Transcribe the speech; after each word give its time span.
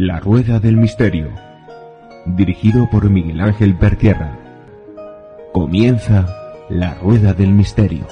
La 0.00 0.20
Rueda 0.20 0.60
del 0.60 0.76
Misterio, 0.76 1.34
dirigido 2.24 2.88
por 2.88 3.10
Miguel 3.10 3.40
Ángel 3.40 3.76
Pertierra. 3.76 4.38
Comienza 5.52 6.64
La 6.70 6.94
Rueda 6.94 7.34
del 7.34 7.52
Misterio. 7.52 8.06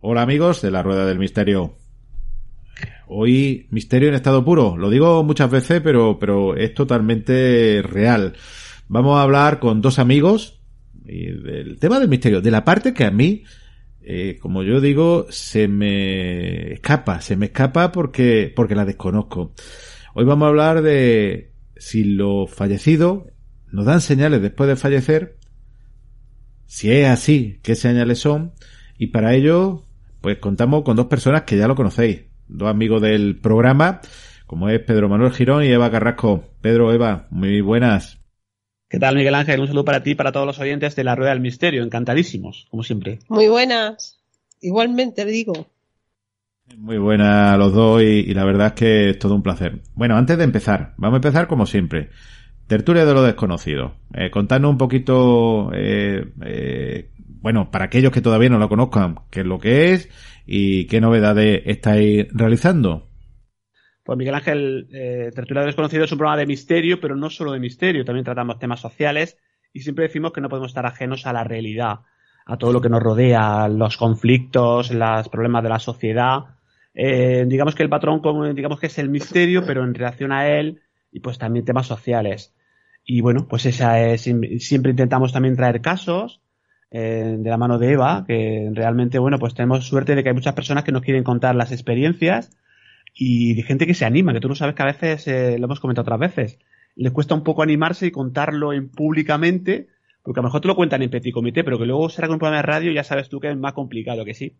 Hola 0.00 0.20
amigos 0.20 0.60
de 0.60 0.70
La 0.70 0.82
Rueda 0.82 1.06
del 1.06 1.18
Misterio. 1.18 1.74
Hoy 3.06 3.66
misterio 3.70 4.10
en 4.10 4.16
estado 4.16 4.44
puro. 4.44 4.76
Lo 4.76 4.90
digo 4.90 5.24
muchas 5.24 5.50
veces, 5.50 5.80
pero, 5.80 6.18
pero 6.18 6.54
es 6.54 6.74
totalmente 6.74 7.80
real. 7.82 8.34
Vamos 8.88 9.16
a 9.18 9.22
hablar 9.22 9.58
con 9.58 9.80
dos 9.80 9.98
amigos 9.98 10.60
del 10.92 11.78
tema 11.78 11.98
del 11.98 12.10
misterio, 12.10 12.42
de 12.42 12.50
la 12.50 12.62
parte 12.62 12.92
que 12.92 13.04
a 13.04 13.10
mí 13.10 13.44
eh, 14.06 14.38
como 14.40 14.62
yo 14.62 14.80
digo, 14.80 15.26
se 15.30 15.68
me 15.68 16.74
escapa, 16.74 17.20
se 17.20 17.36
me 17.36 17.46
escapa 17.46 17.90
porque, 17.92 18.52
porque 18.54 18.74
la 18.74 18.84
desconozco. 18.84 19.52
Hoy 20.14 20.24
vamos 20.24 20.46
a 20.46 20.48
hablar 20.50 20.82
de 20.82 21.52
si 21.76 22.04
los 22.04 22.50
fallecidos 22.50 23.24
nos 23.72 23.86
dan 23.86 24.00
señales 24.00 24.42
después 24.42 24.68
de 24.68 24.76
fallecer, 24.76 25.38
si 26.66 26.92
es 26.92 27.08
así, 27.08 27.58
qué 27.62 27.74
señales 27.74 28.18
son, 28.18 28.52
y 28.98 29.08
para 29.08 29.34
ello, 29.34 29.84
pues 30.20 30.38
contamos 30.38 30.82
con 30.82 30.96
dos 30.96 31.06
personas 31.06 31.42
que 31.42 31.56
ya 31.56 31.66
lo 31.66 31.74
conocéis, 31.74 32.22
dos 32.46 32.68
amigos 32.68 33.02
del 33.02 33.40
programa, 33.40 34.00
como 34.46 34.68
es 34.68 34.80
Pedro 34.80 35.08
Manuel 35.08 35.32
Girón 35.32 35.64
y 35.64 35.68
Eva 35.68 35.90
Carrasco. 35.90 36.44
Pedro, 36.60 36.92
Eva, 36.92 37.26
muy 37.30 37.60
buenas. 37.60 38.23
¿Qué 38.94 39.00
tal, 39.00 39.16
Miguel 39.16 39.34
Ángel? 39.34 39.58
Un 39.58 39.66
saludo 39.66 39.84
para 39.84 40.04
ti 40.04 40.12
y 40.12 40.14
para 40.14 40.30
todos 40.30 40.46
los 40.46 40.60
oyentes 40.60 40.94
de 40.94 41.02
La 41.02 41.16
Rueda 41.16 41.32
del 41.32 41.40
Misterio. 41.40 41.82
Encantadísimos, 41.82 42.68
como 42.70 42.84
siempre. 42.84 43.18
Muy 43.28 43.48
buenas. 43.48 44.20
Igualmente, 44.60 45.24
digo. 45.24 45.66
Muy 46.78 46.98
buenas 46.98 47.54
a 47.54 47.56
los 47.56 47.72
dos 47.72 48.00
y, 48.02 48.32
la 48.34 48.44
verdad 48.44 48.68
es 48.68 48.72
que 48.74 49.10
es 49.10 49.18
todo 49.18 49.34
un 49.34 49.42
placer. 49.42 49.82
Bueno, 49.96 50.16
antes 50.16 50.38
de 50.38 50.44
empezar, 50.44 50.94
vamos 50.96 51.14
a 51.14 51.16
empezar 51.16 51.48
como 51.48 51.66
siempre. 51.66 52.10
Tertulia 52.68 53.04
de 53.04 53.14
lo 53.14 53.24
desconocido. 53.24 53.96
Eh, 54.14 54.30
contadnos 54.30 54.70
un 54.70 54.78
poquito, 54.78 55.72
eh, 55.74 56.26
eh, 56.44 57.10
bueno, 57.40 57.72
para 57.72 57.86
aquellos 57.86 58.12
que 58.12 58.20
todavía 58.20 58.50
no 58.50 58.58
lo 58.58 58.68
conozcan, 58.68 59.16
qué 59.28 59.40
es 59.40 59.46
lo 59.46 59.58
que 59.58 59.92
es 59.94 60.08
y 60.46 60.86
qué 60.86 61.00
novedades 61.00 61.62
estáis 61.66 62.28
realizando. 62.30 63.08
Pues 64.04 64.18
Miguel 64.18 64.34
Ángel, 64.34 64.86
eh, 64.92 65.30
Tertulia 65.34 65.62
Desconocido 65.62 66.04
es 66.04 66.12
un 66.12 66.18
programa 66.18 66.38
de 66.38 66.46
misterio, 66.46 67.00
pero 67.00 67.16
no 67.16 67.30
solo 67.30 67.52
de 67.52 67.58
misterio, 67.58 68.04
también 68.04 68.24
tratamos 68.24 68.58
temas 68.58 68.80
sociales 68.80 69.38
y 69.72 69.80
siempre 69.80 70.04
decimos 70.04 70.32
que 70.32 70.42
no 70.42 70.50
podemos 70.50 70.70
estar 70.70 70.84
ajenos 70.84 71.26
a 71.26 71.32
la 71.32 71.42
realidad, 71.42 72.00
a 72.44 72.58
todo 72.58 72.74
lo 72.74 72.82
que 72.82 72.90
nos 72.90 73.02
rodea, 73.02 73.66
los 73.68 73.96
conflictos, 73.96 74.92
los 74.92 75.28
problemas 75.30 75.62
de 75.62 75.68
la 75.70 75.78
sociedad. 75.78 76.44
Eh, 76.92 77.46
digamos 77.48 77.74
que 77.74 77.82
el 77.82 77.88
patrón, 77.88 78.20
digamos 78.54 78.78
que 78.78 78.88
es 78.88 78.98
el 78.98 79.08
misterio, 79.08 79.64
pero 79.66 79.82
en 79.82 79.94
relación 79.94 80.32
a 80.32 80.48
él, 80.48 80.82
y 81.10 81.20
pues 81.20 81.38
también 81.38 81.64
temas 81.64 81.86
sociales. 81.86 82.54
Y 83.06 83.22
bueno, 83.22 83.48
pues 83.48 83.64
esa 83.64 84.00
es, 84.00 84.20
siempre 84.20 84.90
intentamos 84.90 85.32
también 85.32 85.56
traer 85.56 85.80
casos 85.80 86.42
eh, 86.90 87.36
de 87.38 87.50
la 87.50 87.56
mano 87.56 87.78
de 87.78 87.92
Eva, 87.92 88.24
que 88.26 88.70
realmente, 88.74 89.18
bueno, 89.18 89.38
pues 89.38 89.54
tenemos 89.54 89.86
suerte 89.86 90.14
de 90.14 90.22
que 90.22 90.28
hay 90.28 90.34
muchas 90.34 90.54
personas 90.54 90.84
que 90.84 90.92
nos 90.92 91.02
quieren 91.02 91.24
contar 91.24 91.54
las 91.54 91.72
experiencias 91.72 92.54
y 93.14 93.54
de 93.54 93.62
gente 93.62 93.86
que 93.86 93.94
se 93.94 94.04
anima, 94.04 94.32
que 94.32 94.40
tú 94.40 94.48
no 94.48 94.54
sabes 94.54 94.74
que 94.74 94.82
a 94.82 94.86
veces, 94.86 95.26
eh, 95.28 95.56
lo 95.58 95.66
hemos 95.66 95.80
comentado 95.80 96.02
otras 96.02 96.18
veces, 96.18 96.58
les 96.96 97.12
cuesta 97.12 97.34
un 97.34 97.44
poco 97.44 97.62
animarse 97.62 98.06
y 98.06 98.10
contarlo 98.10 98.72
en 98.72 98.88
públicamente, 98.88 99.88
porque 100.22 100.40
a 100.40 100.42
lo 100.42 100.48
mejor 100.48 100.60
te 100.60 100.68
lo 100.68 100.76
cuentan 100.76 101.02
en 101.02 101.10
petit 101.10 101.32
comité, 101.32 101.64
pero 101.64 101.78
que 101.78 101.86
luego 101.86 102.08
será 102.08 102.26
con 102.26 102.34
un 102.34 102.40
programa 102.40 102.58
de 102.58 102.66
radio 102.66 102.92
ya 102.92 103.04
sabes 103.04 103.28
tú 103.28 103.40
que 103.40 103.50
es 103.50 103.56
más 103.56 103.72
complicado 103.72 104.24
que 104.24 104.34
sí. 104.34 104.56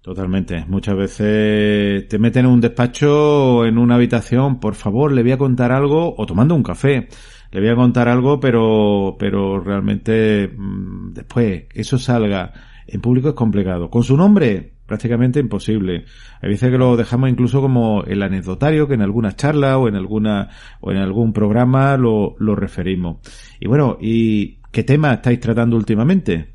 Totalmente. 0.00 0.64
Muchas 0.68 0.96
veces 0.96 2.06
te 2.08 2.18
meten 2.18 2.46
en 2.46 2.52
un 2.52 2.60
despacho, 2.60 3.66
en 3.66 3.78
una 3.78 3.96
habitación, 3.96 4.60
por 4.60 4.74
favor, 4.74 5.12
le 5.12 5.22
voy 5.22 5.32
a 5.32 5.38
contar 5.38 5.72
algo, 5.72 6.14
o 6.16 6.24
tomando 6.24 6.54
un 6.54 6.62
café, 6.62 7.08
le 7.50 7.60
voy 7.60 7.68
a 7.68 7.74
contar 7.74 8.08
algo, 8.08 8.38
pero, 8.38 9.16
pero 9.18 9.58
realmente 9.60 10.48
mm, 10.48 11.12
después 11.14 11.64
eso 11.74 11.98
salga 11.98 12.52
en 12.86 13.00
público 13.00 13.28
es 13.28 13.34
complicado. 13.34 13.90
Con 13.90 14.02
su 14.02 14.16
nombre, 14.16 14.77
prácticamente 14.88 15.38
imposible. 15.38 16.06
Hay 16.40 16.48
veces 16.48 16.72
que 16.72 16.78
lo 16.78 16.96
dejamos 16.96 17.30
incluso 17.30 17.60
como 17.60 18.02
el 18.04 18.22
anecdotario, 18.22 18.88
que 18.88 18.94
en 18.94 19.02
alguna 19.02 19.36
charla 19.36 19.78
o 19.78 19.86
en 19.86 19.94
alguna 19.94 20.48
o 20.80 20.90
en 20.90 20.96
algún 20.96 21.32
programa 21.32 21.96
lo, 21.96 22.34
lo 22.38 22.56
referimos. 22.56 23.18
Y 23.60 23.68
bueno, 23.68 23.98
¿y 24.00 24.60
qué 24.72 24.82
tema 24.82 25.12
estáis 25.12 25.38
tratando 25.38 25.76
últimamente? 25.76 26.54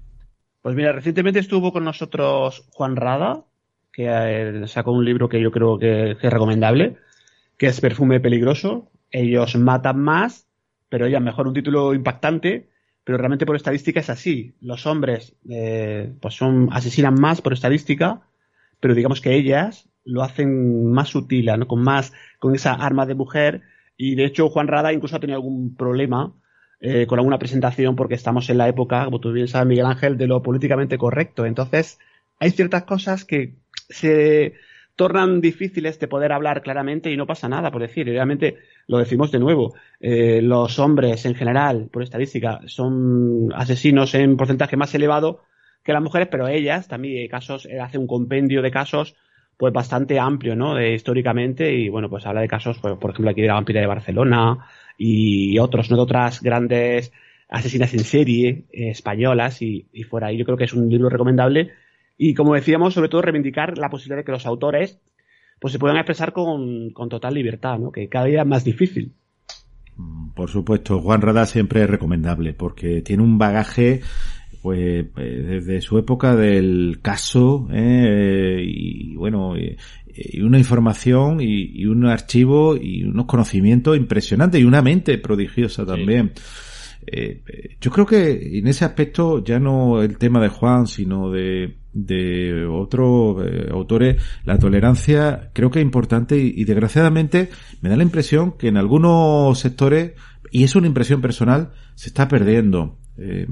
Pues 0.61 0.75
mira, 0.75 0.91
recientemente 0.91 1.39
estuvo 1.39 1.71
con 1.71 1.83
nosotros 1.83 2.67
Juan 2.71 2.95
Rada, 2.95 3.45
que 3.91 4.63
sacó 4.65 4.91
un 4.91 5.05
libro 5.05 5.29
que 5.29 5.39
yo 5.39 5.51
creo 5.51 5.77
que, 5.77 6.11
es 6.11 6.33
recomendable, 6.33 6.97
que 7.57 7.67
es 7.67 7.79
Perfume 7.79 8.19
Peligroso. 8.19 8.89
Ellos 9.11 9.55
matan 9.55 9.99
más, 9.99 10.47
pero 10.89 11.05
ella 11.05 11.19
mejor 11.19 11.47
un 11.47 11.53
título 11.53 11.93
impactante, 11.93 12.69
pero 13.03 13.17
realmente 13.17 13.45
por 13.45 13.55
estadística 13.55 13.99
es 13.99 14.09
así. 14.09 14.55
Los 14.61 14.85
hombres 14.85 15.35
eh, 15.49 16.13
pues 16.19 16.35
son 16.35 16.69
asesinan 16.71 17.15
más 17.15 17.41
por 17.41 17.53
estadística, 17.53 18.21
pero 18.79 18.95
digamos 18.95 19.21
que 19.21 19.35
ellas 19.35 19.89
lo 20.05 20.23
hacen 20.23 20.91
más 20.91 21.09
sutil, 21.09 21.45
¿no? 21.57 21.67
con 21.67 21.81
más 21.81 22.13
con 22.39 22.55
esa 22.55 22.73
arma 22.73 23.05
de 23.05 23.15
mujer 23.15 23.61
y 23.97 24.15
de 24.15 24.25
hecho 24.25 24.49
Juan 24.49 24.67
Rada 24.67 24.91
incluso 24.91 25.15
ha 25.15 25.19
tenido 25.19 25.37
algún 25.37 25.75
problema 25.75 26.33
eh, 26.79 27.07
con 27.07 27.19
alguna 27.19 27.39
presentación 27.39 27.95
porque 27.95 28.15
estamos 28.15 28.49
en 28.49 28.57
la 28.57 28.67
época, 28.67 29.05
como 29.05 29.19
tú 29.19 29.31
bien 29.31 29.47
sabes 29.47 29.67
Miguel 29.67 29.85
Ángel, 29.85 30.17
de 30.17 30.27
lo 30.27 30.43
políticamente 30.43 30.97
correcto. 30.97 31.45
Entonces 31.45 31.99
hay 32.39 32.51
ciertas 32.51 32.83
cosas 32.83 33.23
que 33.23 33.55
se 33.89 34.55
tornan 34.95 35.41
difíciles 35.41 35.99
de 35.99 36.07
poder 36.07 36.31
hablar 36.31 36.61
claramente 36.61 37.11
y 37.11 37.17
no 37.17 37.25
pasa 37.25 37.49
nada 37.49 37.71
por 37.71 37.81
decir. 37.81 38.05
realmente 38.07 38.57
lo 38.87 38.97
decimos 38.99 39.31
de 39.31 39.39
nuevo. 39.39 39.73
Eh, 39.99 40.41
los 40.41 40.77
hombres 40.79 41.25
en 41.25 41.35
general, 41.35 41.89
por 41.91 42.03
estadística, 42.03 42.61
son 42.65 43.51
asesinos 43.55 44.13
en 44.15 44.37
porcentaje 44.37 44.77
más 44.77 44.93
elevado 44.93 45.41
que 45.83 45.93
las 45.93 46.03
mujeres, 46.03 46.27
pero 46.31 46.47
ellas 46.47 46.87
también 46.87 47.21
hay 47.21 47.27
casos, 47.27 47.65
eh, 47.65 47.79
hace 47.79 47.97
un 47.97 48.07
compendio 48.07 48.61
de 48.61 48.71
casos 48.71 49.15
pues 49.57 49.73
bastante 49.73 50.19
amplio, 50.19 50.55
¿no? 50.55 50.75
De, 50.75 50.93
históricamente 50.93 51.73
y 51.73 51.89
bueno, 51.89 52.09
pues 52.09 52.25
habla 52.25 52.41
de 52.41 52.47
casos, 52.47 52.79
pues, 52.79 52.95
por 52.97 53.11
ejemplo, 53.11 53.31
aquí 53.31 53.41
de 53.41 53.47
la 53.47 53.53
vampira 53.53 53.81
de 53.81 53.87
Barcelona 53.87 54.57
y 54.97 55.57
otros, 55.59 55.89
¿no? 55.89 55.97
De 55.97 56.03
otras 56.03 56.41
grandes 56.41 57.11
asesinas 57.49 57.93
en 57.93 57.99
serie 58.01 58.65
eh, 58.71 58.89
españolas 58.89 59.61
y, 59.61 59.87
y 59.93 60.03
fuera. 60.03 60.31
Y 60.31 60.37
yo 60.37 60.45
creo 60.45 60.57
que 60.57 60.63
es 60.65 60.73
un 60.73 60.89
libro 60.89 61.09
recomendable 61.09 61.71
y 62.17 62.33
como 62.33 62.55
decíamos, 62.55 62.93
sobre 62.93 63.09
todo 63.09 63.21
reivindicar 63.21 63.77
la 63.77 63.89
posibilidad 63.89 64.17
de 64.17 64.25
que 64.25 64.31
los 64.31 64.45
autores 64.45 64.99
pues 65.59 65.71
se 65.71 65.79
puedan 65.79 65.97
expresar 65.97 66.33
con, 66.33 66.93
total 67.09 67.33
libertad, 67.33 67.79
¿no? 67.79 67.91
que 67.91 68.09
cada 68.09 68.25
día 68.25 68.41
es 68.41 68.47
más 68.47 68.63
difícil. 68.63 69.13
Mm, 69.95 70.31
por 70.31 70.49
supuesto, 70.49 70.99
Juan 70.99 71.21
Rada 71.21 71.45
siempre 71.45 71.83
es 71.83 71.89
recomendable 71.89 72.53
porque 72.53 73.01
tiene 73.01 73.23
un 73.23 73.37
bagaje 73.37 74.01
pues 74.61 75.05
eh, 75.17 75.43
desde 75.47 75.81
su 75.81 75.97
época 75.97 76.35
del 76.35 76.99
caso 77.01 77.67
eh, 77.73 78.63
y 78.65 79.15
bueno 79.15 79.57
y, 79.57 79.77
una 80.41 80.57
información 80.57 81.39
y, 81.41 81.85
un 81.85 82.05
archivo 82.05 82.77
y 82.77 83.03
unos 83.03 83.25
conocimientos 83.25 83.97
impresionantes 83.97 84.61
y 84.61 84.63
una 84.63 84.81
mente 84.81 85.17
prodigiosa 85.17 85.85
también. 85.85 86.33
Eh, 87.07 87.41
yo 87.81 87.89
creo 87.89 88.05
que 88.05 88.59
en 88.59 88.67
ese 88.67 88.85
aspecto 88.85 89.43
ya 89.43 89.59
no 89.59 90.01
el 90.03 90.17
tema 90.17 90.39
de 90.39 90.49
Juan, 90.49 90.87
sino 90.87 91.31
de, 91.31 91.73
de 91.93 92.65
otros 92.65 93.45
eh, 93.45 93.69
autores, 93.71 94.21
la 94.45 94.57
tolerancia 94.57 95.51
creo 95.53 95.71
que 95.71 95.79
es 95.79 95.85
importante 95.85 96.37
y, 96.37 96.63
desgraciadamente 96.63 97.49
me 97.81 97.89
da 97.89 97.95
la 97.95 98.03
impresión 98.03 98.53
que 98.57 98.67
en 98.67 98.77
algunos 98.77 99.59
sectores, 99.59 100.13
y 100.51 100.63
es 100.63 100.75
una 100.75 100.87
impresión 100.87 101.21
personal, 101.21 101.71
se 101.95 102.09
está 102.09 102.27
perdiendo. 102.27 102.97
Eh, 103.17 103.47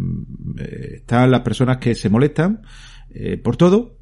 están 0.95 1.31
las 1.31 1.41
personas 1.41 1.77
que 1.77 1.95
se 1.95 2.09
molestan 2.09 2.61
por 3.43 3.57
todo, 3.57 3.97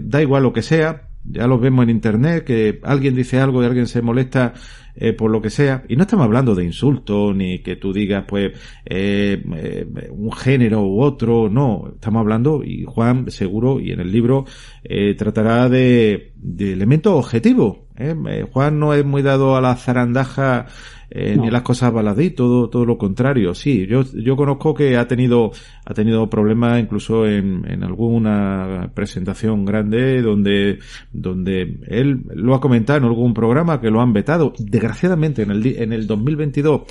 da 0.00 0.20
igual 0.20 0.42
lo 0.42 0.52
que 0.52 0.60
sea, 0.62 1.08
ya 1.24 1.46
lo 1.46 1.58
vemos 1.58 1.84
en 1.84 1.90
internet, 1.90 2.44
que 2.44 2.80
alguien 2.82 3.14
dice 3.14 3.40
algo 3.40 3.62
y 3.62 3.66
alguien 3.66 3.86
se 3.86 4.02
molesta 4.02 4.54
eh, 5.00 5.12
por 5.12 5.30
lo 5.30 5.40
que 5.40 5.50
sea, 5.50 5.84
y 5.88 5.96
no 5.96 6.02
estamos 6.02 6.24
hablando 6.24 6.54
de 6.54 6.64
insultos, 6.64 7.34
ni 7.34 7.60
que 7.60 7.76
tú 7.76 7.92
digas, 7.92 8.24
pues, 8.26 8.52
eh, 8.84 9.42
eh, 9.56 9.86
un 10.10 10.32
género 10.32 10.82
u 10.82 11.00
otro, 11.00 11.48
no, 11.48 11.92
estamos 11.94 12.20
hablando, 12.20 12.64
y 12.64 12.84
Juan 12.84 13.30
seguro, 13.30 13.80
y 13.80 13.92
en 13.92 14.00
el 14.00 14.10
libro, 14.10 14.44
tratará 15.16 15.68
de, 15.68 16.32
de 16.36 16.72
elementos 16.72 17.12
objetivos. 17.12 17.87
Juan 18.52 18.78
no 18.78 18.94
es 18.94 19.04
muy 19.04 19.22
dado 19.22 19.56
a 19.56 19.60
la 19.60 19.74
zarandaja 19.74 20.66
eh, 21.10 21.36
ni 21.40 21.50
las 21.50 21.62
cosas 21.62 21.90
baladí, 21.90 22.30
todo, 22.30 22.68
todo 22.68 22.84
lo 22.84 22.98
contrario. 22.98 23.54
Sí, 23.54 23.86
yo, 23.86 24.02
yo 24.12 24.36
conozco 24.36 24.74
que 24.74 24.96
ha 24.96 25.08
tenido, 25.08 25.52
ha 25.86 25.94
tenido 25.94 26.28
problemas 26.28 26.80
incluso 26.80 27.26
en, 27.26 27.64
en 27.66 27.82
alguna 27.82 28.90
presentación 28.94 29.64
grande 29.64 30.20
donde, 30.20 30.78
donde 31.10 31.80
él 31.86 32.24
lo 32.34 32.54
ha 32.54 32.60
comentado 32.60 32.98
en 32.98 33.04
algún 33.04 33.32
programa 33.32 33.80
que 33.80 33.90
lo 33.90 34.02
han 34.02 34.12
vetado. 34.12 34.52
Desgraciadamente 34.58 35.42
en 35.42 35.50
el, 35.50 35.66
en 35.66 35.92
el 35.92 36.06
2022 36.06 36.82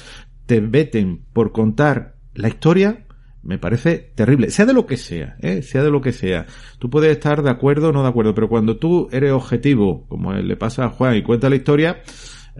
te 0.48 0.62
veten 0.62 1.21
por 1.31 1.51
contar 1.51 2.15
la 2.33 2.48
historia, 2.48 3.06
me 3.48 3.58
parece 3.58 4.12
terrible, 4.14 4.52
sea 4.52 4.66
de 4.66 4.74
lo 4.74 4.86
que 4.86 4.98
sea, 4.98 5.38
¿eh? 5.42 5.62
sea 5.62 5.82
de 5.82 5.90
lo 5.90 6.02
que 6.02 6.12
sea. 6.12 6.46
Tú 6.80 6.90
puedes 6.90 7.12
estar 7.12 7.42
de 7.42 7.50
acuerdo 7.50 7.90
o 7.90 7.92
no 7.94 8.04
de 8.04 8.10
acuerdo, 8.10 8.36
pero 8.36 8.50
cuando 8.50 8.76
tú 8.76 9.08
eres 9.10 9.32
objetivo, 9.32 10.06
como 10.10 10.34
le 10.34 10.58
pasa 10.58 10.84
a 10.84 10.90
Juan 10.90 11.16
y 11.16 11.24
cuenta 11.24 11.50
la 11.50 11.56
historia, 11.56 12.02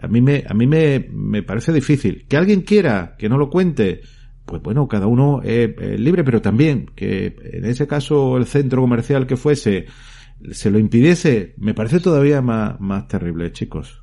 a 0.00 0.08
mí 0.08 0.22
me, 0.22 0.44
a 0.48 0.54
mí 0.54 0.66
me, 0.66 1.06
me 1.12 1.42
parece 1.42 1.74
difícil. 1.74 2.26
Que 2.26 2.38
alguien 2.38 2.62
quiera 2.62 3.16
que 3.18 3.28
no 3.28 3.36
lo 3.36 3.50
cuente, 3.50 4.00
pues 4.46 4.62
bueno, 4.62 4.88
cada 4.88 5.06
uno 5.08 5.42
es, 5.44 5.76
libre, 6.00 6.24
pero 6.24 6.40
también 6.40 6.86
que 6.96 7.36
en 7.52 7.66
ese 7.66 7.86
caso 7.86 8.38
el 8.38 8.46
centro 8.46 8.80
comercial 8.80 9.26
que 9.26 9.36
fuese 9.36 9.84
se 10.52 10.70
lo 10.70 10.78
impidiese, 10.78 11.52
me 11.58 11.74
parece 11.74 12.00
todavía 12.00 12.40
más, 12.40 12.80
más 12.80 13.08
terrible, 13.08 13.52
chicos. 13.52 14.02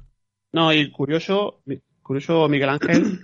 No, 0.53 0.71
y 0.71 0.91
curioso, 0.91 1.63
curioso 2.03 2.47
Miguel 2.47 2.69
Ángel, 2.69 3.21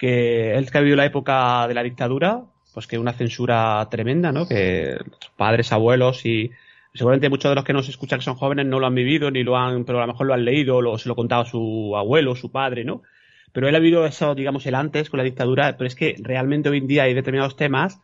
que 0.00 0.56
él 0.56 0.68
que 0.68 0.78
ha 0.78 0.80
vivido 0.80 0.96
la 0.96 1.06
época 1.06 1.68
de 1.68 1.74
la 1.74 1.84
dictadura, 1.84 2.50
pues 2.74 2.86
que 2.86 2.98
una 2.98 3.12
censura 3.12 3.86
tremenda, 3.90 4.32
¿no? 4.32 4.46
Que 4.46 4.98
padres, 5.36 5.72
abuelos 5.72 6.26
y 6.26 6.50
seguramente 6.92 7.28
muchos 7.28 7.50
de 7.50 7.54
los 7.54 7.64
que 7.64 7.72
nos 7.72 7.88
escuchan 7.88 8.18
que 8.18 8.24
son 8.24 8.34
jóvenes 8.34 8.66
no 8.66 8.78
lo 8.80 8.86
han 8.86 8.94
vivido 8.94 9.30
ni 9.30 9.42
lo 9.42 9.56
han, 9.56 9.84
pero 9.84 9.98
a 9.98 10.06
lo 10.06 10.12
mejor 10.12 10.26
lo 10.26 10.34
han 10.34 10.44
leído 10.44 10.78
o 10.78 10.98
se 10.98 11.08
lo 11.08 11.16
contaba 11.16 11.44
su 11.46 11.94
abuelo, 11.96 12.36
su 12.36 12.50
padre, 12.50 12.84
¿no? 12.84 13.02
Pero 13.52 13.68
él 13.68 13.74
ha 13.76 13.78
vivido 13.78 14.04
eso, 14.04 14.34
digamos, 14.34 14.66
el 14.66 14.74
antes 14.74 15.08
con 15.08 15.18
la 15.18 15.24
dictadura, 15.24 15.76
pero 15.76 15.86
es 15.86 15.94
que 15.94 16.16
realmente 16.20 16.68
hoy 16.68 16.78
en 16.78 16.88
día 16.88 17.04
hay 17.04 17.14
determinados 17.14 17.56
temas 17.56 18.00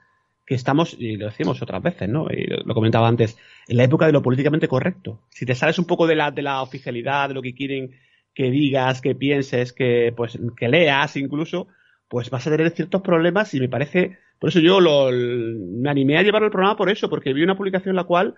que 0.47 0.55
estamos, 0.55 0.97
y 0.99 1.17
lo 1.17 1.27
decimos 1.27 1.63
otras 1.63 1.83
veces, 1.83 2.09
¿no? 2.09 2.27
Y 2.31 2.47
lo 2.65 2.75
comentaba 2.75 3.07
antes, 3.07 3.39
en 3.69 3.77
la 3.77 3.85
época 3.85 4.07
de 4.07 4.13
lo 4.13 4.23
políticamente 4.23 4.69
correcto. 4.69 5.21
Si 5.29 5.47
te 5.47 5.55
sales 5.55 5.79
un 5.79 5.85
poco 5.85 6.07
de 6.07 6.17
la, 6.17 6.31
de 6.31 6.43
la 6.43 6.63
oficialidad, 6.63 7.29
de 7.29 7.35
lo 7.35 7.43
que 7.43 7.55
quieren 7.55 7.93
que 8.35 8.51
digas, 8.51 9.01
que 9.01 9.15
pienses, 9.15 9.73
que, 9.73 10.13
pues, 10.17 10.39
que 10.57 10.69
leas 10.69 11.17
incluso, 11.17 11.69
pues 12.09 12.31
vas 12.31 12.47
a 12.47 12.51
tener 12.51 12.71
ciertos 12.71 13.03
problemas 13.03 13.55
y 13.55 13.61
me 13.61 13.69
parece, 13.69 14.19
por 14.41 14.49
eso 14.49 14.59
yo 14.59 14.81
lo, 14.81 15.11
me 15.13 15.91
animé 15.91 16.17
a 16.17 16.23
llevar 16.23 16.43
el 16.43 16.51
programa 16.51 16.77
por 16.77 16.91
eso, 16.91 17.11
porque 17.11 17.35
vi 17.35 17.43
una 17.43 17.57
publicación 17.57 17.91
en 17.91 17.97
la 17.97 18.05
cual 18.05 18.35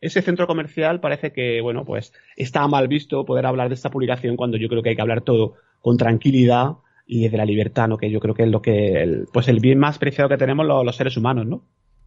ese 0.00 0.20
centro 0.20 0.48
comercial 0.48 1.00
parece 1.00 1.32
que, 1.32 1.60
bueno, 1.60 1.84
pues 1.84 2.12
está 2.36 2.66
mal 2.66 2.88
visto 2.88 3.24
poder 3.24 3.46
hablar 3.46 3.68
de 3.68 3.74
esta 3.74 3.88
publicación 3.88 4.36
cuando 4.36 4.56
yo 4.56 4.68
creo 4.68 4.82
que 4.82 4.90
hay 4.90 4.96
que 4.96 5.02
hablar 5.02 5.22
todo 5.22 5.54
con 5.80 5.96
tranquilidad 5.96 6.72
y 7.06 7.22
desde 7.22 7.36
la 7.36 7.44
libertad, 7.44 7.88
¿no? 7.88 7.96
Que 7.96 8.10
yo 8.10 8.18
creo 8.18 8.34
que 8.34 8.42
es 8.42 8.48
lo 8.48 8.60
que, 8.60 9.02
el, 9.02 9.26
pues 9.32 9.46
el 9.46 9.60
bien 9.60 9.78
más 9.78 9.98
preciado 9.98 10.28
que 10.28 10.36
tenemos 10.36 10.66
los, 10.66 10.96
seres 10.96 11.16
humanos, 11.16 11.46
¿no? 11.46 11.64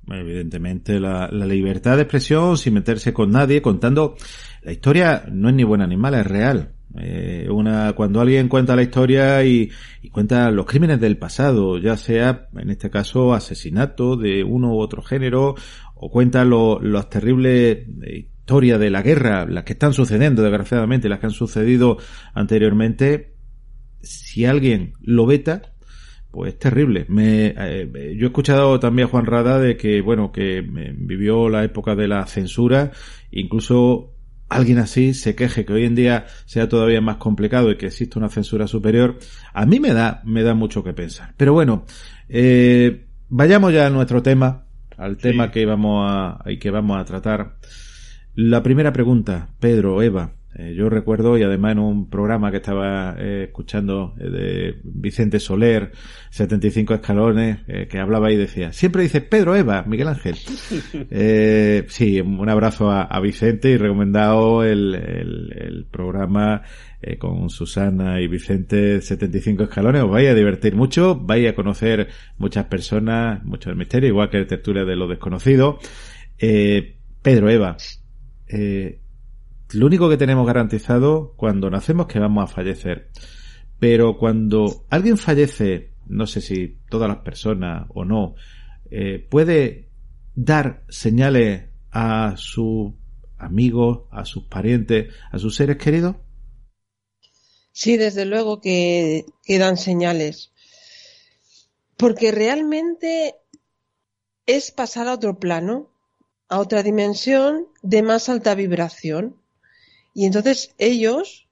Evidentemente, 0.10 1.00
la, 1.00 1.30
libertad 1.32 1.96
de 1.96 2.04
expresión 2.04 2.58
sin 2.58 2.74
meterse 2.74 3.14
con 3.14 3.32
nadie, 3.32 3.62
contando 3.62 4.16
la 4.62 4.74
historia 4.74 5.24
no 5.32 5.50
es 5.50 5.56
ni 5.56 5.64
buen 5.64 5.82
animal, 5.82 6.16
es 6.16 6.28
real. 6.28 6.74
Eh, 7.00 7.48
una, 7.50 7.94
cuando 7.94 8.22
alguien 8.22 8.48
cuenta 8.48 8.76
la 8.76 8.84
historia 8.84 9.44
y, 9.44 9.70
cuenta 10.12 10.50
los 10.52 10.66
crímenes 10.66 11.00
del 11.00 11.18
pasado, 11.18 11.78
ya 11.78 11.96
sea, 11.98 12.48
en 12.56 12.70
este 12.70 12.90
caso, 12.90 13.34
asesinato 13.34 14.16
de 14.16 14.44
uno 14.44 14.74
u 14.74 14.80
otro 14.80 15.02
género, 15.02 15.56
o 15.96 16.10
cuenta 16.10 16.46
las 16.46 17.10
terribles 17.10 17.86
historias 18.48 18.80
de 18.80 18.90
la 18.90 19.02
guerra, 19.02 19.46
las 19.46 19.64
que 19.64 19.74
están 19.74 19.94
sucediendo, 19.94 20.42
desgraciadamente, 20.42 21.10
las 21.10 21.20
que 21.20 21.28
han 21.28 21.32
sucedido 21.32 21.98
anteriormente, 22.34 23.36
si 24.02 24.46
alguien 24.46 24.94
lo 25.02 25.26
veta, 25.26 25.74
pues 26.32 26.54
es 26.54 26.60
terrible. 26.60 27.06
Me, 27.10 27.54
eh, 27.58 28.16
yo 28.18 28.26
he 28.26 28.28
escuchado 28.28 28.80
también 28.80 29.08
a 29.08 29.12
Juan 29.12 29.26
Rada 29.26 29.60
de 29.60 29.76
que, 29.76 30.02
bueno, 30.02 30.32
que 30.32 30.62
vivió 30.62 31.50
la 31.50 31.64
época 31.64 31.96
de 31.96 32.08
la 32.08 32.26
censura, 32.26 32.92
incluso 33.32 34.17
alguien 34.50 34.78
así 34.80 35.14
se 35.14 35.36
queje 35.36 35.66
que 35.66 35.74
hoy 35.74 35.86
en 35.86 35.96
día 35.96 36.26
sea 36.46 36.70
todavía 36.70 37.02
más 37.02 37.18
complicado 37.18 37.72
y 37.72 37.78
que 37.78 37.88
existe 37.88 38.18
una 38.18 38.30
censura 38.30 38.68
superior, 38.68 39.18
a 39.54 39.66
mí 39.66 39.80
me 39.80 39.94
da, 39.94 40.22
me 40.26 40.44
da 40.44 40.54
mucho 40.54 40.84
que 40.84 40.94
pensar. 40.94 41.34
Pero 41.38 41.54
bueno, 41.54 41.86
eh, 42.30 43.06
vayamos 43.30 43.74
ya 43.74 43.88
a 43.88 43.90
nuestro 43.90 44.22
tema, 44.22 44.66
al 44.98 45.18
tema 45.18 45.52
que 45.52 45.66
vamos 45.66 46.06
a, 46.10 46.44
que 46.60 46.72
vamos 46.72 46.98
a 46.98 47.06
tratar. 47.06 47.58
La 48.36 48.62
primera 48.64 48.94
pregunta, 48.94 49.50
Pedro, 49.60 50.02
Eva, 50.02 50.34
eh, 50.60 50.74
yo 50.76 50.90
recuerdo, 50.90 51.38
y 51.38 51.44
además 51.44 51.74
en 51.74 51.80
un 51.80 52.10
programa 52.10 52.50
que 52.50 52.58
estaba 52.58 53.16
eh, 53.20 53.44
escuchando 53.46 54.16
eh, 54.20 54.30
de 54.30 54.76
Vicente 54.84 55.40
Soler, 55.40 55.92
75 56.32 56.96
escalones, 56.96 57.60
que 57.90 58.00
hablaba 58.00 58.32
y 58.32 58.38
decía, 58.38 58.74
siempre 58.74 59.04
dice 59.04 59.22
Pedro, 59.22 59.56
Eva, 59.56 59.84
Miguel 59.86 60.08
Ángel. 60.08 60.36
sí, 61.90 62.22
un 62.22 62.50
abrazo 62.50 62.90
a, 62.90 63.20
Vicente 63.20 63.70
y 63.70 63.78
recomendado 63.78 64.64
el, 64.64 64.96
el 64.96 65.86
programa 65.92 66.64
con 67.20 67.50
Susana 67.50 68.22
y 68.22 68.28
Vicente, 68.28 69.02
75 69.02 69.64
escalones. 69.64 70.04
Os 70.04 70.10
vais 70.10 70.30
a 70.30 70.34
divertir 70.34 70.76
mucho, 70.76 71.16
vais 71.16 71.48
a 71.50 71.56
conocer 71.56 72.08
muchas 72.38 72.66
personas, 72.66 73.44
mucho 73.44 73.70
del 73.70 73.78
misterio, 73.78 74.10
igual 74.10 74.30
que 74.30 74.38
el 74.38 74.48
tertulia 74.48 74.86
de 74.86 74.96
lo 74.96 75.08
desconocido. 75.08 75.80
Pedro, 76.38 77.50
Eva, 77.50 77.78
eh, 78.48 79.00
lo 79.72 79.86
único 79.86 80.10
que 80.10 80.18
tenemos 80.18 80.46
garantizado 80.46 81.34
cuando 81.36 81.70
nacemos 81.70 82.08
es 82.08 82.14
que 82.14 82.20
vamos 82.20 82.44
a 82.44 82.54
fallecer. 82.54 83.10
Pero 83.80 84.18
cuando 84.18 84.86
alguien 84.90 85.18
fallece, 85.18 85.94
no 86.08 86.26
sé 86.26 86.42
si 86.42 86.78
todas 86.90 87.08
las 87.08 87.20
personas 87.20 87.88
o 87.90 88.06
no, 88.06 88.36
eh, 88.90 89.26
puede 89.30 89.90
dar 90.36 90.84
señales 90.90 91.70
a 91.92 92.36
sus 92.38 92.94
amigos, 93.38 94.08
a 94.12 94.26
sus 94.26 94.44
parientes, 94.44 95.14
a 95.32 95.40
sus 95.40 95.56
seres 95.56 95.78
queridos? 95.78 96.16
Sí, 97.72 97.98
desde 97.98 98.26
luego 98.26 98.60
que, 98.60 99.26
que 99.44 99.60
dan 99.60 99.78
señales. 99.78 100.52
Porque 101.96 102.32
realmente 102.32 103.36
es 104.46 104.72
pasar 104.72 105.08
a 105.08 105.14
otro 105.14 105.40
plano, 105.40 105.92
a 106.50 106.60
otra 106.60 106.84
dimensión 106.84 107.68
de 107.82 108.02
más 108.02 108.30
alta 108.30 108.56
vibración. 108.56 109.36
Y 110.18 110.26
entonces 110.26 110.74
ellos, 110.80 111.48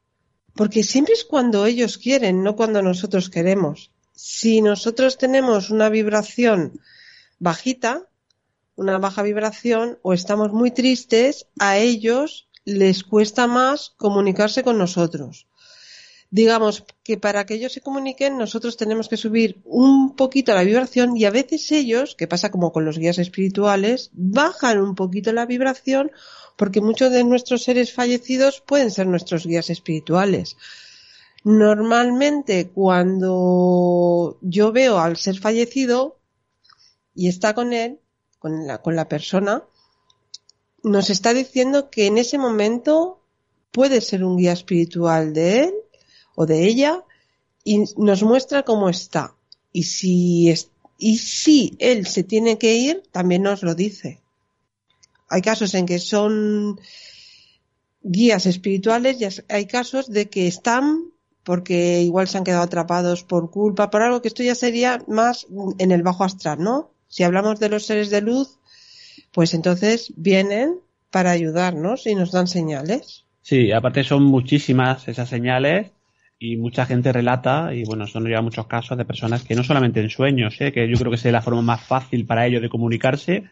porque 0.56 0.82
siempre 0.82 1.14
es 1.14 1.24
cuando 1.24 1.68
ellos 1.68 2.00
quieren, 2.00 2.42
no 2.42 2.56
cuando 2.56 2.82
nosotros 2.82 3.30
queremos. 3.30 3.92
Si 4.16 4.64
nosotros 4.64 5.20
tenemos 5.20 5.70
una 5.70 5.88
vibración 5.90 6.82
bajita, 7.38 8.08
una 8.76 8.98
baja 8.98 9.22
vibración, 9.22 10.00
o 10.02 10.14
estamos 10.14 10.52
muy 10.52 10.72
tristes, 10.72 11.46
a 11.60 11.78
ellos 11.78 12.50
les 12.64 13.04
cuesta 13.04 13.46
más 13.46 13.94
comunicarse 13.98 14.64
con 14.64 14.80
nosotros. 14.80 15.46
Digamos 16.32 16.86
que 17.04 17.20
para 17.20 17.46
que 17.46 17.54
ellos 17.54 17.74
se 17.74 17.82
comuniquen 17.82 18.36
nosotros 18.36 18.78
tenemos 18.78 19.10
que 19.10 19.16
subir 19.16 19.62
un 19.64 20.16
poquito 20.16 20.56
la 20.56 20.64
vibración 20.64 21.16
y 21.16 21.26
a 21.26 21.30
veces 21.30 21.72
ellos, 21.72 22.16
que 22.16 22.28
pasa 22.28 22.50
como 22.50 22.72
con 22.72 22.84
los 22.84 22.98
guías 22.98 23.20
espirituales, 23.20 24.10
bajan 24.12 24.82
un 24.82 24.96
poquito 24.96 25.32
la 25.34 25.46
vibración 25.46 26.12
porque 26.56 26.82
muchos 26.82 27.12
de 27.12 27.24
nuestros 27.24 27.64
seres 27.64 27.94
fallecidos 27.94 28.62
pueden 28.66 28.92
ser 28.92 29.08
nuestros 29.08 29.46
guías 29.46 29.70
espirituales. 29.70 30.58
Normalmente 31.44 32.70
cuando 32.70 34.38
yo 34.42 34.72
veo 34.72 34.98
al 35.00 35.18
ser 35.18 35.38
fallecido 35.38 36.18
y 37.14 37.28
está 37.28 37.54
con 37.54 37.74
él, 37.74 38.00
con 38.40 38.68
la, 38.68 39.08
persona, 39.08 39.64
nos 40.84 41.10
está 41.10 41.34
diciendo 41.34 41.90
que 41.90 42.08
en 42.08 42.18
ese 42.18 42.38
momento 42.38 43.22
puede 43.72 44.02
ser 44.02 44.24
un 44.24 44.38
guía 44.38 44.54
espiritual 44.54 45.34
de 45.34 45.64
él 45.64 45.74
o 46.36 46.46
de 46.46 46.66
ella 46.66 47.04
y 47.64 47.84
nos 47.98 48.24
muestra 48.24 48.64
cómo 48.64 48.90
está. 48.90 49.36
Y 49.72 49.84
si, 49.84 50.54
y 50.98 51.18
si 51.18 51.76
él 51.80 52.06
se 52.06 52.24
tiene 52.24 52.58
que 52.58 52.76
ir, 52.76 53.04
también 53.12 53.44
nos 53.44 53.64
lo 53.64 53.76
dice 53.76 54.22
hay 55.30 55.42
casos 55.42 55.74
en 55.74 55.86
que 55.86 56.00
son 56.00 56.80
guías 58.02 58.46
espirituales 58.46 59.20
y 59.20 59.28
hay 59.52 59.66
casos 59.66 60.10
de 60.10 60.30
que 60.30 60.48
están 60.48 61.12
porque 61.44 62.02
igual 62.02 62.28
se 62.28 62.40
han 62.40 62.44
quedado 62.44 62.64
atrapados 62.64 63.24
por 63.24 63.52
culpa, 63.52 63.92
por 63.92 64.02
algo 64.02 64.22
que 64.22 64.28
esto 64.28 64.42
ya 64.42 64.56
sería 64.56 65.04
más 65.08 65.46
en 65.78 65.92
el 65.92 66.02
bajo 66.02 66.24
astral, 66.24 66.60
¿no? 66.60 66.92
Si 67.08 67.24
hablamos 67.24 67.60
de 67.60 67.70
los 67.70 67.86
seres 67.86 68.10
de 68.10 68.22
luz, 68.22 68.60
pues 69.32 69.54
entonces 69.54 70.12
vienen 70.18 70.80
para 71.12 71.32
ayudarnos 71.32 72.08
y 72.08 72.16
nos 72.16 72.32
dan 72.32 72.48
señales. 72.48 73.26
Sí, 73.44 73.72
aparte 73.72 74.04
son 74.04 74.24
muchísimas 74.24 75.08
esas 75.08 75.30
señales 75.30 75.92
y 76.40 76.58
mucha 76.58 76.86
gente 76.88 77.14
relata, 77.14 77.74
y 77.74 77.86
bueno, 77.86 78.06
eso 78.06 78.20
nos 78.20 78.28
lleva 78.28 78.40
a 78.40 78.44
muchos 78.44 78.66
casos 78.68 78.98
de 78.98 79.06
personas 79.06 79.44
que 79.44 79.56
no 79.56 79.64
solamente 79.64 80.02
en 80.02 80.10
sueños, 80.10 80.60
¿eh? 80.60 80.72
que 80.72 80.90
yo 80.90 80.98
creo 80.98 81.12
que 81.12 81.16
es 81.16 81.26
la 81.26 81.42
forma 81.44 81.62
más 81.62 81.84
fácil 81.84 82.26
para 82.26 82.46
ellos 82.48 82.62
de 82.62 82.70
comunicarse, 82.70 83.46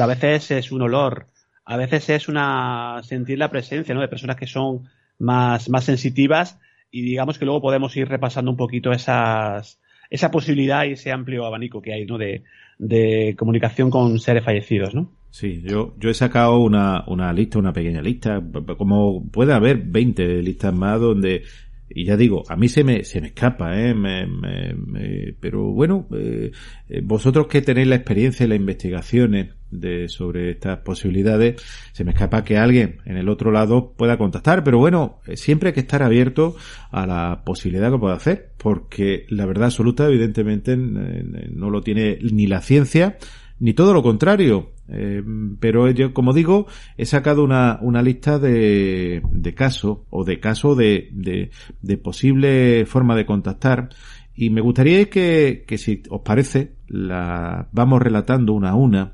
a 0.00 0.06
veces 0.06 0.50
es 0.50 0.72
un 0.72 0.82
olor, 0.82 1.26
a 1.64 1.76
veces 1.76 2.08
es 2.10 2.28
una 2.28 3.00
sentir 3.02 3.38
la 3.38 3.50
presencia. 3.50 3.94
De 3.94 4.08
personas 4.08 4.36
que 4.36 4.46
son 4.46 4.88
más, 5.18 5.68
más 5.68 5.84
sensitivas 5.84 6.58
y 6.90 7.02
digamos 7.02 7.38
que 7.38 7.44
luego 7.44 7.60
podemos 7.60 7.96
ir 7.96 8.08
repasando 8.08 8.50
un 8.50 8.56
poquito 8.56 8.92
esas, 8.92 9.80
esa 10.10 10.30
posibilidad 10.30 10.84
y 10.84 10.92
ese 10.92 11.12
amplio 11.12 11.44
abanico 11.44 11.82
que 11.82 11.92
hay, 11.92 12.06
¿no? 12.06 12.18
De, 12.18 12.44
de 12.78 13.34
comunicación 13.38 13.90
con 13.90 14.18
seres 14.18 14.44
fallecidos, 14.44 14.94
¿no? 14.94 15.12
Sí, 15.30 15.62
yo, 15.62 15.94
yo 15.98 16.08
he 16.08 16.14
sacado 16.14 16.58
una, 16.58 17.04
una 17.06 17.32
lista, 17.34 17.58
una 17.58 17.72
pequeña 17.72 18.00
lista, 18.00 18.42
como 18.78 19.28
puede 19.30 19.52
haber 19.52 19.76
20 19.76 20.42
listas 20.42 20.72
más 20.72 20.98
donde 20.98 21.42
y 21.90 22.04
ya 22.04 22.16
digo, 22.16 22.44
a 22.48 22.56
mí 22.56 22.68
se 22.68 22.84
me, 22.84 23.04
se 23.04 23.20
me 23.20 23.28
escapa, 23.28 23.80
¿eh? 23.80 23.94
Me, 23.94 24.26
me, 24.26 25.34
pero 25.40 25.64
bueno, 25.72 26.06
eh, 26.12 26.52
eh, 26.88 27.00
vosotros 27.02 27.46
que 27.46 27.62
tenéis 27.62 27.88
la 27.88 27.96
experiencia 27.96 28.44
y 28.44 28.48
las 28.48 28.58
investigaciones 28.58 29.54
de, 29.70 30.08
sobre 30.08 30.50
estas 30.50 30.78
posibilidades, 30.78 31.62
se 31.92 32.04
me 32.04 32.12
escapa 32.12 32.44
que 32.44 32.58
alguien 32.58 32.98
en 33.04 33.16
el 33.16 33.28
otro 33.28 33.50
lado 33.50 33.92
pueda 33.96 34.18
contactar, 34.18 34.64
pero 34.64 34.78
bueno, 34.78 35.20
eh, 35.26 35.36
siempre 35.36 35.68
hay 35.68 35.74
que 35.74 35.80
estar 35.80 36.02
abierto 36.02 36.56
a 36.90 37.06
la 37.06 37.42
posibilidad 37.44 37.90
que 37.90 37.98
pueda 37.98 38.14
hacer, 38.14 38.50
porque 38.56 39.26
la 39.28 39.46
verdad 39.46 39.66
absoluta 39.66 40.06
evidentemente 40.06 40.76
no 40.76 41.70
lo 41.70 41.82
tiene 41.82 42.18
ni 42.32 42.46
la 42.46 42.60
ciencia, 42.60 43.18
ni 43.60 43.74
todo 43.74 43.92
lo 43.92 44.02
contrario. 44.02 44.72
Eh, 44.90 45.22
pero 45.60 45.90
yo, 45.90 46.14
como 46.14 46.32
digo, 46.32 46.66
he 46.96 47.04
sacado 47.04 47.44
una, 47.44 47.78
una 47.82 48.00
lista 48.00 48.38
de, 48.38 49.20
de 49.30 49.54
casos 49.54 49.98
o 50.08 50.24
de 50.24 50.40
casos 50.40 50.78
de, 50.78 51.10
de, 51.12 51.50
de, 51.82 51.98
posible 51.98 52.86
forma 52.86 53.14
de 53.14 53.26
contactar 53.26 53.90
y 54.34 54.48
me 54.48 54.62
gustaría 54.62 55.10
que, 55.10 55.64
que 55.66 55.76
si 55.76 56.02
os 56.08 56.22
parece, 56.22 56.72
la 56.86 57.68
vamos 57.72 58.00
relatando 58.00 58.54
una 58.54 58.70
a 58.70 58.74
una 58.76 59.12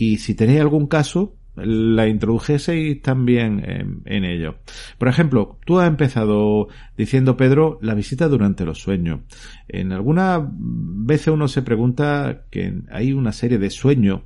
y 0.00 0.16
si 0.16 0.34
tenéis 0.34 0.62
algún 0.62 0.86
caso, 0.86 1.36
la 1.56 2.08
introdujeseis 2.08 3.02
también 3.02 4.02
en, 4.06 4.24
ello. 4.24 4.54
Por 4.96 5.08
ejemplo, 5.08 5.58
tú 5.66 5.78
has 5.78 5.88
empezado 5.88 6.68
diciendo, 6.96 7.36
Pedro, 7.36 7.78
la 7.82 7.92
visita 7.92 8.26
durante 8.26 8.64
los 8.64 8.78
sueños. 8.80 9.20
En 9.68 9.92
algunas 9.92 10.40
veces 10.50 11.28
uno 11.28 11.48
se 11.48 11.60
pregunta 11.60 12.46
que 12.50 12.80
hay 12.90 13.12
una 13.12 13.32
serie 13.32 13.58
de 13.58 13.68
sueños, 13.68 14.22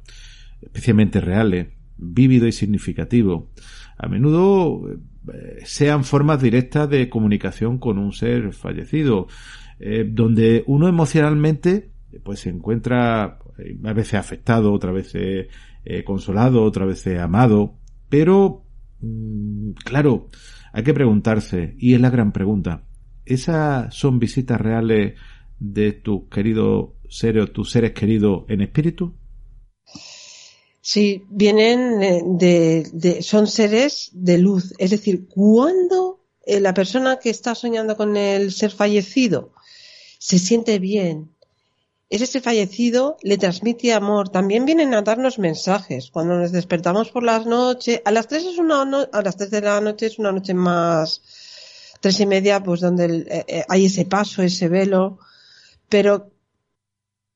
especialmente 0.63 1.21
reales, 1.21 1.71
vívidos 1.97 2.51
y 2.51 2.53
significativos. 2.53 3.47
A 3.99 4.07
menudo 4.07 4.81
eh, 4.89 5.59
sean 5.65 6.05
formas 6.05 6.41
directas 6.41 6.89
de 6.89 7.09
comunicación 7.09 7.79
con 7.79 7.99
un 7.99 8.13
ser 8.13 8.53
fallecido, 8.53 9.27
eh, 9.81 10.07
donde 10.09 10.63
uno 10.69 10.87
emocionalmente 10.87 11.91
pues 12.23 12.39
se 12.39 12.51
encuentra 12.51 13.41
a 13.85 13.93
veces 13.93 14.15
afectado, 14.15 14.73
otra 14.73 14.93
vez 14.93 15.13
eh, 15.15 15.49
consolado, 16.05 16.63
otra 16.63 16.87
vez 16.87 17.07
amado, 17.07 17.79
pero, 18.09 18.65
mm, 19.01 19.73
claro, 19.85 20.29
hay 20.73 20.83
que 20.83 20.95
preguntarse, 20.95 21.75
y 21.79 21.95
es 21.95 22.01
la 22.01 22.11
gran 22.11 22.33
pregunta, 22.33 22.85
¿esas 23.25 23.95
son 23.95 24.19
visitas 24.19 24.61
reales 24.61 25.15
de 25.59 25.93
tus 25.93 26.29
queridos 26.29 26.91
seres, 27.09 27.53
tus 27.53 27.71
seres 27.71 27.93
queridos 27.93 28.45
en 28.49 28.61
espíritu? 28.61 29.15
Sí, 30.81 31.25
vienen 31.31 32.39
de, 32.39 32.87
de, 32.93 33.23
son 33.23 33.47
seres 33.47 34.11
de 34.13 34.37
luz. 34.37 34.75
Es 34.79 34.91
decir, 34.91 35.27
cuando 35.29 36.25
eh, 36.45 36.61
la 36.61 36.75
persona 36.75 37.19
que 37.19 37.31
está 37.31 37.55
soñando 37.55 37.97
con 37.97 38.17
el 38.17 38.53
ser 38.53 38.71
fallecido 38.71 39.53
se 40.19 40.39
siente 40.39 40.79
bien, 40.79 41.34
ese 42.23 42.41
fallecido 42.41 43.17
le 43.23 43.39
transmite 43.39 43.93
amor. 43.93 44.29
También 44.29 44.65
vienen 44.65 44.95
a 44.95 45.03
darnos 45.03 45.39
mensajes. 45.39 46.11
Cuando 46.11 46.37
nos 46.37 46.53
despertamos 46.53 47.11
por 47.11 47.25
las 47.25 47.45
noches, 47.47 48.03
a 48.05 48.11
las 48.13 48.29
tres 48.29 48.45
es 48.45 48.59
una 48.59 48.83
a 48.83 49.23
las 49.23 49.37
tres 49.37 49.51
de 49.51 49.61
la 49.61 49.81
noche 49.81 50.07
es 50.07 50.19
una 50.19 50.31
noche 50.31 50.55
más 50.55 51.23
tres 52.01 52.21
y 52.21 52.27
media, 52.27 52.63
pues 52.63 52.81
donde 52.81 53.07
eh, 53.07 53.45
eh, 53.49 53.65
hay 53.69 53.87
ese 53.87 54.05
paso, 54.05 54.43
ese 54.43 54.69
velo. 54.69 55.19
Pero 55.89 56.31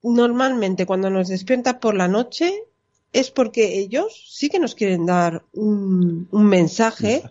normalmente 0.02 0.86
cuando 0.86 1.10
nos 1.10 1.28
despierta 1.28 1.80
por 1.80 1.94
la 1.94 2.06
noche 2.06 2.52
es 3.12 3.30
porque 3.30 3.78
ellos 3.78 4.28
sí 4.30 4.48
que 4.48 4.58
nos 4.58 4.74
quieren 4.74 5.06
dar 5.06 5.44
un, 5.54 6.28
un 6.30 6.46
mensaje 6.46 7.22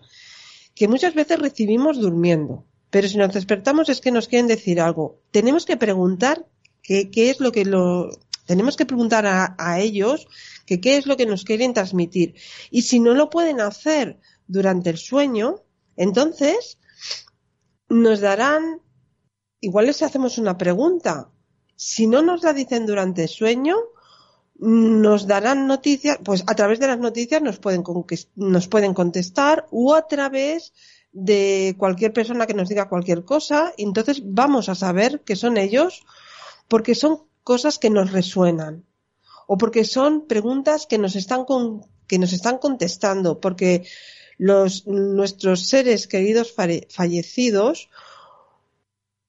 que 0.74 0.88
muchas 0.88 1.14
veces 1.14 1.38
recibimos 1.38 1.98
durmiendo. 1.98 2.64
Pero 2.90 3.08
si 3.08 3.16
nos 3.16 3.32
despertamos 3.32 3.88
es 3.88 4.00
que 4.00 4.10
nos 4.10 4.28
quieren 4.28 4.48
decir 4.48 4.80
algo. 4.80 5.20
Tenemos 5.30 5.64
que 5.64 5.76
preguntar 5.76 6.44
¿Qué, 6.88 7.28
es 7.28 7.38
lo 7.38 7.52
que 7.52 7.66
lo 7.66 8.08
tenemos 8.46 8.74
que 8.78 8.86
preguntar 8.86 9.26
a, 9.26 9.80
ellos 9.80 10.26
que 10.64 10.80
qué 10.80 10.96
es 10.96 11.06
lo 11.06 11.18
que 11.18 11.26
nos 11.26 11.44
quieren 11.44 11.74
transmitir? 11.74 12.34
Y 12.70 12.82
si 12.82 12.98
no 12.98 13.12
lo 13.12 13.28
pueden 13.28 13.60
hacer 13.60 14.18
durante 14.46 14.88
el 14.88 14.96
sueño, 14.96 15.56
entonces 15.96 16.78
nos 17.90 18.20
darán, 18.20 18.80
igual 19.60 19.84
les 19.84 20.02
hacemos 20.02 20.38
una 20.38 20.56
pregunta. 20.56 21.30
Si 21.76 22.06
no 22.06 22.22
nos 22.22 22.42
la 22.42 22.54
dicen 22.54 22.86
durante 22.86 23.24
el 23.24 23.28
sueño, 23.28 23.76
nos 24.54 25.26
darán 25.26 25.66
noticias, 25.66 26.18
pues 26.24 26.42
a 26.46 26.54
través 26.54 26.80
de 26.80 26.86
las 26.86 26.98
noticias 26.98 27.42
nos 27.42 27.58
pueden, 27.58 27.84
nos 28.34 28.66
pueden 28.66 28.94
contestar 28.94 29.66
o 29.70 29.94
a 29.94 30.08
través 30.08 30.72
de 31.12 31.74
cualquier 31.76 32.14
persona 32.14 32.46
que 32.46 32.54
nos 32.54 32.70
diga 32.70 32.88
cualquier 32.88 33.26
cosa, 33.26 33.74
entonces 33.76 34.22
vamos 34.24 34.70
a 34.70 34.74
saber 34.74 35.20
que 35.20 35.36
son 35.36 35.58
ellos 35.58 36.06
porque 36.68 36.94
son 36.94 37.24
cosas 37.42 37.78
que 37.78 37.90
nos 37.90 38.12
resuenan 38.12 38.84
o 39.46 39.56
porque 39.56 39.84
son 39.84 40.26
preguntas 40.26 40.86
que 40.86 40.98
nos 40.98 41.16
están 41.16 41.44
que 42.06 42.18
nos 42.18 42.32
están 42.32 42.58
contestando 42.58 43.40
porque 43.40 43.86
nuestros 44.38 45.66
seres 45.66 46.06
queridos 46.06 46.54
fallecidos 46.54 47.90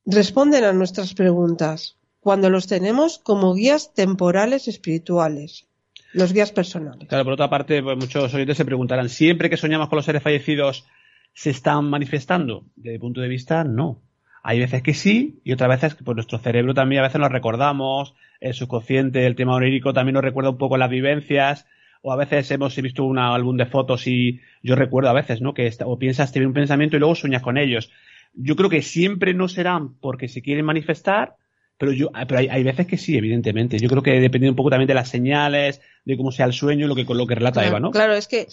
responden 0.05 0.63
a 0.65 0.73
nuestras 0.73 1.13
preguntas 1.13 1.97
cuando 2.19 2.49
los 2.49 2.67
tenemos 2.67 3.17
como 3.17 3.53
guías 3.55 3.93
temporales 3.93 4.67
espirituales 4.67 5.65
los 6.13 6.33
guías 6.33 6.51
personales. 6.51 7.07
Claro, 7.07 7.23
por 7.23 7.33
otra 7.33 7.49
parte, 7.49 7.81
pues, 7.83 7.97
muchos 7.97 8.33
oyentes 8.33 8.57
se 8.57 8.65
preguntarán, 8.65 9.09
¿siempre 9.09 9.49
que 9.49 9.57
soñamos 9.57 9.89
con 9.89 9.97
los 9.97 10.05
seres 10.05 10.23
fallecidos 10.23 10.85
se 11.33 11.51
están 11.51 11.89
manifestando? 11.89 12.65
Desde 12.75 12.95
el 12.95 12.99
punto 12.99 13.21
de 13.21 13.27
vista, 13.27 13.63
no. 13.63 14.01
Hay 14.43 14.59
veces 14.59 14.81
que 14.81 14.93
sí 14.93 15.39
y 15.43 15.51
otras 15.51 15.69
veces 15.69 15.95
que 15.95 16.03
pues 16.03 16.15
nuestro 16.15 16.39
cerebro 16.39 16.73
también 16.73 17.01
a 17.01 17.07
veces 17.07 17.19
nos 17.19 17.31
recordamos, 17.31 18.15
el 18.39 18.53
subconsciente, 18.53 19.25
el 19.25 19.35
tema 19.35 19.55
onírico 19.55 19.93
también 19.93 20.13
nos 20.13 20.23
recuerda 20.23 20.51
un 20.51 20.57
poco 20.57 20.77
las 20.77 20.89
vivencias 20.89 21.65
o 22.01 22.13
a 22.13 22.15
veces 22.15 22.49
hemos 22.51 22.75
visto 22.77 23.03
un 23.03 23.19
álbum 23.19 23.57
de 23.57 23.65
fotos 23.65 24.07
y 24.07 24.39
yo 24.63 24.75
recuerdo 24.75 25.09
a 25.09 25.13
veces, 25.13 25.41
¿no? 25.41 25.53
Que 25.53 25.71
o 25.83 25.99
piensas, 25.99 26.31
te 26.31 26.45
un 26.45 26.53
pensamiento 26.53 26.95
y 26.95 26.99
luego 26.99 27.15
sueñas 27.15 27.41
con 27.41 27.57
ellos. 27.57 27.91
Yo 28.33 28.55
creo 28.55 28.69
que 28.69 28.81
siempre 28.81 29.33
no 29.33 29.47
serán 29.47 29.95
porque 29.95 30.27
se 30.27 30.41
quieren 30.41 30.65
manifestar, 30.65 31.35
pero 31.77 31.91
yo, 31.91 32.09
pero 32.27 32.39
hay, 32.39 32.47
hay, 32.47 32.63
veces 32.63 32.87
que 32.87 32.97
sí, 32.97 33.17
evidentemente. 33.17 33.79
Yo 33.79 33.89
creo 33.89 34.03
que 34.03 34.19
depende 34.19 34.49
un 34.49 34.55
poco 34.55 34.69
también 34.69 34.87
de 34.87 34.93
las 34.93 35.09
señales, 35.09 35.81
de 36.05 36.15
cómo 36.15 36.31
sea 36.31 36.45
el 36.45 36.53
sueño, 36.53 36.87
lo 36.87 36.95
que, 36.95 37.03
lo 37.03 37.27
que 37.27 37.35
relata 37.35 37.65
Eva, 37.65 37.79
¿no? 37.79 37.91
Claro, 37.91 38.13
es 38.13 38.27
que 38.27 38.47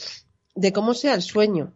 de 0.54 0.72
cómo 0.72 0.94
sea 0.94 1.14
el 1.14 1.22
sueño 1.22 1.72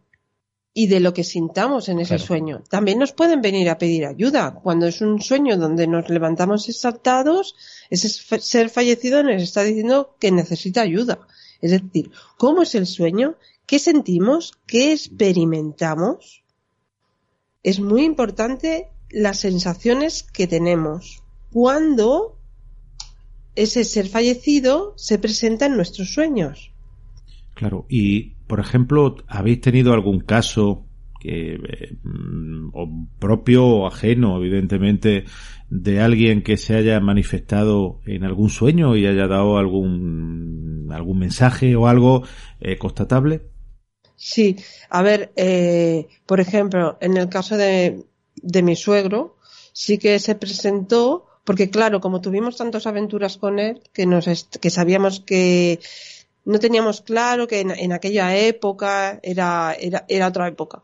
y 0.73 0.87
de 0.87 1.01
lo 1.01 1.13
que 1.13 1.23
sintamos 1.23 1.89
en 1.89 1.99
ese 1.99 2.17
sueño. 2.17 2.63
También 2.69 2.99
nos 2.99 3.11
pueden 3.11 3.41
venir 3.41 3.69
a 3.69 3.77
pedir 3.77 4.05
ayuda. 4.05 4.53
Cuando 4.53 4.87
es 4.87 5.01
un 5.01 5.21
sueño 5.21 5.57
donde 5.57 5.85
nos 5.85 6.09
levantamos 6.09 6.69
exaltados, 6.69 7.55
ese 7.89 8.09
ser 8.09 8.69
fallecido 8.69 9.21
nos 9.21 9.41
está 9.41 9.63
diciendo 9.63 10.15
que 10.19 10.31
necesita 10.31 10.81
ayuda. 10.81 11.19
Es 11.61 11.71
decir, 11.71 12.11
¿cómo 12.37 12.61
es 12.61 12.73
el 12.75 12.87
sueño? 12.87 13.35
¿Qué 13.65 13.79
sentimos? 13.79 14.53
¿Qué 14.65 14.93
experimentamos? 14.93 16.43
Es 17.63 17.79
muy 17.79 18.03
importante 18.05 18.89
las 19.09 19.39
sensaciones 19.39 20.23
que 20.23 20.47
tenemos 20.47 21.21
cuando 21.51 22.37
ese 23.55 23.83
ser 23.83 24.07
fallecido 24.07 24.93
se 24.95 25.19
presenta 25.19 25.65
en 25.65 25.75
nuestros 25.75 26.13
sueños. 26.13 26.71
Claro, 27.53 27.85
y 27.89 28.33
por 28.51 28.59
ejemplo, 28.59 29.15
¿habéis 29.29 29.61
tenido 29.61 29.93
algún 29.93 30.19
caso 30.19 30.85
que, 31.21 31.53
eh, 31.53 31.95
propio 33.17 33.65
o 33.65 33.87
ajeno, 33.87 34.35
evidentemente, 34.35 35.23
de 35.69 36.01
alguien 36.01 36.43
que 36.43 36.57
se 36.57 36.75
haya 36.75 36.99
manifestado 36.99 38.01
en 38.05 38.25
algún 38.25 38.49
sueño 38.49 38.97
y 38.97 39.07
haya 39.07 39.27
dado 39.27 39.57
algún, 39.57 40.89
algún 40.91 41.19
mensaje 41.19 41.77
o 41.77 41.87
algo 41.87 42.23
eh, 42.59 42.77
constatable? 42.77 43.43
Sí, 44.17 44.57
a 44.89 45.01
ver, 45.01 45.31
eh, 45.37 46.09
por 46.25 46.41
ejemplo, 46.41 46.97
en 46.99 47.15
el 47.15 47.29
caso 47.29 47.55
de, 47.55 48.03
de 48.35 48.63
mi 48.63 48.75
suegro, 48.75 49.37
sí 49.71 49.97
que 49.97 50.19
se 50.19 50.35
presentó, 50.35 51.25
porque 51.45 51.69
claro, 51.69 52.01
como 52.01 52.19
tuvimos 52.19 52.57
tantas 52.57 52.85
aventuras 52.85 53.37
con 53.37 53.59
él, 53.59 53.81
que 53.93 54.05
nos, 54.05 54.25
que 54.59 54.69
sabíamos 54.69 55.21
que 55.21 55.79
no 56.45 56.59
teníamos 56.59 57.01
claro 57.01 57.47
que 57.47 57.59
en, 57.59 57.91
aquella 57.91 58.35
época 58.37 59.19
era, 59.23 59.75
era, 59.79 60.05
era, 60.07 60.27
otra 60.27 60.47
época. 60.47 60.81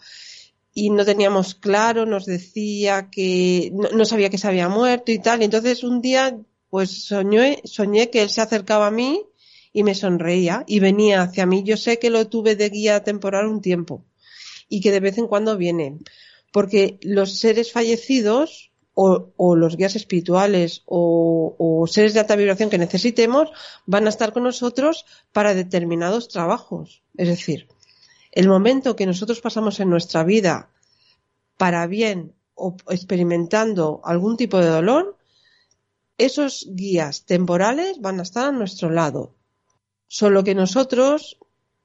y 0.74 0.90
no 0.92 1.04
teníamos 1.06 1.56
claro, 1.56 2.06
nos 2.06 2.26
decía 2.26 3.10
que 3.10 3.72
no, 3.74 4.06
sabía 4.06 4.30
que 4.30 4.38
se 4.38 4.48
había 4.48 4.70
muerto 4.70 5.12
y 5.12 5.20
tal. 5.20 5.42
Entonces 5.42 5.84
un 5.84 6.02
día, 6.02 6.40
pues 6.70 7.06
soñé, 7.06 7.62
soñé 7.64 8.10
que 8.10 8.22
él 8.22 8.30
se 8.30 8.42
acercaba 8.42 8.88
a 8.88 8.92
mí 8.92 9.26
y 9.74 9.84
me 9.84 9.96
sonreía 9.96 10.64
y 10.68 10.80
venía 10.80 11.24
hacia 11.24 11.46
mí. 11.46 11.64
Yo 11.64 11.78
sé 11.78 12.00
que 12.00 12.10
lo 12.10 12.28
tuve 12.28 12.56
de 12.56 12.70
guía 12.70 13.04
temporal 13.04 13.48
un 13.48 13.62
tiempo 13.62 14.06
y 14.70 14.82
que 14.82 14.92
de 14.92 15.00
vez 15.00 15.18
en 15.18 15.28
cuando 15.28 15.58
viene. 15.58 15.98
Porque 16.52 16.98
los 17.02 17.40
seres 17.40 17.72
fallecidos 17.72 18.72
o, 19.00 19.56
los 19.56 19.78
guías 19.78 19.96
espirituales 19.96 20.82
o, 20.88 21.56
o, 21.60 21.86
seres 21.86 22.16
de 22.16 22.20
alta 22.20 22.36
vibración 22.36 22.72
que 22.72 22.80
necesitemos 22.80 23.52
van 23.86 24.08
a 24.08 24.10
estar 24.10 24.34
con 24.34 24.42
nosotros 24.42 25.06
para 25.32 25.54
determinados 25.54 26.30
trabajos. 26.30 27.04
Es 27.16 27.28
decir, 27.28 27.68
el 28.32 28.48
momento 28.48 28.96
que 28.96 29.06
nosotros 29.06 29.40
pasamos 29.40 29.80
en 29.80 29.92
nuestra 29.92 30.24
vida 30.24 30.72
para 31.58 31.86
bien 31.86 32.34
o 32.56 32.76
experimentando 32.90 34.02
algún 34.04 34.36
tipo 34.36 34.58
de 34.58 34.70
dolor, 34.70 35.16
esos 36.18 36.68
guías 36.72 37.24
temporales 37.26 38.02
van 38.02 38.20
a 38.20 38.24
estar 38.24 38.48
a 38.48 38.52
nuestro 38.52 38.90
lado. 38.90 39.36
Solo 40.08 40.44
que 40.44 40.56
nosotros 40.56 41.38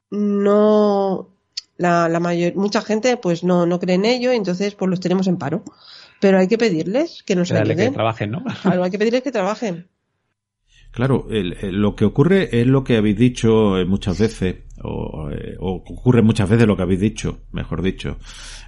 no, 0.08 1.28
la, 1.76 2.08
la 2.08 2.20
mayor, 2.20 2.54
mucha 2.54 2.80
gente 2.80 3.18
pues 3.18 3.44
no, 3.44 3.66
no 3.66 3.78
cree 3.78 3.96
en 3.96 4.06
ello, 4.06 4.32
entonces 4.32 4.74
pues 4.74 4.88
los 4.88 5.00
tenemos 5.00 5.26
en 5.26 5.36
paro. 5.36 5.62
Pero 6.22 6.38
hay 6.38 6.46
que 6.46 6.56
pedirles 6.56 7.24
que 7.24 7.34
nos 7.34 7.50
ayuden. 7.50 7.76
que 7.76 7.90
trabajen, 7.90 8.30
¿no? 8.30 8.44
Claro, 8.62 8.84
hay 8.84 8.92
que 8.92 8.98
pedirles 8.98 9.24
que 9.24 9.32
trabajen. 9.32 9.88
Claro, 10.92 11.26
lo 11.28 11.96
que 11.96 12.04
ocurre 12.04 12.60
es 12.60 12.64
lo 12.64 12.84
que 12.84 12.96
habéis 12.96 13.16
dicho 13.16 13.76
eh, 13.76 13.84
muchas 13.86 14.20
veces, 14.20 14.56
o, 14.84 15.30
eh, 15.32 15.56
ocurre 15.58 16.22
muchas 16.22 16.48
veces 16.48 16.68
lo 16.68 16.76
que 16.76 16.82
habéis 16.82 17.00
dicho, 17.00 17.40
mejor 17.50 17.82
dicho, 17.82 18.18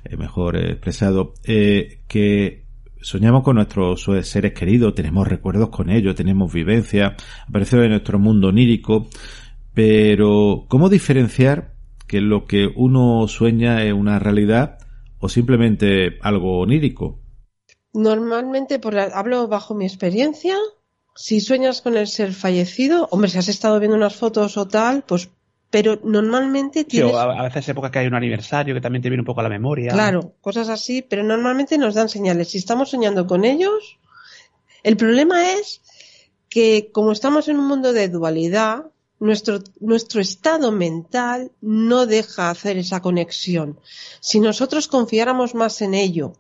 eh, 0.04 0.16
mejor 0.16 0.56
expresado, 0.56 1.34
que 1.44 2.64
soñamos 3.00 3.44
con 3.44 3.54
nuestros 3.54 4.10
seres 4.22 4.52
queridos, 4.52 4.96
tenemos 4.96 5.28
recuerdos 5.28 5.68
con 5.68 5.90
ellos, 5.90 6.16
tenemos 6.16 6.52
vivencias, 6.52 7.12
aparece 7.46 7.84
en 7.84 7.90
nuestro 7.90 8.18
mundo 8.18 8.48
onírico, 8.48 9.06
pero 9.74 10.64
¿cómo 10.66 10.88
diferenciar 10.88 11.74
que 12.08 12.20
lo 12.20 12.46
que 12.46 12.68
uno 12.74 13.28
sueña 13.28 13.84
es 13.84 13.92
una 13.92 14.18
realidad 14.18 14.78
o 15.20 15.28
simplemente 15.28 16.16
algo 16.20 16.58
onírico? 16.58 17.20
Normalmente, 17.94 18.78
por 18.78 18.98
hablo 18.98 19.48
bajo 19.48 19.74
mi 19.74 19.86
experiencia, 19.86 20.56
si 21.14 21.40
sueñas 21.40 21.80
con 21.80 21.96
el 21.96 22.08
ser 22.08 22.32
fallecido, 22.32 23.08
hombre, 23.10 23.30
si 23.30 23.38
has 23.38 23.48
estado 23.48 23.78
viendo 23.78 23.96
unas 23.96 24.16
fotos 24.16 24.56
o 24.56 24.66
tal, 24.66 25.04
pues, 25.04 25.30
pero 25.70 26.00
normalmente 26.02 26.84
tienes... 26.84 27.12
Sí, 27.12 27.16
a 27.16 27.42
veces 27.42 27.68
época 27.68 27.90
que 27.90 28.00
hay 28.00 28.06
un 28.06 28.14
aniversario 28.14 28.74
que 28.74 28.80
también 28.80 29.02
te 29.02 29.08
viene 29.08 29.22
un 29.22 29.26
poco 29.26 29.40
a 29.40 29.44
la 29.44 29.48
memoria. 29.48 29.92
Claro, 29.92 30.34
cosas 30.40 30.68
así, 30.68 31.02
pero 31.02 31.22
normalmente 31.22 31.78
nos 31.78 31.94
dan 31.94 32.08
señales. 32.08 32.50
Si 32.50 32.58
estamos 32.58 32.90
soñando 32.90 33.26
con 33.26 33.44
ellos, 33.44 33.98
el 34.82 34.96
problema 34.96 35.52
es 35.52 35.80
que 36.48 36.90
como 36.92 37.12
estamos 37.12 37.48
en 37.48 37.58
un 37.58 37.68
mundo 37.68 37.92
de 37.92 38.08
dualidad, 38.08 38.86
nuestro, 39.20 39.60
nuestro 39.80 40.20
estado 40.20 40.72
mental 40.72 41.52
no 41.60 42.06
deja 42.06 42.50
hacer 42.50 42.76
esa 42.76 43.00
conexión. 43.00 43.78
Si 44.20 44.40
nosotros 44.40 44.88
confiáramos 44.88 45.54
más 45.54 45.80
en 45.80 45.94
ello 45.94 46.34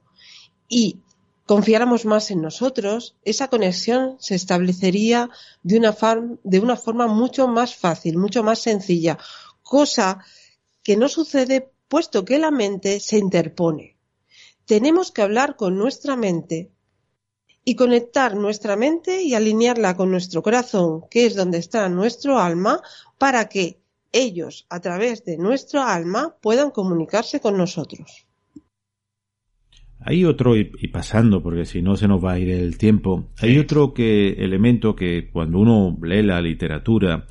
y 0.68 0.98
confiáramos 1.46 2.04
más 2.04 2.30
en 2.30 2.40
nosotros, 2.40 3.16
esa 3.24 3.48
conexión 3.48 4.16
se 4.18 4.34
establecería 4.34 5.30
de 5.62 5.78
una, 5.78 6.76
forma 6.76 7.06
mucho 7.06 7.46
más 7.48 7.74
fácil, 7.76 8.16
mucho 8.18 8.42
más 8.42 8.60
sencilla, 8.60 9.18
cosa 9.62 10.24
que 10.82 10.96
no 10.96 11.08
sucede 11.08 11.70
puesto 11.88 12.24
que 12.24 12.38
la 12.38 12.50
mente 12.50 13.00
se 13.00 13.18
interpone. 13.18 13.96
Tenemos 14.64 15.12
que 15.12 15.22
hablar 15.22 15.56
con 15.56 15.76
nuestra 15.76 16.16
mente 16.16 16.70
y 17.64 17.76
conectar 17.76 18.36
nuestra 18.36 18.76
mente 18.76 19.22
y 19.22 19.34
alinearla 19.34 19.96
con 19.96 20.10
nuestro 20.10 20.42
corazón, 20.42 21.04
que 21.10 21.26
es 21.26 21.34
donde 21.34 21.58
está 21.58 21.88
nuestro 21.88 22.38
alma, 22.38 22.82
para 23.18 23.48
que 23.48 23.80
ellos, 24.12 24.66
a 24.70 24.80
través 24.80 25.24
de 25.24 25.36
nuestro 25.36 25.82
alma, 25.82 26.36
puedan 26.40 26.70
comunicarse 26.70 27.40
con 27.40 27.56
nosotros. 27.56 28.23
Hay 30.06 30.24
otro, 30.26 30.54
y, 30.56 30.66
pasando, 30.88 31.42
porque 31.42 31.64
si 31.64 31.80
no 31.80 31.96
se 31.96 32.06
nos 32.06 32.22
va 32.22 32.32
a 32.32 32.38
ir 32.38 32.50
el 32.50 32.76
tiempo, 32.76 33.30
hay 33.40 33.58
otro 33.58 33.94
que, 33.94 34.32
elemento 34.32 34.94
que 34.94 35.30
cuando 35.32 35.58
uno 35.58 35.96
lee 36.02 36.22
la 36.22 36.42
literatura, 36.42 37.24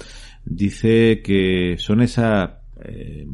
dice 0.44 1.22
que 1.24 1.76
son 1.78 2.02
esos 2.02 2.50
eh, 2.84 3.28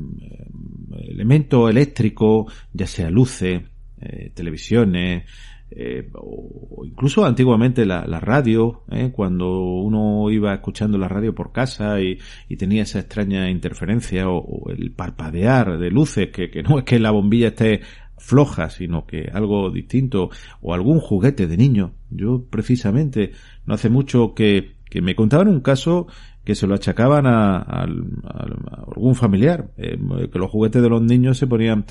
elementos 1.07 1.69
eléctricos, 1.69 2.53
ya 2.73 2.85
sea 2.85 3.09
luces, 3.09 3.61
eh, 4.01 4.31
televisiones, 4.33 5.23
eh, 5.71 6.09
o 6.13 6.83
incluso 6.83 7.25
antiguamente 7.25 7.85
la, 7.85 8.01
radio, 8.19 8.83
eh, 8.91 9.11
cuando 9.13 9.61
uno 9.61 10.31
iba 10.31 10.53
escuchando 10.53 10.97
la 10.97 11.07
radio 11.07 11.35
por 11.35 11.51
casa 11.51 12.01
y, 12.01 12.17
tenía 12.57 12.83
esa 12.83 12.99
extraña 12.99 13.49
interferencia 13.49 14.29
o, 14.29 14.69
el 14.71 14.91
parpadear 14.91 15.77
de 15.77 15.91
luces, 15.91 16.29
que, 16.29 16.49
que, 16.49 16.63
no 16.63 16.79
es 16.79 16.85
que 16.85 16.99
la 16.99 17.11
bombilla 17.11 17.49
esté 17.49 17.81
floja, 18.19 18.69
sino 18.69 19.05
que 19.05 19.29
algo 19.33 19.71
distinto, 19.71 20.29
o 20.61 20.73
algún 20.73 20.99
juguete 20.99 21.47
de 21.47 21.57
niño. 21.57 21.93
Yo 22.09 22.45
precisamente 22.49 23.31
no 23.65 23.73
hace 23.73 23.89
mucho 23.89 24.33
que, 24.35 24.75
que 24.89 25.01
me 25.01 25.15
contaban 25.15 25.47
un 25.47 25.61
caso 25.61 26.07
que 26.49 26.55
se 26.55 26.65
lo 26.65 26.73
achacaban 26.73 27.27
a, 27.27 27.59
algún 27.59 29.13
familiar, 29.13 29.69
eh, 29.77 29.99
que 30.31 30.39
los 30.39 30.49
juguetes 30.49 30.81
de 30.81 30.89
los 30.89 31.01
niños 31.01 31.37
se 31.37 31.45
ponían 31.47 31.85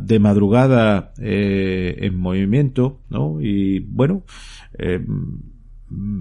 de 0.00 0.18
madrugada 0.18 1.14
eh, 1.18 1.96
en 2.00 2.18
movimiento, 2.18 3.00
¿no? 3.08 3.40
Y 3.40 3.80
bueno, 3.80 4.24
eh, 4.78 5.02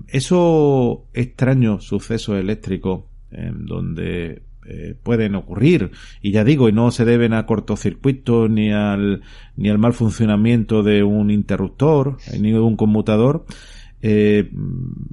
esos 0.07 0.99
extraños 1.13 1.83
sucesos 1.85 2.39
eléctricos 2.39 3.05
donde 3.29 4.43
eh, 4.65 4.95
pueden 5.01 5.35
ocurrir. 5.35 5.91
Y 6.21 6.31
ya 6.31 6.43
digo 6.43 6.69
y 6.69 6.71
no 6.71 6.91
se 6.91 7.05
deben 7.05 7.33
a 7.33 7.45
cortocircuitos 7.45 8.49
ni 8.49 8.71
al 8.71 9.21
ni 9.55 9.69
al 9.69 9.77
mal 9.77 9.93
funcionamiento 9.93 10.83
de 10.83 11.03
un 11.03 11.31
interruptor 11.31 12.17
ni 12.39 12.51
de 12.51 12.59
un 12.59 12.75
conmutador. 12.75 13.45
Eh, 14.05 14.51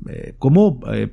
eh 0.08 0.34
cómo 0.36 0.80
eh, 0.92 1.12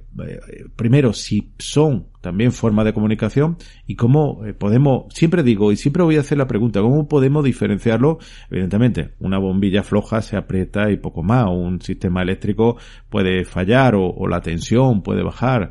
primero 0.76 1.14
si 1.14 1.52
son 1.60 2.08
también 2.22 2.52
formas 2.52 2.86
de 2.86 2.94
comunicación 2.94 3.58
y 3.86 3.96
cómo 3.96 4.42
podemos 4.58 5.14
siempre 5.14 5.44
digo 5.44 5.72
y 5.72 5.76
siempre 5.76 6.02
voy 6.02 6.18
a 6.18 6.22
hacer 6.22 6.40
la 6.40 6.48
pregunta 6.48 6.82
cómo 6.82 7.08
podemos 7.08 7.44
diferenciarlo 7.44 8.18
evidentemente 8.50 9.12
una 9.20 9.38
bombilla 9.38 9.84
floja 9.84 10.24
se 10.24 10.38
aprieta 10.38 10.90
y 10.90 10.98
poco 10.98 11.22
más 11.22 11.46
un 11.52 11.80
sistema 11.80 12.24
eléctrico 12.24 12.78
puede 13.10 13.46
fallar 13.46 13.94
o, 13.94 14.10
o 14.10 14.28
la 14.28 14.42
tensión 14.42 15.04
puede 15.04 15.22
bajar 15.22 15.70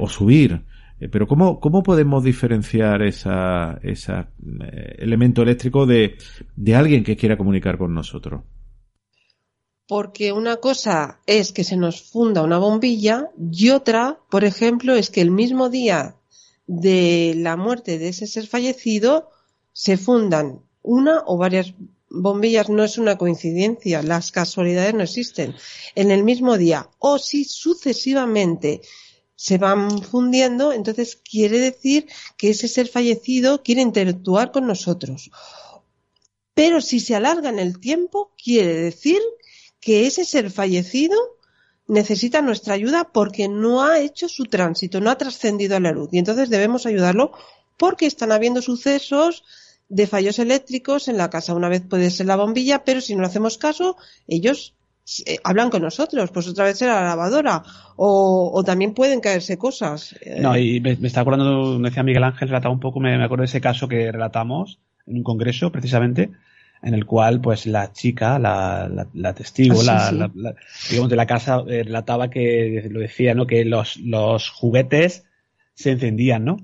o 0.00 0.08
subir. 0.08 0.52
eh, 0.52 0.73
pero 1.10 1.26
¿cómo, 1.26 1.60
cómo 1.60 1.82
podemos 1.82 2.24
diferenciar 2.24 3.02
ese 3.02 3.30
eh, 3.30 4.96
elemento 4.98 5.42
eléctrico 5.42 5.86
de, 5.86 6.16
de 6.56 6.74
alguien 6.74 7.04
que 7.04 7.16
quiera 7.16 7.36
comunicar 7.36 7.78
con 7.78 7.94
nosotros? 7.94 8.42
Porque 9.86 10.32
una 10.32 10.56
cosa 10.56 11.20
es 11.26 11.52
que 11.52 11.62
se 11.62 11.76
nos 11.76 12.02
funda 12.02 12.42
una 12.42 12.58
bombilla 12.58 13.30
y 13.52 13.70
otra, 13.70 14.18
por 14.30 14.44
ejemplo, 14.44 14.94
es 14.94 15.10
que 15.10 15.20
el 15.20 15.30
mismo 15.30 15.68
día 15.68 16.16
de 16.66 17.34
la 17.36 17.56
muerte 17.56 17.98
de 17.98 18.08
ese 18.08 18.26
ser 18.26 18.46
fallecido 18.46 19.30
se 19.72 19.98
fundan 19.98 20.62
una 20.82 21.22
o 21.26 21.36
varias 21.36 21.74
bombillas. 22.08 22.70
No 22.70 22.82
es 22.82 22.96
una 22.96 23.18
coincidencia, 23.18 24.02
las 24.02 24.32
casualidades 24.32 24.94
no 24.94 25.02
existen. 25.02 25.54
En 25.94 26.10
el 26.10 26.24
mismo 26.24 26.56
día 26.56 26.88
o 26.98 27.18
si 27.18 27.44
sucesivamente 27.44 28.80
se 29.36 29.58
van 29.58 30.02
fundiendo, 30.02 30.72
entonces 30.72 31.16
quiere 31.16 31.58
decir 31.58 32.06
que 32.36 32.50
ese 32.50 32.68
ser 32.68 32.88
fallecido 32.88 33.62
quiere 33.62 33.82
interactuar 33.82 34.52
con 34.52 34.66
nosotros. 34.66 35.30
Pero 36.54 36.80
si 36.80 37.00
se 37.00 37.16
alarga 37.16 37.48
en 37.48 37.58
el 37.58 37.80
tiempo, 37.80 38.32
quiere 38.42 38.74
decir 38.74 39.18
que 39.80 40.06
ese 40.06 40.24
ser 40.24 40.50
fallecido 40.50 41.16
necesita 41.86 42.40
nuestra 42.40 42.74
ayuda 42.74 43.10
porque 43.12 43.48
no 43.48 43.82
ha 43.82 43.98
hecho 43.98 44.28
su 44.28 44.44
tránsito, 44.44 45.00
no 45.00 45.10
ha 45.10 45.18
trascendido 45.18 45.76
a 45.76 45.80
la 45.80 45.92
luz. 45.92 46.08
Y 46.12 46.18
entonces 46.18 46.48
debemos 46.48 46.86
ayudarlo 46.86 47.32
porque 47.76 48.06
están 48.06 48.32
habiendo 48.32 48.62
sucesos 48.62 49.44
de 49.88 50.06
fallos 50.06 50.38
eléctricos 50.38 51.08
en 51.08 51.18
la 51.18 51.28
casa. 51.28 51.54
Una 51.54 51.68
vez 51.68 51.82
puede 51.82 52.10
ser 52.10 52.26
la 52.26 52.36
bombilla, 52.36 52.84
pero 52.84 53.00
si 53.00 53.14
no 53.14 53.26
hacemos 53.26 53.58
caso, 53.58 53.96
ellos 54.28 54.74
eh, 55.26 55.38
hablan 55.44 55.68
con 55.68 55.82
nosotros, 55.82 56.30
pues 56.30 56.48
otra 56.48 56.64
vez 56.64 56.78
será 56.78 56.94
la 56.94 57.08
lavadora, 57.08 57.62
o, 57.96 58.62
también 58.64 58.94
pueden 58.94 59.20
caerse 59.20 59.58
cosas. 59.58 60.16
Eh. 60.22 60.38
No, 60.40 60.56
y 60.56 60.80
me, 60.80 60.92
está 61.02 61.20
acordando, 61.20 61.78
me 61.78 61.90
decía 61.90 62.02
Miguel 62.02 62.24
Ángel, 62.24 62.48
relataba 62.48 62.72
un 62.72 62.80
poco, 62.80 63.00
me, 63.00 63.22
acuerdo 63.22 63.42
de 63.42 63.46
ese 63.46 63.60
caso 63.60 63.86
que 63.86 64.10
relatamos 64.10 64.78
en 65.06 65.18
un 65.18 65.22
congreso, 65.22 65.70
precisamente, 65.70 66.30
en 66.82 66.94
el 66.94 67.04
cual, 67.04 67.42
pues, 67.42 67.66
la 67.66 67.92
chica, 67.92 68.38
la, 68.38 69.06
la, 69.12 69.34
testigo, 69.34 69.78
ah, 69.86 70.10
la, 70.10 70.54
digamos, 70.88 71.10
de 71.10 71.16
la 71.16 71.26
casa, 71.26 71.62
eh, 71.68 71.82
relataba 71.82 72.30
que, 72.30 72.88
lo 72.90 73.00
decía, 73.00 73.34
¿no? 73.34 73.46
Que 73.46 73.66
los, 73.66 73.98
los 73.98 74.48
juguetes 74.48 75.24
se 75.74 75.90
encendían, 75.90 76.44
¿no? 76.44 76.56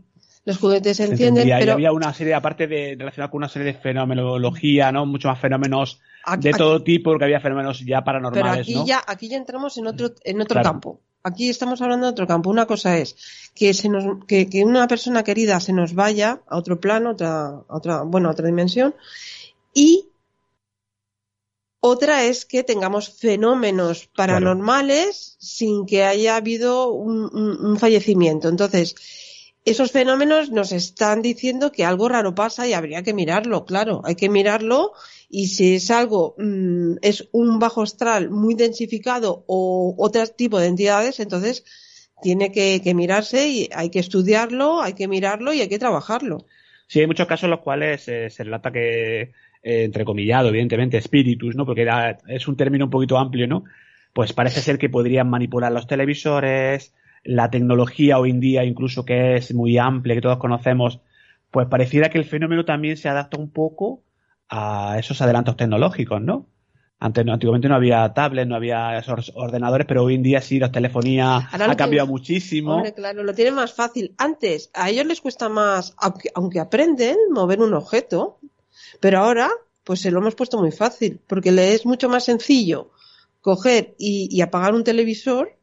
los 0.46 0.57
juguetes 0.57 0.96
se 0.96 1.05
encienden, 1.05 1.46
y 1.46 1.50
pero 1.50 1.74
había 1.74 1.92
una 1.92 2.14
serie, 2.14 2.33
aparte 2.33 2.66
de 2.66 2.96
relacionada 2.98 3.31
con 3.31 3.38
una 3.38 3.48
serie 3.48 3.72
de 3.72 3.79
fenomenología, 3.79 4.90
¿no? 4.90 5.05
Mucho 5.05 5.29
más 5.29 5.38
fenómenos 5.38 6.00
aquí, 6.24 6.42
de 6.44 6.48
aquí- 6.50 6.59
todo 6.59 6.83
tipo, 6.83 7.11
porque 7.11 7.24
había 7.24 7.40
fenómenos 7.40 7.80
ya 7.80 7.96
pero 7.98 8.04
paranormales, 8.04 8.61
aquí 8.66 8.74
¿no? 8.74 8.87
ya 8.87 9.02
aquí 9.06 9.28
ya 9.28 9.37
entramos 9.37 9.76
en 9.78 9.87
otro 9.87 10.11
en 10.24 10.40
otro 10.40 10.54
Claro. 10.54 10.70
campo. 10.70 11.00
Aquí 11.22 11.50
estamos 11.50 11.83
hablando 11.83 12.06
de 12.06 12.12
otro 12.12 12.26
campo. 12.26 12.48
Una 12.48 12.64
cosa 12.66 12.96
es 12.96 13.14
que 13.54 13.74
se 13.74 13.88
nos 13.90 14.24
que, 14.26 14.48
que 14.48 14.64
una 14.64 14.88
persona 14.88 15.22
querida 15.22 15.61
se 15.61 15.72
nos 15.74 15.94
vaya 15.94 16.40
a 16.48 16.56
otro 16.56 16.80
plano, 16.80 17.11
otra 17.11 17.46
a 17.48 17.64
otra 17.68 18.02
bueno, 18.04 18.28
a 18.28 18.33
otra 18.33 18.46
dimensión 18.46 18.94
y 19.74 20.06
otra 21.80 22.24
es 22.24 22.44
que 22.44 22.62
tengamos 22.62 23.09
fenómenos 23.18 24.09
paranormales 24.14 25.37
sin 25.38 25.87
que 25.87 26.04
haya 26.04 26.37
habido 26.37 26.90
un, 26.92 27.24
un- 27.35 27.64
un 27.64 27.78
fallecimiento. 27.78 28.48
Entonces, 28.48 28.94
esos 29.64 29.90
fenómenos 29.90 30.50
nos 30.50 30.72
están 30.72 31.22
diciendo 31.22 31.72
que 31.72 31.85
algo 31.85 32.09
raro 32.09 32.35
pasa 32.35 32.66
y 32.66 32.72
habría 32.74 33.02
que 33.02 33.14
mirarlo, 33.14 33.64
claro, 33.64 34.02
hay 34.04 34.14
que 34.14 34.28
mirarlo 34.28 34.92
y 35.30 35.46
si 35.46 35.76
es 35.76 35.90
algo, 35.92 36.34
mm, 36.38 36.96
es 37.02 37.28
un 37.30 37.60
bajo 37.60 37.82
astral 37.82 38.30
muy 38.30 38.54
densificado 38.54 39.44
o 39.46 39.94
otro 39.96 40.26
tipo 40.26 40.58
de 40.58 40.66
entidades, 40.66 41.20
entonces 41.20 41.64
tiene 42.20 42.50
que, 42.50 42.82
mirarse 42.94 43.48
y 43.48 43.68
hay 43.72 43.90
que 43.90 44.00
estudiarlo, 44.00 44.82
hay 44.82 44.94
que 44.94 45.06
mirarlo 45.06 45.54
y 45.54 45.60
hay 45.60 45.68
que 45.68 45.78
trabajarlo. 45.78 46.44
Sí, 46.88 47.00
hay 47.00 47.06
muchos 47.06 47.28
casos 47.28 47.44
en 47.44 47.50
los 47.50 47.60
cuales 47.60 48.08
eh, 48.08 48.28
se 48.28 48.42
relata 48.42 48.72
que, 48.72 49.20
eh, 49.20 49.30
entrecomillado, 49.62 50.48
evidentemente, 50.48 50.98
espíritus, 50.98 51.54
¿no? 51.54 51.64
Porque 51.64 51.86
es 52.26 52.48
un 52.48 52.56
término 52.56 52.86
un 52.86 52.90
poquito 52.90 53.16
amplio, 53.16 53.46
¿no? 53.46 53.64
Pues 54.12 54.32
parece 54.32 54.60
ser 54.60 54.78
que 54.78 54.90
podrían 54.90 55.30
manipular 55.30 55.70
los 55.70 55.86
televisores, 55.86 56.92
la 57.22 57.50
tecnología 57.50 58.18
hoy 58.18 58.30
en 58.30 58.40
día, 58.40 58.64
incluso 58.64 59.04
que 59.04 59.36
es 59.36 59.54
muy 59.54 59.78
amplia, 59.78 60.16
que 60.16 60.20
todos 60.22 60.38
conocemos, 60.38 61.00
pues 61.52 61.68
pareciera 61.68 62.10
que 62.10 62.18
el 62.18 62.24
fenómeno 62.24 62.64
también 62.64 62.96
se 62.96 63.08
adapta 63.08 63.38
un 63.38 63.50
poco 63.50 64.02
a 64.50 64.96
esos 64.98 65.20
adelantos 65.22 65.56
tecnológicos, 65.56 66.20
¿no? 66.20 66.46
Antes, 66.98 67.24
no- 67.24 67.32
antiguamente 67.32 67.68
no 67.68 67.76
había 67.76 68.12
tablets, 68.12 68.46
no 68.48 68.56
había 68.56 68.98
esos 68.98 69.32
ordenadores, 69.34 69.86
pero 69.86 70.04
hoy 70.04 70.16
en 70.16 70.22
día 70.22 70.42
sí, 70.42 70.58
la 70.58 70.70
telefonía 70.70 71.36
Ahora 71.36 71.64
ha 71.72 71.76
cambiado 71.76 72.06
tienen- 72.06 72.08
muchísimo. 72.10 72.74
Hombre, 72.74 72.92
claro, 72.92 73.22
lo 73.22 73.32
tienen 73.32 73.54
más 73.54 73.72
fácil. 73.72 74.14
Antes, 74.18 74.70
a 74.74 74.90
ellos 74.90 75.06
les 75.06 75.20
cuesta 75.22 75.48
más, 75.48 75.94
aunque, 75.96 76.30
aunque 76.34 76.60
aprenden, 76.60 77.16
mover 77.30 77.60
un 77.62 77.72
objeto, 77.72 78.38
pero 79.00 79.20
ahora, 79.20 79.48
pues 79.84 80.00
se 80.00 80.10
lo 80.10 80.18
hemos 80.20 80.34
puesto 80.34 80.58
muy 80.58 80.72
fácil, 80.72 81.20
porque 81.26 81.52
le 81.52 81.72
es 81.72 81.86
mucho 81.86 82.08
más 82.10 82.24
sencillo 82.24 82.90
coger 83.40 83.94
y, 83.98 84.28
y 84.30 84.42
apagar 84.42 84.74
un 84.74 84.84
televisor 84.84 85.56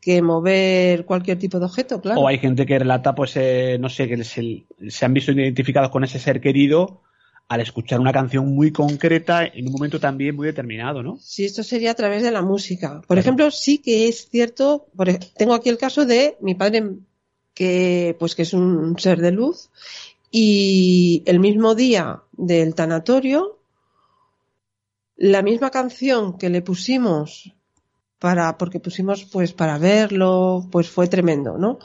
que 0.00 0.20
mover 0.20 1.06
cualquier 1.06 1.38
tipo 1.38 1.58
de 1.58 1.64
objeto, 1.66 2.00
claro. 2.02 2.20
O 2.20 2.28
hay 2.28 2.36
gente 2.38 2.66
que 2.66 2.78
relata, 2.78 3.14
pues, 3.14 3.34
eh, 3.36 3.78
no 3.80 3.88
sé, 3.88 4.08
que 4.08 4.22
se, 4.24 4.64
se 4.88 5.04
han 5.06 5.14
visto 5.14 5.32
identificados 5.32 5.90
con 5.90 6.04
ese 6.04 6.18
ser 6.18 6.40
querido 6.42 7.00
al 7.48 7.60
escuchar 7.60 8.00
una 8.00 8.12
canción 8.12 8.54
muy 8.54 8.72
concreta 8.72 9.44
en 9.44 9.66
un 9.66 9.72
momento 9.72 10.00
también 10.00 10.34
muy 10.34 10.46
determinado, 10.46 11.02
¿no? 11.02 11.18
Si 11.18 11.44
esto 11.44 11.62
sería 11.62 11.90
a 11.90 11.94
través 11.94 12.22
de 12.22 12.30
la 12.30 12.42
música. 12.42 13.02
Por 13.06 13.18
ejemplo, 13.18 13.50
sí 13.50 13.78
que 13.78 14.08
es 14.08 14.28
cierto, 14.30 14.86
por 14.96 15.12
tengo 15.36 15.54
aquí 15.54 15.68
el 15.68 15.78
caso 15.78 16.06
de 16.06 16.36
mi 16.40 16.54
padre, 16.54 16.96
que 17.54 18.16
pues 18.18 18.34
que 18.34 18.42
es 18.42 18.54
un 18.54 18.98
ser 18.98 19.20
de 19.20 19.32
luz, 19.32 19.70
y 20.30 21.22
el 21.26 21.40
mismo 21.40 21.74
día 21.74 22.22
del 22.32 22.74
tanatorio, 22.74 23.58
la 25.16 25.42
misma 25.42 25.70
canción 25.70 26.38
que 26.38 26.48
le 26.48 26.62
pusimos 26.62 27.52
para, 28.18 28.56
porque 28.56 28.80
pusimos 28.80 29.24
pues 29.24 29.52
para 29.52 29.78
verlo, 29.78 30.66
pues 30.72 30.88
fue 30.88 31.06
tremendo, 31.06 31.58
¿no? 31.58 31.80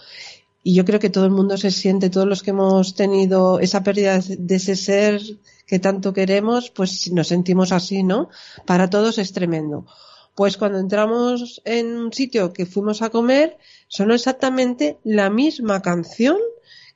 Y 0.67 0.73
yo 0.73 0.83
creo 0.83 0.99
que 0.99 1.09
todo 1.09 1.23
el 1.23 1.31
mundo 1.31 1.55
se 1.55 1.71
siente, 1.71 2.09
todos 2.09 2.27
los 2.27 2.43
que 2.43 2.49
hemos 2.49 2.93
tenido 2.93 3.61
esa 3.61 3.83
pérdida 3.83 4.19
de 4.19 4.55
ese 4.57 4.75
ser 4.75 5.21
que 5.65 5.79
tanto 5.79 6.11
queremos, 6.11 6.71
pues 6.71 7.09
nos 7.09 7.29
sentimos 7.29 7.71
así, 7.71 8.03
¿no? 8.03 8.27
Para 8.65 8.89
todos 8.89 9.17
es 9.17 9.31
tremendo. 9.31 9.85
Pues 10.35 10.57
cuando 10.57 10.79
entramos 10.79 11.61
en 11.63 11.95
un 11.95 12.11
sitio 12.11 12.51
que 12.51 12.65
fuimos 12.65 13.01
a 13.01 13.09
comer, 13.11 13.57
sonó 13.87 14.13
exactamente 14.13 14.99
la 15.05 15.29
misma 15.29 15.81
canción 15.81 16.35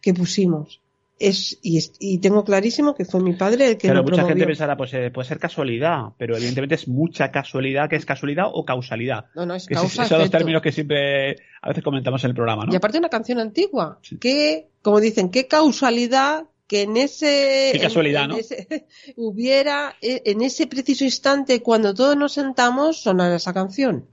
que 0.01 0.13
pusimos. 0.13 0.80
Es, 1.23 1.59
y, 1.61 1.77
es- 1.77 1.93
y 1.99 2.17
tengo 2.17 2.43
clarísimo 2.43 2.95
que 2.95 3.05
fue 3.05 3.21
mi 3.21 3.33
padre 3.33 3.67
el 3.67 3.77
que 3.77 3.87
Pero 3.87 3.95
lo 3.99 4.03
mucha 4.03 4.15
promovió. 4.15 4.35
gente 4.35 4.47
pensará, 4.47 4.75
pues 4.75 4.93
eh, 4.93 5.11
puede 5.11 5.27
ser 5.27 5.37
casualidad, 5.39 6.05
pero 6.17 6.35
evidentemente 6.35 6.75
es 6.75 6.87
mucha 6.87 7.31
casualidad, 7.31 7.89
que 7.89 7.95
es 7.95 8.05
casualidad 8.05 8.45
o 8.51 8.65
causalidad. 8.65 9.25
No, 9.35 9.45
no, 9.45 9.53
es 9.55 9.67
Que 9.67 9.75
es- 9.75 9.79
causa 9.79 10.03
esos 10.03 10.09
dos 10.09 10.19
efecto. 10.21 10.37
términos 10.39 10.61
que 10.61 10.71
siempre 10.71 11.35
a 11.61 11.67
veces 11.69 11.83
comentamos 11.83 12.23
en 12.23 12.29
el 12.31 12.35
programa, 12.35 12.65
¿no? 12.65 12.73
Y 12.73 12.75
aparte 12.75 12.97
una 12.97 13.09
canción 13.09 13.39
antigua, 13.39 13.99
Sí. 14.01 14.17
que, 14.17 14.69
como 14.81 14.99
dicen, 14.99 15.29
qué 15.29 15.47
causalidad 15.47 16.45
que 16.67 16.83
en 16.83 16.95
ese... 16.97 17.69
Qué 17.73 17.79
casualidad, 17.79 18.23
en- 18.23 18.29
¿no? 18.29 18.33
en 18.35 18.39
ese- 18.39 18.87
hubiera, 19.17 19.95
eh, 20.01 20.21
en 20.25 20.41
ese 20.41 20.67
preciso 20.67 21.03
instante, 21.03 21.61
cuando 21.61 21.93
todos 21.93 22.15
nos 22.17 22.31
sentamos, 22.33 23.01
sonara 23.01 23.35
esa 23.35 23.53
canción. 23.53 24.05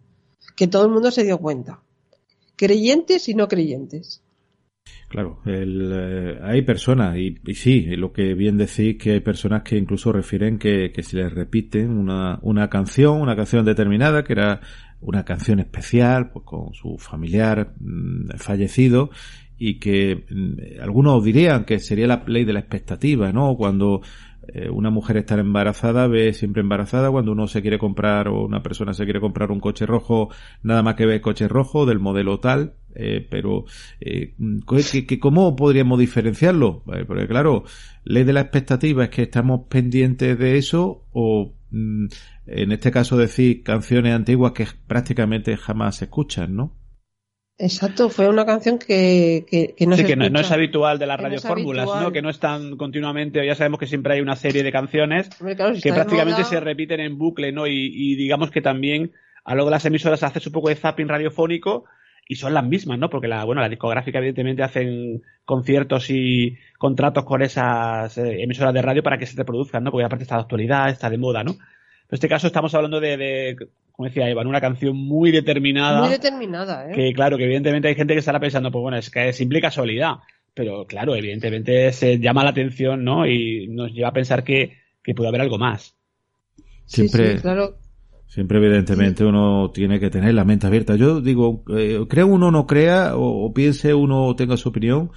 Que 0.57 0.67
todo 0.67 0.85
el 0.85 0.91
mundo 0.91 1.11
se 1.11 1.23
dio 1.25 1.39
cuenta. 1.39 1.81
Creyentes 2.57 3.29
y 3.29 3.35
no 3.35 3.47
creyentes. 3.49 4.23
Claro, 5.09 5.41
el, 5.47 5.91
eh, 5.95 6.39
hay 6.43 6.61
personas, 6.63 7.17
y, 7.17 7.39
y 7.47 7.55
sí, 7.55 7.97
lo 7.97 8.13
que 8.13 8.35
bien 8.35 8.59
decís, 8.59 8.99
que 8.99 9.13
hay 9.13 9.21
personas 9.21 9.63
que 9.63 9.79
incluso 9.79 10.13
refieren 10.13 10.59
que, 10.59 10.93
que 10.93 11.03
se 11.03 11.17
les 11.17 11.33
repiten 11.33 11.91
una, 11.91 12.39
una 12.43 12.69
canción, 12.69 13.19
una 13.19 13.35
canción 13.35 13.65
determinada, 13.65 14.23
que 14.23 14.35
era 14.35 14.61
una 15.01 15.25
canción 15.25 15.61
especial, 15.61 16.31
pues 16.31 16.45
con 16.45 16.75
su 16.75 16.99
familiar 16.99 17.73
mm, 17.81 18.37
fallecido, 18.37 19.11
y 19.57 19.79
que 19.79 20.27
mm, 20.29 20.83
algunos 20.83 21.25
dirían 21.25 21.65
que 21.65 21.79
sería 21.79 22.07
la 22.07 22.23
ley 22.27 22.45
de 22.45 22.53
la 22.53 22.61
expectativa, 22.61 23.33
¿no? 23.33 23.57
Cuando 23.57 24.03
eh, 24.49 24.69
una 24.71 24.91
mujer 24.91 25.17
está 25.19 25.35
embarazada, 25.39 26.07
ve 26.07 26.33
siempre 26.33 26.63
embarazada, 26.63 27.11
cuando 27.11 27.33
uno 27.33 27.47
se 27.49 27.63
quiere 27.63 27.79
comprar 27.79 28.29
o 28.29 28.45
una 28.45 28.63
persona 28.63 28.95
se 28.95 29.05
quiere 29.05 29.21
comprar 29.21 29.51
un 29.51 29.61
coche 29.61 29.87
rojo, 29.87 30.31
nada 30.63 30.83
más 30.83 30.95
que 30.95 31.07
ve 31.07 31.21
coche 31.21 31.49
rojo 31.49 31.87
del 31.87 31.99
modelo 31.99 32.41
tal, 32.41 32.75
eh, 32.95 33.27
pero 33.31 33.65
eh, 34.01 34.35
¿qué- 34.93 35.07
qué- 35.07 35.19
¿cómo 35.21 35.55
podríamos 35.55 35.99
diferenciarlo? 35.99 36.83
Eh, 36.95 37.05
porque 37.07 37.29
claro, 37.29 37.65
ley 38.05 38.25
de 38.25 38.33
la 38.33 38.41
expectativa 38.41 39.05
es 39.05 39.11
que 39.11 39.23
estamos 39.23 39.63
pendientes 39.69 40.39
de 40.39 40.57
eso 40.59 41.05
o 41.13 41.53
mm, 41.71 42.07
en 42.47 42.73
este 42.73 42.91
caso 42.91 43.17
decir 43.19 43.63
canciones 43.63 44.15
antiguas 44.15 44.53
que 44.53 44.67
prácticamente 44.87 45.57
jamás 45.57 45.97
se 45.97 46.07
escuchan, 46.07 46.57
¿no? 46.57 46.73
Exacto, 47.59 48.09
fue 48.09 48.29
una 48.29 48.47
canción 48.47 48.79
que, 48.79 49.45
que, 49.51 49.75
que 49.77 49.87
no 49.87 49.97
sí, 49.97 50.03
se 50.03 50.07
que 50.09 50.15
no, 50.17 50.29
no 50.31 50.39
es 50.39 50.51
habitual 50.53 50.99
de 50.99 51.07
las 51.07 51.19
no 51.19 51.25
radiofórmulas, 51.25 51.87
¿no? 52.01 52.13
Que 52.13 52.23
no 52.23 52.31
están 52.31 52.77
continuamente, 52.77 53.45
ya 53.45 53.57
sabemos 53.57 53.81
que 53.81 53.87
siempre 53.87 54.15
hay 54.15 54.21
una 54.21 54.37
serie 54.37 54.63
de 54.63 54.71
canciones 54.71 55.29
Hombre, 55.41 55.57
claro, 55.57 55.75
si 55.75 55.83
que 55.83 55.93
prácticamente 55.93 56.43
moda- 56.43 56.51
se 56.51 56.61
repiten 56.61 57.01
en 57.01 57.19
bucle, 57.19 57.51
¿no? 57.51 57.67
Y, 57.67 57.91
y 57.93 58.15
digamos 58.15 58.53
que 58.53 58.61
también 58.63 59.11
a 59.45 59.55
lo 59.57 59.65
de 59.65 59.73
las 59.73 59.85
emisoras 59.87 60.23
haces 60.23 60.47
un 60.47 60.53
poco 60.53 60.69
de 60.69 60.77
zapping 60.77 61.09
radiofónico 61.09 61.85
y 62.29 62.37
son 62.37 62.55
las 62.55 62.65
mismas, 62.65 62.99
¿no? 62.99 63.11
Porque 63.11 63.27
la, 63.27 63.43
bueno, 63.45 63.61
la 63.61 63.69
discográfica 63.69 64.19
evidentemente 64.19 64.63
hacen 64.63 65.23
conciertos 65.45 66.11
y 66.11 66.57
contratos 66.79 67.25
con 67.25 67.43
esas 67.43 68.17
eh, 68.19 68.43
emisoras 68.43 68.75
de 68.75 68.83
radio 68.83 69.03
para 69.03 69.19
que 69.19 69.27
se 69.27 69.37
reproduzcan, 69.37 69.83
¿no? 69.83 69.91
Porque 69.91 70.05
aparte 70.05 70.23
está 70.25 70.37
de 70.37 70.43
actualidad, 70.43 70.91
está 70.91 71.11
de 71.11 71.19
moda, 71.19 71.43
¿no? 71.43 71.57
En 72.11 72.15
este 72.15 72.29
caso 72.29 72.47
estamos 72.47 72.75
hablando 72.75 73.01
de, 73.01 73.17
de 73.19 73.57
como 73.93 74.09
decía 74.09 74.29
Eva, 74.31 74.43
¿no? 74.43 74.51
una 74.51 74.61
canción 74.61 74.97
muy 74.97 75.31
determinada. 75.31 76.01
Muy 76.01 76.11
determinada, 76.11 76.89
¿eh? 76.89 76.93
que 76.95 77.13
claro, 77.13 77.37
que 77.37 77.45
evidentemente 77.45 77.89
hay 77.89 77.95
gente 77.95 78.15
que 78.15 78.21
estará 78.21 78.41
pensando, 78.41 78.71
pues 78.71 78.81
bueno, 78.81 78.97
es 78.97 79.11
que 79.11 79.29
es 79.29 79.37
simple 79.37 79.61
casualidad. 79.61 80.17
Pero 80.55 80.87
claro, 80.87 81.15
evidentemente 81.15 81.93
se 81.93 82.19
llama 82.19 82.45
la 82.45 82.51
atención, 82.51 83.05
¿no? 83.05 83.27
Y 83.27 83.69
nos 83.69 83.93
lleva 83.93 84.09
a 84.09 84.13
pensar 84.13 84.43
que, 84.43 84.79
que 85.03 85.15
puede 85.15 85.29
haber 85.29 85.43
algo 85.43 85.59
más. 85.59 85.95
Siempre, 86.87 87.37
sí, 87.37 87.43
claro. 87.43 87.77
Siempre, 88.27 88.59
evidentemente, 88.59 89.25
uno 89.25 89.71
tiene 89.73 90.01
que 90.01 90.11
tener 90.11 90.35
la 90.35 90.45
mente 90.45 90.67
abierta. 90.67 90.97
Yo 90.97 91.21
digo, 91.21 91.63
eh, 91.77 92.01
crea 92.09 92.25
uno 92.25 92.49
o 92.49 92.51
no 92.51 92.67
crea, 92.67 93.17
o, 93.17 93.45
o 93.45 93.53
piense 93.53 93.95
uno 93.95 94.25
o 94.25 94.35
tenga 94.35 94.57
su 94.57 94.71
opinión, 94.71 95.11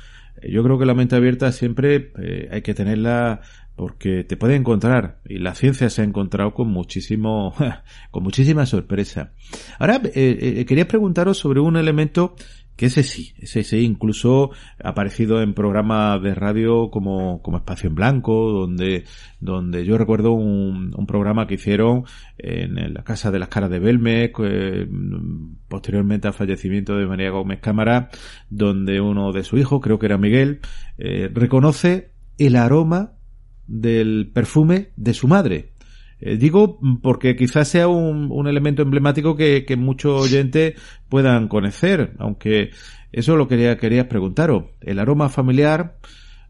yo 0.47 0.63
creo 0.63 0.79
que 0.79 0.85
la 0.85 0.93
mente 0.93 1.15
abierta 1.15 1.51
siempre 1.51 2.11
eh, 2.19 2.49
hay 2.51 2.61
que 2.61 2.73
tenerla 2.73 3.41
porque 3.81 4.23
te 4.23 4.37
puede 4.37 4.55
encontrar, 4.55 5.21
y 5.25 5.39
la 5.39 5.55
ciencia 5.55 5.89
se 5.89 6.03
ha 6.03 6.05
encontrado 6.05 6.53
con 6.53 6.67
muchísimo, 6.67 7.55
con 8.11 8.21
muchísima 8.21 8.67
sorpresa. 8.67 9.31
Ahora, 9.79 9.99
eh, 10.03 10.37
eh, 10.59 10.65
quería 10.67 10.87
preguntaros 10.87 11.39
sobre 11.39 11.61
un 11.61 11.77
elemento 11.77 12.35
que 12.75 12.85
ese 12.85 13.01
sí, 13.01 13.33
ese 13.39 13.63
sí, 13.63 13.79
incluso 13.79 14.51
ha 14.83 14.89
aparecido 14.89 15.41
en 15.41 15.55
programas 15.55 16.21
de 16.21 16.35
radio 16.35 16.91
como, 16.91 17.41
como 17.41 17.57
Espacio 17.57 17.89
en 17.89 17.95
Blanco, 17.95 18.51
donde, 18.51 19.05
donde 19.39 19.83
yo 19.83 19.97
recuerdo 19.97 20.33
un, 20.33 20.91
programa 21.07 21.47
que 21.47 21.55
hicieron 21.55 22.03
en, 22.37 22.93
la 22.93 23.03
Casa 23.03 23.31
de 23.31 23.39
las 23.39 23.49
Caras 23.49 23.71
de 23.71 23.79
Belmez, 23.79 24.31
eh, 24.43 24.87
posteriormente 25.67 26.27
al 26.27 26.35
fallecimiento 26.35 26.95
de 26.97 27.07
María 27.07 27.31
Gómez 27.31 27.59
Cámara, 27.61 28.09
donde 28.51 29.01
uno 29.01 29.31
de 29.31 29.43
su 29.43 29.57
hijos, 29.57 29.81
creo 29.81 29.97
que 29.97 30.05
era 30.05 30.19
Miguel, 30.19 30.59
eh, 30.99 31.31
reconoce 31.33 32.11
el 32.37 32.55
aroma 32.57 33.13
del 33.67 34.31
perfume 34.33 34.89
de 34.95 35.13
su 35.13 35.27
madre. 35.27 35.71
Eh, 36.21 36.37
digo 36.37 36.79
porque 37.01 37.35
quizás 37.35 37.67
sea 37.67 37.87
un, 37.87 38.47
elemento 38.47 38.83
emblemático 38.83 39.35
que, 39.35 39.65
muchos 39.77 40.21
oyentes 40.21 40.79
puedan 41.09 41.47
conocer, 41.47 42.13
aunque 42.19 42.69
eso 43.11 43.35
lo 43.35 43.47
quería, 43.47 43.77
quería 43.77 44.07
preguntaros. 44.07 44.65
El 44.81 44.99
aroma 44.99 45.29
familiar, 45.29 45.97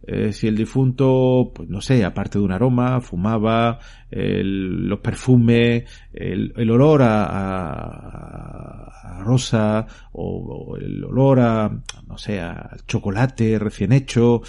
eh, 0.06 0.34
si 0.34 0.48
el 0.48 0.58
difunto, 0.58 1.52
pues 1.56 1.70
no 1.70 1.80
sé, 1.80 2.04
aparte 2.04 2.38
de 2.38 2.44
un 2.44 2.52
aroma, 2.52 3.00
fumaba, 3.00 3.80
el, 4.10 4.88
los 4.90 5.00
perfumes, 5.00 5.84
el, 6.12 6.54
el 6.58 6.72
olor 6.72 7.04
a, 7.04 7.24
a, 7.24 9.20
a 9.20 9.24
rosa 9.24 9.86
o, 10.12 10.74
o, 10.74 10.78
el 10.78 11.04
olor 11.06 11.40
a, 11.40 11.70
no 12.08 12.18
sé, 12.18 12.42
a 12.42 12.76
chocolate 12.88 13.58
recién 13.58 13.94
hecho, 13.94 14.42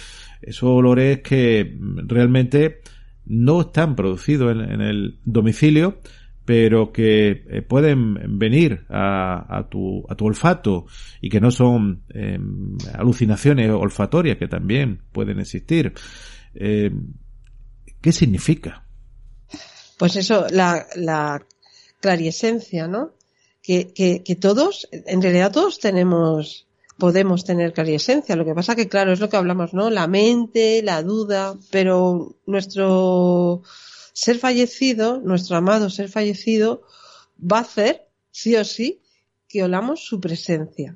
esos 0.45 0.69
olores 0.69 1.21
que 1.21 1.77
realmente 1.79 2.81
no 3.25 3.61
están 3.61 3.95
producidos 3.95 4.51
en, 4.51 4.81
el 4.81 5.19
domicilio, 5.23 5.99
pero 6.45 6.91
que 6.91 7.45
eh, 7.49 7.61
pueden 7.61 8.37
venir 8.37 8.85
a, 8.89 9.57
a, 9.57 9.69
tu, 9.69 10.03
a 10.09 10.15
tu 10.15 10.25
olfato 10.25 10.85
y 11.21 11.29
que 11.29 11.39
no 11.39 11.51
son 11.51 12.03
eh, 12.13 12.37
alucinaciones 12.93 13.69
olfatorias 13.71 14.37
que 14.37 14.47
también 14.47 15.01
pueden 15.11 15.39
existir. 15.39 15.93
Eh, 16.55 16.91
¿Qué 18.01 18.11
significa? 18.11 18.85
Pues 19.97 20.17
eso, 20.17 20.47
la, 20.51 20.85
la 20.95 21.45
clariesencia, 22.01 22.87
¿no? 22.87 23.13
Que, 23.61 23.93
que 23.93 24.35
todos, 24.35 24.89
en 24.91 25.21
realidad 25.21 25.53
todos 25.53 25.79
tenemos 25.79 26.67
podemos 27.03 27.43
tener 27.43 27.73
clariesencia. 27.73 28.37
Lo 28.37 28.45
que 28.45 28.55
pasa 28.55 28.77
que, 28.77 28.87
claro, 28.87 29.11
es 29.11 29.19
lo 29.19 29.27
que 29.27 29.35
hablamos, 29.35 29.73
¿no? 29.73 29.89
La 29.89 30.07
mente, 30.07 30.81
la 30.81 31.03
duda, 31.03 31.53
pero 31.69 32.37
nuestro 32.45 33.61
ser 34.13 34.39
fallecido, 34.39 35.19
nuestro 35.19 35.57
amado 35.57 35.89
ser 35.89 36.07
fallecido, 36.07 36.83
va 37.37 37.57
a 37.57 37.63
hacer, 37.63 38.07
sí 38.31 38.55
o 38.55 38.63
sí, 38.63 39.01
que 39.49 39.65
olamos 39.65 40.05
su 40.05 40.21
presencia. 40.21 40.95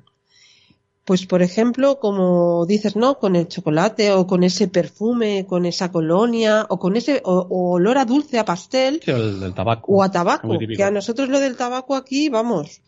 Pues, 1.04 1.26
por 1.26 1.42
ejemplo, 1.42 2.00
como 2.00 2.64
dices, 2.64 2.96
¿no? 2.96 3.18
Con 3.18 3.36
el 3.36 3.46
chocolate 3.46 4.10
o 4.12 4.26
con 4.26 4.44
ese 4.44 4.66
perfume, 4.66 5.44
con 5.46 5.66
esa 5.66 5.92
colonia 5.92 6.64
o 6.70 6.78
con 6.78 6.96
ese 6.96 7.20
o, 7.22 7.46
o 7.50 7.72
olor 7.72 7.98
a 7.98 8.06
dulce, 8.06 8.38
a 8.38 8.46
pastel. 8.46 9.02
Sí, 9.04 9.10
el, 9.10 9.42
el 9.42 9.52
tabaco. 9.52 9.92
O 9.92 10.02
a 10.02 10.10
tabaco. 10.10 10.58
Que 10.58 10.82
a 10.82 10.90
nosotros 10.90 11.28
lo 11.28 11.38
del 11.38 11.58
tabaco 11.58 11.94
aquí, 11.94 12.30
vamos, 12.30 12.80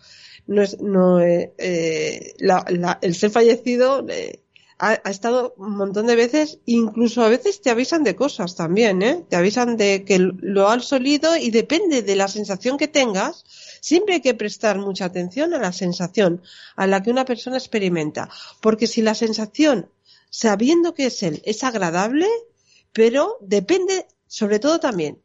no 0.47 0.63
es, 0.63 0.81
no, 0.81 1.21
eh, 1.21 1.53
eh, 1.59 2.35
la, 2.39 2.65
la, 2.69 2.99
el 3.03 3.15
ser 3.15 3.31
fallecido 3.31 4.07
eh, 4.09 4.41
ha, 4.81 4.95
estado 5.11 5.55
un 5.59 5.77
montón 5.77 6.07
de 6.07 6.17
veces, 6.17 6.59
incluso 6.65 7.23
a 7.23 7.29
veces 7.29 7.61
te 7.61 7.71
avisan 7.71 8.03
de 8.03 8.17
cosas 8.17 8.57
también, 8.57 9.03
¿eh? 9.03 9.25
Te 9.29 9.37
avisan 9.37 9.77
de 9.77 10.05
que 10.05 10.19
lo 10.19 10.69
has 10.69 10.93
olido 10.93 11.37
y 11.37 11.51
depende 11.51 12.03
de 12.03 12.17
la 12.17 12.29
sensación 12.29 12.79
que 12.79 12.89
tengas, 12.89 13.45
siempre 13.81 14.15
hay 14.15 14.21
que 14.23 14.35
prestar 14.35 14.79
mucha 14.79 15.05
atención 15.05 15.53
a 15.53 15.59
la 15.59 15.73
sensación 15.73 16.43
a 16.77 16.87
la 16.87 17.03
que 17.03 17.11
una 17.11 17.27
persona 17.27 17.59
experimenta, 17.59 18.31
porque 18.63 18.87
si 18.87 19.03
la 19.03 19.15
sensación, 19.15 19.91
sabiendo 20.31 20.95
que 20.95 21.07
es 21.07 21.23
él, 21.23 21.43
es 21.45 21.63
agradable, 21.63 22.27
pero 22.93 23.37
depende 23.43 24.07
sobre 24.27 24.61
todo 24.61 24.81
también 24.81 25.19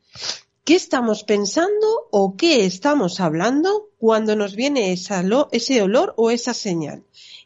qué 0.65 0.75
estamos 0.75 1.23
pensando 1.23 2.07
o 2.11 2.35
qué 2.35 2.65
estamos 2.65 3.19
hablando 3.19 3.89
cuando 3.99 4.35
nos 4.35 4.55
viene 4.55 4.91
ese 4.91 5.81
olor 5.81 6.13
o 6.17 6.31
esa 6.31 6.53
señal. 6.55 7.03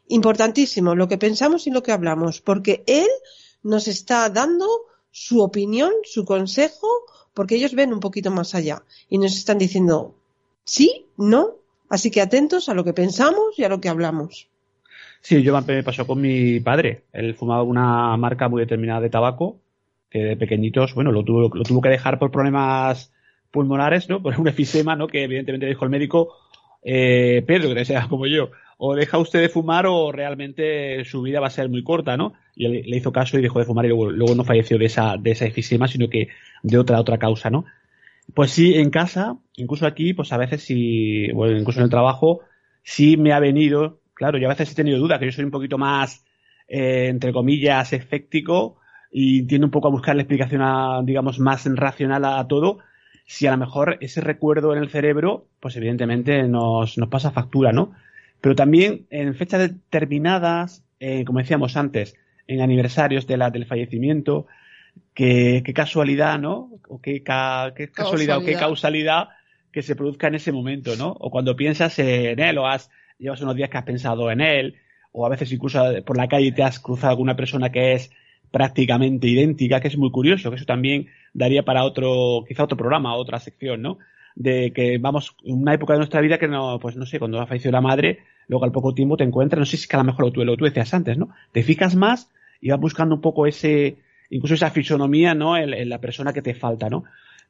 Importantísimo 0.08 0.95
lo 0.95 1.10
que 1.10 1.17
pensamos 1.17 1.67
y 1.67 1.71
lo 1.71 1.84
que 1.84 1.91
hablamos, 1.91 2.39
porque 2.39 2.84
él 2.88 3.08
nos 3.62 3.89
está 3.89 4.29
dando 4.29 4.65
su 5.12 5.41
opinión, 5.41 5.91
su 6.03 6.23
consejo, 6.23 6.88
porque 7.34 7.55
ellos 7.55 7.75
ven 7.75 7.93
un 7.93 7.99
poquito 7.99 8.32
más 8.32 8.55
allá 8.55 8.84
y 9.10 9.17
nos 9.17 9.36
están 9.36 9.58
diciendo 9.58 10.15
sí, 10.63 11.05
no. 11.17 11.58
Así 11.89 12.12
que 12.12 12.21
atentos 12.21 12.69
a 12.69 12.73
lo 12.73 12.84
que 12.84 12.93
pensamos 12.93 13.58
y 13.58 13.63
a 13.65 13.69
lo 13.69 13.82
que 13.82 13.89
hablamos. 13.89 14.47
Sí, 15.21 15.43
yo 15.43 15.60
me 15.62 15.84
pasó 15.84 16.08
con 16.08 16.21
mi 16.21 16.60
padre. 16.62 17.03
Él 17.12 17.36
fumaba 17.36 17.63
una 17.63 18.15
marca 18.15 18.47
muy 18.47 18.62
determinada 18.62 19.01
de 19.01 19.10
tabaco 19.10 19.58
que 20.09 20.19
de 20.19 20.37
pequeñitos, 20.37 20.93
bueno, 20.95 21.11
lo 21.11 21.23
tuvo, 21.23 21.49
lo 21.53 21.63
tuvo 21.63 21.81
que 21.81 21.89
dejar 21.89 22.17
por 22.19 22.31
problemas 22.31 23.13
pulmonares, 23.51 24.09
¿no? 24.09 24.21
Por 24.21 24.39
un 24.39 24.47
efisema, 24.47 24.95
¿no? 24.95 25.07
Que 25.07 25.23
evidentemente 25.23 25.67
dijo 25.67 25.85
el 25.85 25.91
médico, 25.91 26.35
eh, 26.83 27.43
Pedro, 27.45 27.73
que 27.73 27.85
sea 27.85 28.07
como 28.07 28.25
yo, 28.27 28.51
o 28.77 28.95
deja 28.95 29.17
usted 29.17 29.41
de 29.41 29.49
fumar 29.49 29.85
o 29.87 30.11
realmente 30.11 31.03
su 31.05 31.21
vida 31.21 31.39
va 31.39 31.47
a 31.47 31.51
ser 31.51 31.69
muy 31.69 31.83
corta, 31.83 32.17
¿no? 32.17 32.33
Y 32.55 32.65
él 32.65 32.83
le 32.85 32.97
hizo 32.97 33.11
caso 33.11 33.37
y 33.37 33.41
dejó 33.41 33.59
de 33.59 33.65
fumar 33.65 33.85
y 33.85 33.89
luego, 33.89 34.09
luego 34.09 34.35
no 34.35 34.43
falleció 34.43 34.77
de 34.77 34.85
esa, 34.85 35.17
de 35.17 35.31
esa 35.31 35.45
efisema, 35.45 35.87
sino 35.87 36.09
que 36.09 36.29
de 36.63 36.77
otra, 36.77 36.99
otra 36.99 37.17
causa, 37.17 37.49
¿no? 37.49 37.65
Pues 38.33 38.51
sí, 38.51 38.75
en 38.75 38.89
casa, 38.89 39.37
incluso 39.55 39.85
aquí, 39.85 40.13
pues 40.13 40.31
a 40.31 40.37
veces 40.37 40.63
sí, 40.63 41.31
bueno, 41.33 41.57
incluso 41.57 41.79
en 41.79 41.85
el 41.85 41.89
trabajo, 41.89 42.41
sí 42.83 43.17
me 43.17 43.33
ha 43.33 43.39
venido, 43.39 44.01
claro, 44.13 44.37
yo 44.37 44.47
a 44.47 44.49
veces 44.49 44.71
he 44.71 44.75
tenido 44.75 44.99
dudas, 44.99 45.19
que 45.19 45.25
yo 45.25 45.31
soy 45.31 45.45
un 45.45 45.51
poquito 45.51 45.77
más, 45.77 46.25
eh, 46.67 47.07
entre 47.09 47.33
comillas, 47.33 47.91
escéptico 47.91 48.78
y 49.11 49.43
tiendo 49.43 49.67
un 49.67 49.71
poco 49.71 49.87
a 49.87 49.91
buscar 49.91 50.15
la 50.15 50.21
explicación, 50.21 50.61
a, 50.61 51.01
digamos, 51.03 51.39
más 51.39 51.65
racional 51.65 52.25
a, 52.25 52.39
a 52.39 52.47
todo, 52.47 52.79
si 53.25 53.45
a 53.45 53.51
lo 53.51 53.57
mejor 53.57 53.97
ese 54.01 54.21
recuerdo 54.21 54.73
en 54.73 54.81
el 54.81 54.89
cerebro, 54.89 55.47
pues 55.59 55.75
evidentemente 55.75 56.43
nos, 56.47 56.97
nos 56.97 57.09
pasa 57.09 57.29
factura, 57.29 57.71
¿no? 57.71 57.93
Pero 58.41 58.55
también 58.55 59.05
en 59.11 59.35
fechas 59.35 59.59
determinadas, 59.59 60.83
eh, 60.99 61.25
como 61.25 61.37
decíamos 61.37 61.77
antes, 61.77 62.15
en 62.47 62.61
aniversarios 62.61 63.27
de 63.27 63.37
la, 63.37 63.51
del 63.51 63.67
fallecimiento, 63.67 64.47
qué, 65.13 65.61
qué 65.63 65.73
casualidad, 65.73 66.39
¿no? 66.39 66.71
O 66.87 67.01
qué, 67.01 67.21
ca, 67.21 67.73
qué 67.75 67.91
casualidad, 67.91 68.35
causalidad. 68.35 68.37
o 68.37 68.45
qué 68.45 68.55
causalidad 68.55 69.29
que 69.71 69.83
se 69.83 69.95
produzca 69.95 70.27
en 70.27 70.35
ese 70.35 70.51
momento, 70.51 70.95
¿no? 70.95 71.09
O 71.11 71.29
cuando 71.29 71.55
piensas 71.55 71.99
en 71.99 72.39
él, 72.39 72.57
o 72.57 72.65
has, 72.65 72.89
llevas 73.19 73.41
unos 73.41 73.55
días 73.55 73.69
que 73.69 73.77
has 73.77 73.83
pensado 73.83 74.31
en 74.31 74.41
él, 74.41 74.75
o 75.11 75.25
a 75.25 75.29
veces 75.29 75.51
incluso 75.51 75.83
por 76.03 76.17
la 76.17 76.27
calle 76.27 76.51
te 76.51 76.63
has 76.63 76.79
cruzado 76.79 77.15
con 77.17 77.23
una 77.23 77.35
persona 77.35 77.71
que 77.71 77.93
es 77.93 78.11
prácticamente 78.51 79.27
idéntica, 79.27 79.79
que 79.79 79.88
es 79.88 79.97
muy 79.97 80.12
curioso, 80.12 80.49
que 80.49 80.57
eso 80.57 80.65
también 80.65 81.07
daría 81.33 81.63
para 81.63 81.83
otro, 81.83 82.43
quizá 82.47 82.63
otro 82.63 82.77
programa, 82.77 83.15
otra 83.15 83.39
sección, 83.39 83.81
¿no? 83.81 83.99
De 84.35 84.71
que 84.73 84.97
vamos, 84.97 85.35
una 85.43 85.73
época 85.73 85.93
de 85.93 85.99
nuestra 85.99 86.21
vida 86.21 86.38
que 86.38 86.47
no, 86.47 86.79
pues 86.79 86.95
no 86.95 87.05
sé, 87.05 87.19
cuando 87.19 87.39
ha 87.39 87.47
fallecido 87.47 87.71
la 87.71 87.81
madre, 87.81 88.19
luego 88.47 88.65
al 88.65 88.71
poco 88.71 88.93
tiempo 88.93 89.17
te 89.17 89.23
encuentras, 89.23 89.59
no 89.59 89.65
sé 89.65 89.77
si 89.77 89.83
es 89.83 89.88
que 89.88 89.95
a 89.95 89.99
lo 89.99 90.05
mejor 90.05 90.25
lo 90.25 90.31
tú, 90.31 90.43
lo 90.43 90.57
tú 90.57 90.65
decías 90.65 90.93
antes, 90.93 91.17
¿no? 91.17 91.29
Te 91.51 91.63
fijas 91.63 91.95
más 91.95 92.29
y 92.62 92.69
vas 92.69 92.79
buscando 92.79 93.15
un 93.15 93.21
poco 93.21 93.45
ese, 93.45 93.97
incluso 94.29 94.55
esa 94.55 94.71
fisonomía, 94.71 95.33
¿no? 95.33 95.57
En, 95.57 95.89
la 95.89 95.99
persona 95.99 96.33
que 96.33 96.41
te 96.41 96.55
falta, 96.55 96.89
¿no? 96.89 97.03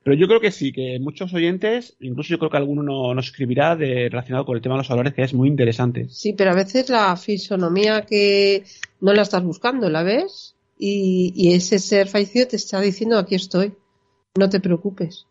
Pero 0.04 0.16
yo 0.16 0.28
creo 0.28 0.40
que 0.40 0.52
sí, 0.52 0.72
que 0.72 0.98
muchos 1.00 1.34
oyentes, 1.34 1.96
incluso 2.00 2.30
yo 2.30 2.40
creo 2.40 2.50
que 2.50 2.58
alguno 2.58 2.84
nos 2.84 3.16
no 3.16 3.20
escribirá 3.20 3.76
de, 3.76 4.08
relacionado 4.10 4.46
con 4.46 4.56
el 4.56 4.62
tema 4.62 4.76
de 4.76 4.80
los 4.80 4.92
olores, 4.92 5.14
que 5.14 5.24
es 5.24 5.34
muy 5.34 5.50
interesante. 5.50 6.08
Sí, 6.10 6.34
pero 6.34 6.52
a 6.52 6.56
veces 6.56 6.90
la 6.90 7.16
fisonomía 7.18 8.04
que 8.04 8.64
no 9.02 9.14
la 9.14 9.24
estás 9.24 9.44
buscando, 9.44 9.90
¿la 9.90 10.04
ves? 10.04 10.56
Y, 10.80 11.34
y, 11.36 11.54
ese 11.54 11.78
ser 11.78 12.08
fallecido 12.08 12.48
te 12.48 12.56
está 12.56 12.80
diciendo 12.80 13.20
aquí 13.20 13.36
estoy, 13.36 13.76
no 14.36 14.50
te 14.50 14.62
preocupes. 14.62 15.28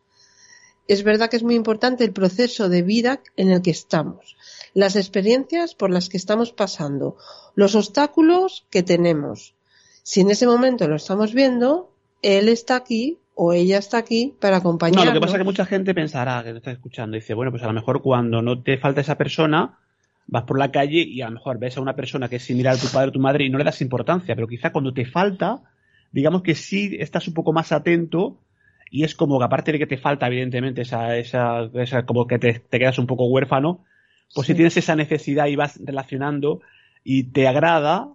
Es 0.87 1.03
verdad 1.03 1.29
que 1.29 1.37
es 1.37 1.43
muy 1.43 1.55
importante 1.55 2.03
el 2.03 2.13
proceso 2.13 2.69
de 2.69 2.83
vida 2.83 3.21
en 3.35 3.51
el 3.51 3.61
que 3.61 3.71
estamos, 3.71 4.37
las 4.73 4.95
experiencias 4.95 5.75
por 5.75 5.89
las 5.89 6.07
que 6.07 6.17
estamos 6.17 6.51
pasando, 6.51 7.17
los 7.55 7.75
obstáculos 7.75 8.65
que 8.69 8.83
tenemos. 8.83 9.55
Si 10.03 10.21
en 10.21 10.31
ese 10.31 10.47
momento 10.47 10.87
lo 10.87 10.95
estamos 10.95 11.33
viendo, 11.33 11.91
él 12.21 12.47
está 12.47 12.75
aquí 12.75 13.19
o 13.35 13.53
ella 13.53 13.77
está 13.77 13.97
aquí 13.97 14.35
para 14.39 14.57
acompañarnos. 14.57 15.05
No, 15.05 15.11
lo 15.11 15.19
que 15.19 15.21
pasa 15.21 15.33
es 15.33 15.39
que 15.39 15.45
mucha 15.45 15.65
gente 15.65 15.93
pensará 15.93 16.43
que 16.43 16.51
te 16.51 16.57
está 16.57 16.71
escuchando 16.71 17.17
y 17.17 17.21
dice, 17.21 17.33
bueno, 17.33 17.51
pues 17.51 17.63
a 17.63 17.67
lo 17.67 17.73
mejor 17.73 18.01
cuando 18.01 18.41
no 18.41 18.61
te 18.61 18.77
falta 18.77 19.01
esa 19.01 19.17
persona, 19.17 19.79
vas 20.31 20.43
por 20.43 20.59
la 20.59 20.71
calle 20.71 21.01
y 21.01 21.21
a 21.21 21.27
lo 21.27 21.33
mejor 21.33 21.59
ves 21.59 21.77
a 21.77 21.81
una 21.81 21.95
persona 21.95 22.29
que 22.29 22.35
es 22.35 22.43
similar 22.43 22.75
a 22.75 22.77
tu 22.77 22.87
padre 22.87 23.09
o 23.09 23.11
tu 23.11 23.19
madre 23.19 23.45
y 23.45 23.49
no 23.49 23.57
le 23.57 23.63
das 23.63 23.81
importancia, 23.81 24.35
pero 24.35 24.47
quizá 24.47 24.71
cuando 24.71 24.93
te 24.93 25.05
falta, 25.05 25.61
digamos 26.11 26.43
que 26.43 26.55
sí 26.55 26.95
estás 26.99 27.27
un 27.27 27.33
poco 27.33 27.51
más 27.51 27.71
atento 27.71 28.39
y 28.91 29.03
es 29.03 29.15
como 29.15 29.39
que 29.39 29.45
aparte 29.45 29.71
de 29.71 29.79
que 29.79 29.87
te 29.87 29.97
falta 29.97 30.27
evidentemente 30.27 30.81
esa, 30.81 31.17
esa, 31.17 31.69
esa 31.73 32.05
como 32.05 32.27
que 32.27 32.37
te, 32.37 32.59
te, 32.59 32.79
quedas 32.79 32.99
un 32.99 33.07
poco 33.07 33.25
huérfano, 33.25 33.85
pues 34.33 34.45
sí. 34.45 34.53
si 34.53 34.57
tienes 34.57 34.77
esa 34.77 34.95
necesidad 34.95 35.47
y 35.47 35.55
vas 35.55 35.79
relacionando 35.83 36.61
y 37.03 37.23
te 37.31 37.47
agrada, 37.47 38.13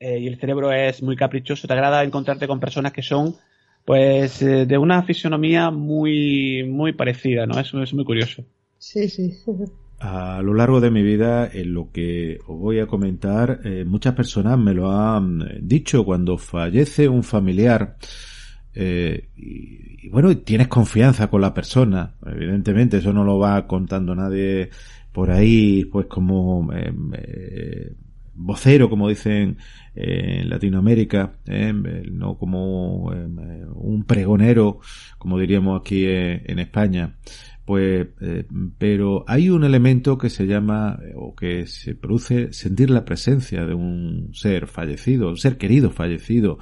eh, 0.00 0.18
y 0.18 0.26
el 0.26 0.40
cerebro 0.40 0.72
es 0.72 1.02
muy 1.02 1.14
caprichoso, 1.14 1.68
te 1.68 1.74
agrada 1.74 2.02
encontrarte 2.02 2.48
con 2.48 2.58
personas 2.58 2.92
que 2.92 3.02
son 3.02 3.36
pues 3.84 4.42
eh, 4.42 4.66
de 4.66 4.78
una 4.78 5.02
fisionomía 5.02 5.70
muy 5.70 6.64
muy 6.64 6.92
parecida, 6.92 7.46
¿no? 7.46 7.58
Eso 7.58 7.82
es 7.82 7.92
muy 7.94 8.04
curioso. 8.04 8.44
Sí, 8.78 9.08
sí. 9.08 9.32
a 10.02 10.42
lo 10.42 10.52
largo 10.52 10.80
de 10.80 10.90
mi 10.90 11.00
vida, 11.00 11.48
en 11.52 11.74
lo 11.74 11.92
que 11.92 12.40
os 12.48 12.58
voy 12.58 12.80
a 12.80 12.88
comentar, 12.88 13.60
eh, 13.64 13.84
muchas 13.86 14.14
personas 14.14 14.58
me 14.58 14.74
lo 14.74 14.90
han 14.90 15.60
dicho 15.60 16.04
cuando 16.04 16.36
fallece 16.38 17.08
un 17.08 17.22
familiar. 17.22 17.96
Eh, 18.74 19.28
y, 19.36 20.08
bueno, 20.08 20.36
tienes 20.38 20.66
confianza 20.66 21.28
con 21.28 21.40
la 21.40 21.54
persona, 21.54 22.14
evidentemente, 22.26 22.96
eso 22.96 23.12
no 23.12 23.22
lo 23.22 23.38
va 23.38 23.64
contando 23.68 24.12
nadie 24.16 24.70
por 25.12 25.30
ahí, 25.30 25.84
pues 25.84 26.06
como 26.06 26.68
eh, 26.72 27.94
vocero, 28.34 28.90
como 28.90 29.08
dicen 29.08 29.56
en 29.94 30.48
Latinoamérica, 30.48 31.34
no 32.10 32.36
como 32.38 33.04
un 33.04 34.04
pregonero, 34.04 34.80
como 35.18 35.38
diríamos 35.38 35.80
aquí 35.80 36.06
en 36.06 36.58
España 36.58 37.14
pues 37.72 38.06
pero 38.78 39.24
hay 39.26 39.48
un 39.48 39.64
elemento 39.64 40.18
que 40.18 40.28
se 40.28 40.46
llama 40.46 40.98
o 41.14 41.34
que 41.34 41.66
se 41.66 41.94
produce 41.94 42.52
sentir 42.52 42.90
la 42.90 43.04
presencia 43.04 43.64
de 43.64 43.74
un 43.74 44.30
ser 44.34 44.66
fallecido 44.66 45.30
un 45.30 45.38
ser 45.38 45.56
querido 45.56 45.90
fallecido 45.90 46.58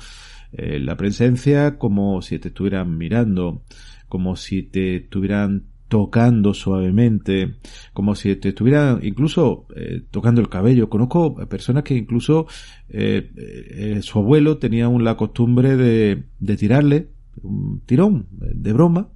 la 0.52 0.96
presencia 0.96 1.78
como 1.78 2.22
si 2.22 2.38
te 2.38 2.48
estuvieran 2.48 2.96
mirando 2.96 3.64
como 4.08 4.36
si 4.36 4.62
te 4.62 4.96
estuvieran 4.96 5.70
tocando 5.90 6.54
suavemente, 6.54 7.56
como 7.92 8.14
si 8.14 8.36
te 8.36 8.50
estuvieran 8.50 9.00
incluso 9.02 9.66
eh, 9.74 10.02
tocando 10.10 10.40
el 10.40 10.48
cabello. 10.48 10.88
Conozco 10.88 11.34
personas 11.48 11.82
que 11.82 11.96
incluso 11.96 12.46
eh, 12.88 13.32
eh, 13.36 13.98
su 14.00 14.20
abuelo 14.20 14.58
tenía 14.58 14.88
la 14.88 15.16
costumbre 15.16 15.76
de, 15.76 16.22
de 16.38 16.56
tirarle 16.56 17.08
un 17.42 17.82
tirón 17.86 18.28
de 18.30 18.72
broma 18.72 19.08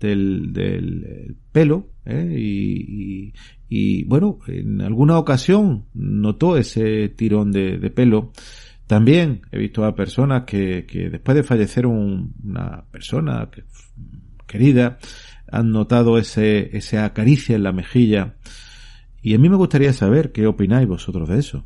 del, 0.00 0.52
del 0.52 1.36
pelo 1.52 1.88
y, 2.04 3.32
y, 3.68 4.04
bueno, 4.04 4.38
en 4.46 4.80
alguna 4.80 5.18
ocasión 5.18 5.86
notó 5.94 6.56
ese 6.56 7.08
tirón 7.08 7.52
de, 7.52 7.78
de 7.78 7.90
pelo. 7.90 8.32
También 8.86 9.42
he 9.50 9.58
visto 9.58 9.84
a 9.84 9.96
personas 9.96 10.44
que, 10.44 10.86
que 10.86 11.10
después 11.10 11.36
de 11.36 11.42
fallecer 11.42 11.86
una 11.86 12.84
persona 12.92 13.50
que 13.50 13.64
querida, 14.46 14.98
han 15.50 15.70
notado 15.70 16.18
ese, 16.18 16.76
esa 16.76 17.12
caricia 17.12 17.56
en 17.56 17.62
la 17.62 17.72
mejilla. 17.72 18.36
Y 19.22 19.34
a 19.34 19.38
mí 19.38 19.48
me 19.48 19.56
gustaría 19.56 19.92
saber 19.92 20.32
qué 20.32 20.46
opináis 20.46 20.88
vosotros 20.88 21.28
de 21.28 21.38
eso. 21.38 21.64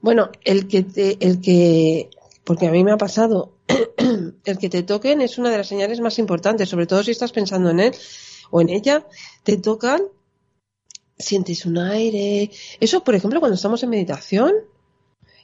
Bueno, 0.00 0.30
el 0.44 0.66
que 0.66 0.82
te, 0.82 1.24
el 1.26 1.40
que, 1.40 2.10
porque 2.44 2.66
a 2.66 2.70
mí 2.70 2.84
me 2.84 2.92
ha 2.92 2.96
pasado, 2.96 3.53
el 4.44 4.58
que 4.58 4.68
te 4.68 4.82
toquen 4.82 5.20
es 5.20 5.38
una 5.38 5.50
de 5.50 5.58
las 5.58 5.68
señales 5.68 6.00
más 6.00 6.18
importantes, 6.18 6.68
sobre 6.68 6.86
todo 6.86 7.02
si 7.02 7.10
estás 7.10 7.32
pensando 7.32 7.70
en 7.70 7.80
él 7.80 7.94
o 8.50 8.60
en 8.60 8.68
ella, 8.68 9.06
te 9.42 9.56
tocan, 9.56 10.02
sientes 11.18 11.66
un 11.66 11.78
aire. 11.78 12.50
Eso, 12.80 13.02
por 13.02 13.14
ejemplo, 13.14 13.40
cuando 13.40 13.56
estamos 13.56 13.82
en 13.82 13.90
meditación 13.90 14.52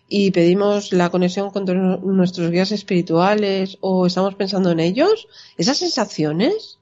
y 0.08 0.30
pedimos 0.32 0.92
la 0.92 1.10
conexión 1.10 1.50
con 1.50 1.64
nuestros 2.16 2.50
guías 2.50 2.72
espirituales 2.72 3.78
o 3.80 4.06
estamos 4.06 4.34
pensando 4.34 4.70
en 4.70 4.80
ellos, 4.80 5.28
esas 5.56 5.78
sensaciones 5.78 6.80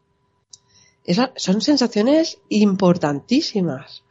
son 1.37 1.61
sensaciones 1.61 2.39
importantísimas. 2.49 4.03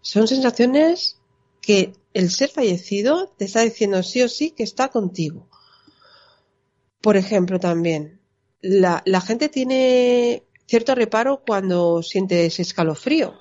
Son 0.00 0.26
sensaciones 0.26 1.18
que 1.60 1.92
el 2.14 2.30
ser 2.30 2.50
fallecido 2.50 3.28
te 3.36 3.44
está 3.44 3.60
diciendo 3.60 4.02
sí 4.02 4.22
o 4.22 4.28
sí 4.28 4.52
que 4.52 4.62
está 4.62 4.88
contigo. 4.88 5.46
Por 7.00 7.16
ejemplo, 7.16 7.60
también, 7.60 8.20
la, 8.60 9.20
gente 9.20 9.48
tiene 9.48 10.44
cierto 10.66 10.94
reparo 10.94 11.42
cuando 11.46 12.02
siente 12.02 12.46
ese 12.46 12.62
escalofrío. 12.62 13.34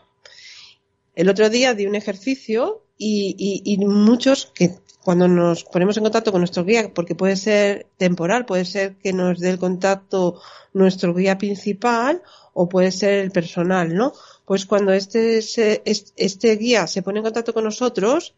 El 1.16 1.30
otro 1.30 1.50
día 1.50 1.74
di 1.74 1.88
un 1.88 1.96
ejercicio 1.96 2.84
y, 2.98 3.78
muchos 3.80 4.52
que 4.54 4.76
cuando 5.04 5.28
nos 5.28 5.64
ponemos 5.64 5.98
en 5.98 6.04
contacto 6.04 6.32
con 6.32 6.42
nuestro 6.42 6.66
guía, 6.66 6.94
porque 6.94 7.16
puede 7.16 7.38
ser 7.38 7.88
temporal, 7.98 8.46
puede 8.46 8.66
ser 8.66 8.98
que 8.98 9.14
nos 9.14 9.40
dé 9.40 9.50
el 9.50 9.58
contacto 9.58 10.42
nuestro 10.74 11.14
guía 11.14 11.38
principal 11.38 12.22
o 12.54 12.68
puede 12.68 12.92
ser 12.92 13.20
el 13.20 13.32
personal, 13.32 13.96
¿no? 13.96 14.14
Pues 14.46 14.66
cuando 14.66 14.92
este, 14.92 15.40
este 15.40 16.56
guía 16.58 16.88
se 16.88 17.02
pone 17.02 17.20
en 17.20 17.26
contacto 17.26 17.54
con 17.54 17.64
nosotros, 17.64 18.36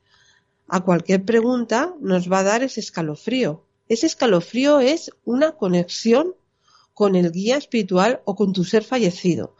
a 0.67 0.81
cualquier 0.81 1.25
pregunta 1.25 1.95
nos 1.99 2.31
va 2.31 2.39
a 2.39 2.43
dar 2.43 2.63
ese 2.63 2.79
escalofrío. 2.79 3.65
Ese 3.89 4.05
escalofrío 4.05 4.79
es 4.79 5.11
una 5.25 5.51
conexión 5.57 6.35
con 6.93 7.15
el 7.15 7.31
guía 7.31 7.57
espiritual 7.57 8.21
o 8.25 8.35
con 8.35 8.53
tu 8.53 8.63
ser 8.63 8.83
fallecido. 8.83 9.55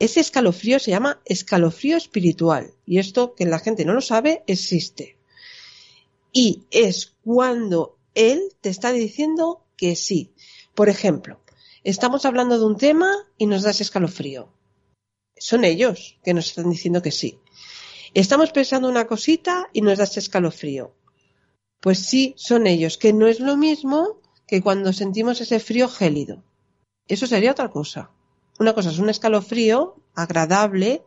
Ese 0.00 0.20
escalofrío 0.20 0.80
se 0.80 0.90
llama 0.90 1.20
escalofrío 1.24 1.96
espiritual 1.96 2.72
y 2.86 2.98
esto 2.98 3.34
que 3.34 3.46
la 3.46 3.60
gente 3.60 3.84
no 3.84 3.94
lo 3.94 4.00
sabe 4.00 4.42
existe. 4.46 5.16
Y 6.32 6.64
es 6.70 7.14
cuando 7.24 7.98
él 8.14 8.40
te 8.60 8.68
está 8.68 8.90
diciendo 8.90 9.64
que 9.76 9.94
sí. 9.94 10.32
Por 10.74 10.88
ejemplo, 10.88 11.40
Estamos 11.84 12.26
hablando 12.26 12.58
de 12.58 12.66
un 12.66 12.76
tema 12.76 13.10
y 13.38 13.46
nos 13.46 13.62
das 13.62 13.80
escalofrío. 13.80 14.52
Son 15.36 15.64
ellos 15.64 16.18
que 16.22 16.34
nos 16.34 16.48
están 16.48 16.68
diciendo 16.68 17.00
que 17.00 17.12
sí. 17.12 17.38
Estamos 18.12 18.50
pensando 18.50 18.90
una 18.90 19.06
cosita 19.06 19.70
y 19.72 19.80
nos 19.80 19.96
das 19.96 20.18
escalofrío. 20.18 20.92
Pues 21.80 21.98
sí, 22.00 22.34
son 22.36 22.66
ellos, 22.66 22.98
que 22.98 23.12
no 23.12 23.26
es 23.26 23.40
lo 23.40 23.56
mismo 23.56 24.20
que 24.46 24.62
cuando 24.62 24.92
sentimos 24.92 25.40
ese 25.40 25.60
frío 25.60 25.88
gélido. 25.88 26.42
Eso 27.06 27.26
sería 27.26 27.52
otra 27.52 27.70
cosa. 27.70 28.10
Una 28.58 28.74
cosa 28.74 28.90
es 28.90 28.98
un 28.98 29.10
escalofrío 29.10 29.96
agradable 30.14 31.02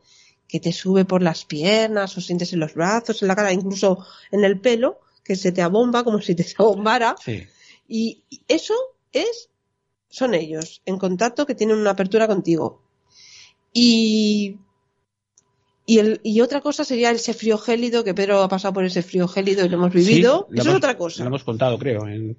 que 0.48 0.60
te 0.60 0.72
sube 0.72 1.06
por 1.06 1.22
las 1.22 1.46
piernas 1.46 2.18
o 2.18 2.22
sientes 2.22 2.54
en 2.54 2.60
los 2.60 2.74
brazos, 2.74 3.22
en 3.22 3.28
la 3.28 3.36
cara, 3.36 3.54
incluso 3.54 4.06
en 4.32 4.44
el 4.44 4.60
pelo, 4.60 5.00
que 5.24 5.36
se 5.36 5.52
te 5.52 5.62
abomba 5.62 6.04
como 6.04 6.22
si 6.22 6.36
te 6.36 6.46
abombara. 6.58 7.16
Sí. 7.24 7.46
Y 7.88 8.24
eso 8.48 8.74
es 9.12 9.50
son 10.12 10.34
ellos 10.34 10.82
en 10.86 10.98
contacto 10.98 11.46
que 11.46 11.56
tienen 11.56 11.78
una 11.78 11.92
apertura 11.92 12.28
contigo. 12.28 12.82
Y, 13.74 14.58
y, 15.92 16.00
el, 16.00 16.22
y 16.24 16.40
otra 16.40 16.62
cosa 16.62 16.86
sería 16.86 17.12
ese 17.12 17.34
frío 17.34 17.58
gélido, 17.58 18.06
que 18.06 18.14
Pedro 18.14 18.42
ha 18.42 18.48
pasado 18.48 18.74
por 18.74 18.86
ese 18.86 19.02
frío 19.02 19.28
gélido 19.28 19.66
y 19.66 19.68
lo 19.68 19.76
hemos 19.76 19.94
vivido. 19.94 20.48
Eso 20.54 20.70
es 20.70 20.76
otra 20.76 20.96
cosa. 20.96 21.22
Lo 21.22 21.28
hemos 21.28 21.44
contado, 21.44 21.78
creo, 21.78 22.08
en, 22.08 22.38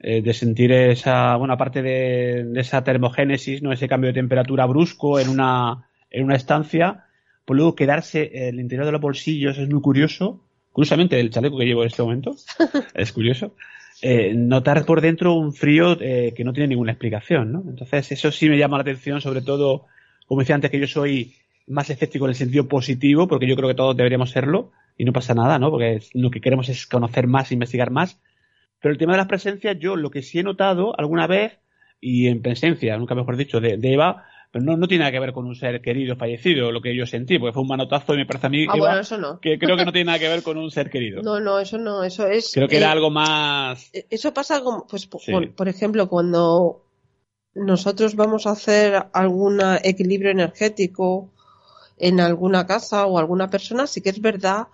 eh, 0.00 0.20
de 0.20 0.34
sentir 0.34 0.70
esa, 0.70 1.34
buena 1.36 1.56
parte 1.56 1.80
de, 1.80 2.46
esa 2.56 2.84
termogénesis, 2.84 3.62
¿no? 3.62 3.72
ese 3.72 3.88
cambio 3.88 4.08
de 4.08 4.20
temperatura 4.20 4.66
brusco 4.66 5.18
en 5.18 5.30
una, 5.30 5.88
en 6.10 6.24
una 6.24 6.36
estancia, 6.36 7.06
pues 7.46 7.56
luego 7.56 7.74
quedarse 7.74 8.30
en 8.34 8.56
el 8.56 8.60
interior 8.60 8.84
de 8.84 8.92
los 8.92 9.00
bolsillos 9.00 9.56
es 9.56 9.66
muy 9.70 9.80
curioso. 9.80 10.44
Curiosamente, 10.70 11.18
el 11.18 11.30
chaleco 11.30 11.56
que 11.56 11.64
llevo 11.64 11.84
en 11.84 11.86
este 11.86 12.02
momento 12.02 12.36
es 12.94 13.12
curioso. 13.12 13.54
Eh, 14.02 14.34
notar 14.34 14.84
por 14.84 15.00
dentro 15.00 15.32
un 15.32 15.54
frío 15.54 15.96
eh, 15.98 16.34
que 16.36 16.44
no 16.44 16.52
tiene 16.52 16.68
ninguna 16.68 16.92
explicación, 16.92 17.50
¿no? 17.50 17.64
Entonces, 17.66 18.12
eso 18.12 18.30
sí 18.30 18.46
me 18.50 18.58
llama 18.58 18.76
la 18.76 18.82
atención, 18.82 19.22
sobre 19.22 19.40
todo, 19.40 19.86
como 20.26 20.42
decía 20.42 20.54
antes, 20.54 20.70
que 20.70 20.80
yo 20.80 20.86
soy 20.86 21.34
más 21.66 21.90
escéptico 21.90 22.26
en 22.26 22.30
el 22.30 22.34
sentido 22.36 22.68
positivo, 22.68 23.28
porque 23.28 23.46
yo 23.46 23.56
creo 23.56 23.68
que 23.68 23.74
todos 23.74 23.96
deberíamos 23.96 24.30
serlo, 24.30 24.72
y 24.96 25.04
no 25.04 25.12
pasa 25.12 25.34
nada, 25.34 25.58
¿no? 25.58 25.70
Porque 25.70 26.00
lo 26.12 26.30
que 26.30 26.40
queremos 26.40 26.68
es 26.68 26.86
conocer 26.86 27.26
más, 27.26 27.52
investigar 27.52 27.90
más. 27.90 28.20
Pero 28.80 28.92
el 28.92 28.98
tema 28.98 29.12
de 29.12 29.18
las 29.18 29.28
presencias, 29.28 29.76
yo 29.78 29.96
lo 29.96 30.10
que 30.10 30.22
sí 30.22 30.38
he 30.38 30.42
notado 30.42 30.98
alguna 30.98 31.26
vez, 31.26 31.58
y 32.00 32.28
en 32.28 32.42
presencia, 32.42 32.96
nunca 32.98 33.14
mejor 33.14 33.36
dicho, 33.36 33.60
de 33.60 33.78
Eva, 33.82 34.26
pero 34.54 34.66
no, 34.66 34.76
no 34.76 34.86
tiene 34.86 35.00
nada 35.02 35.10
que 35.10 35.18
ver 35.18 35.32
con 35.32 35.46
un 35.46 35.56
ser 35.56 35.82
querido 35.82 36.14
fallecido, 36.14 36.70
lo 36.70 36.80
que 36.80 36.94
yo 36.94 37.06
sentí, 37.06 37.40
porque 37.40 37.52
fue 37.52 37.62
un 37.62 37.68
manotazo 37.68 38.14
y 38.14 38.18
me 38.18 38.24
parece 38.24 38.46
a 38.46 38.50
mí 38.50 38.66
ah, 38.68 39.00
eso 39.00 39.18
no. 39.18 39.40
que 39.40 39.58
creo 39.58 39.76
que 39.76 39.84
no 39.84 39.90
tiene 39.90 40.04
nada 40.04 40.20
que 40.20 40.28
ver 40.28 40.42
con 40.44 40.58
un 40.58 40.70
ser 40.70 40.90
querido. 40.90 41.22
No, 41.22 41.40
no, 41.40 41.58
eso 41.58 41.76
no, 41.76 42.04
eso 42.04 42.28
es... 42.28 42.52
Creo 42.54 42.68
que 42.68 42.76
era 42.76 42.86
eh, 42.86 42.92
algo 42.92 43.10
más... 43.10 43.92
Eh, 43.92 44.06
eso 44.10 44.32
pasa 44.32 44.62
como, 44.62 44.86
pues, 44.86 45.08
por, 45.08 45.68
ejemplo, 45.68 46.08
cuando 46.08 46.84
nosotros 47.56 48.14
vamos 48.14 48.46
a 48.46 48.52
hacer 48.52 49.06
algún 49.12 49.58
equilibrio 49.82 50.30
energético 50.30 51.32
en 51.98 52.20
alguna 52.20 52.66
casa 52.66 53.06
o 53.06 53.18
alguna 53.18 53.50
persona, 53.50 53.86
sí 53.86 54.00
que 54.00 54.10
es 54.10 54.20
verdad 54.20 54.68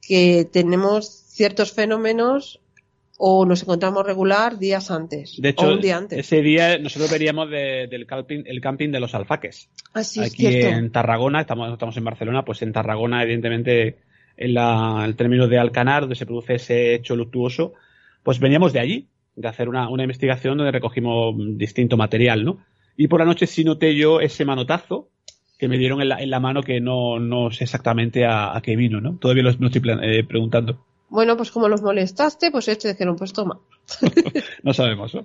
que 0.00 0.48
tenemos 0.50 1.08
ciertos 1.08 1.72
fenómenos 1.72 2.60
o 3.16 3.46
nos 3.46 3.62
encontramos 3.62 4.04
regular 4.04 4.58
días 4.58 4.90
antes. 4.90 5.40
De 5.40 5.50
hecho, 5.50 5.72
un 5.72 5.80
día 5.80 5.96
antes. 5.96 6.18
ese 6.18 6.42
día 6.42 6.78
nosotros 6.78 7.10
veríamos 7.10 7.48
del 7.48 8.06
camping, 8.06 8.42
el 8.46 8.60
camping 8.60 8.90
de 8.90 9.00
los 9.00 9.14
alfaques. 9.14 9.68
Así 9.92 10.20
Aquí 10.20 10.46
en 10.46 10.90
Tarragona, 10.90 11.40
estamos, 11.40 11.72
estamos 11.72 11.96
en 11.96 12.04
Barcelona, 12.04 12.44
pues 12.44 12.62
en 12.62 12.72
Tarragona, 12.72 13.22
evidentemente, 13.22 13.98
en 14.36 14.54
la, 14.54 15.02
el 15.04 15.14
término 15.16 15.46
de 15.46 15.58
Alcanar, 15.58 16.02
donde 16.02 16.16
se 16.16 16.26
produce 16.26 16.54
ese 16.54 16.94
hecho 16.94 17.14
luctuoso, 17.14 17.74
pues 18.22 18.40
veníamos 18.40 18.72
de 18.72 18.80
allí, 18.80 19.08
de 19.36 19.48
hacer 19.48 19.68
una, 19.68 19.88
una 19.88 20.02
investigación 20.02 20.58
donde 20.58 20.72
recogimos 20.72 21.34
distinto 21.56 21.96
material, 21.96 22.44
¿no? 22.44 22.64
Y 22.96 23.08
por 23.08 23.20
la 23.20 23.26
noche 23.26 23.46
sí 23.46 23.64
noté 23.64 23.94
yo 23.94 24.20
ese 24.20 24.44
manotazo 24.44 25.08
que 25.64 25.68
me 25.68 25.78
dieron 25.78 26.02
en 26.02 26.10
la, 26.10 26.20
en 26.20 26.28
la 26.28 26.40
mano 26.40 26.62
que 26.62 26.78
no, 26.78 27.18
no 27.18 27.50
sé 27.50 27.64
exactamente 27.64 28.26
a, 28.26 28.60
qué 28.62 28.76
vino, 28.76 29.00
¿no? 29.00 29.16
Todavía 29.16 29.44
lo, 29.44 29.48
estoy 29.48 29.82
eh, 30.02 30.22
preguntando. 30.22 30.84
Bueno, 31.08 31.38
pues 31.38 31.50
como 31.50 31.68
los 31.68 31.80
molestaste, 31.80 32.50
pues 32.50 32.68
este 32.68 32.88
dijeron, 32.88 33.16
pues 33.16 33.32
toma. 33.32 33.58
no 34.62 34.74
sabemos, 34.74 35.14
¿no? 35.14 35.24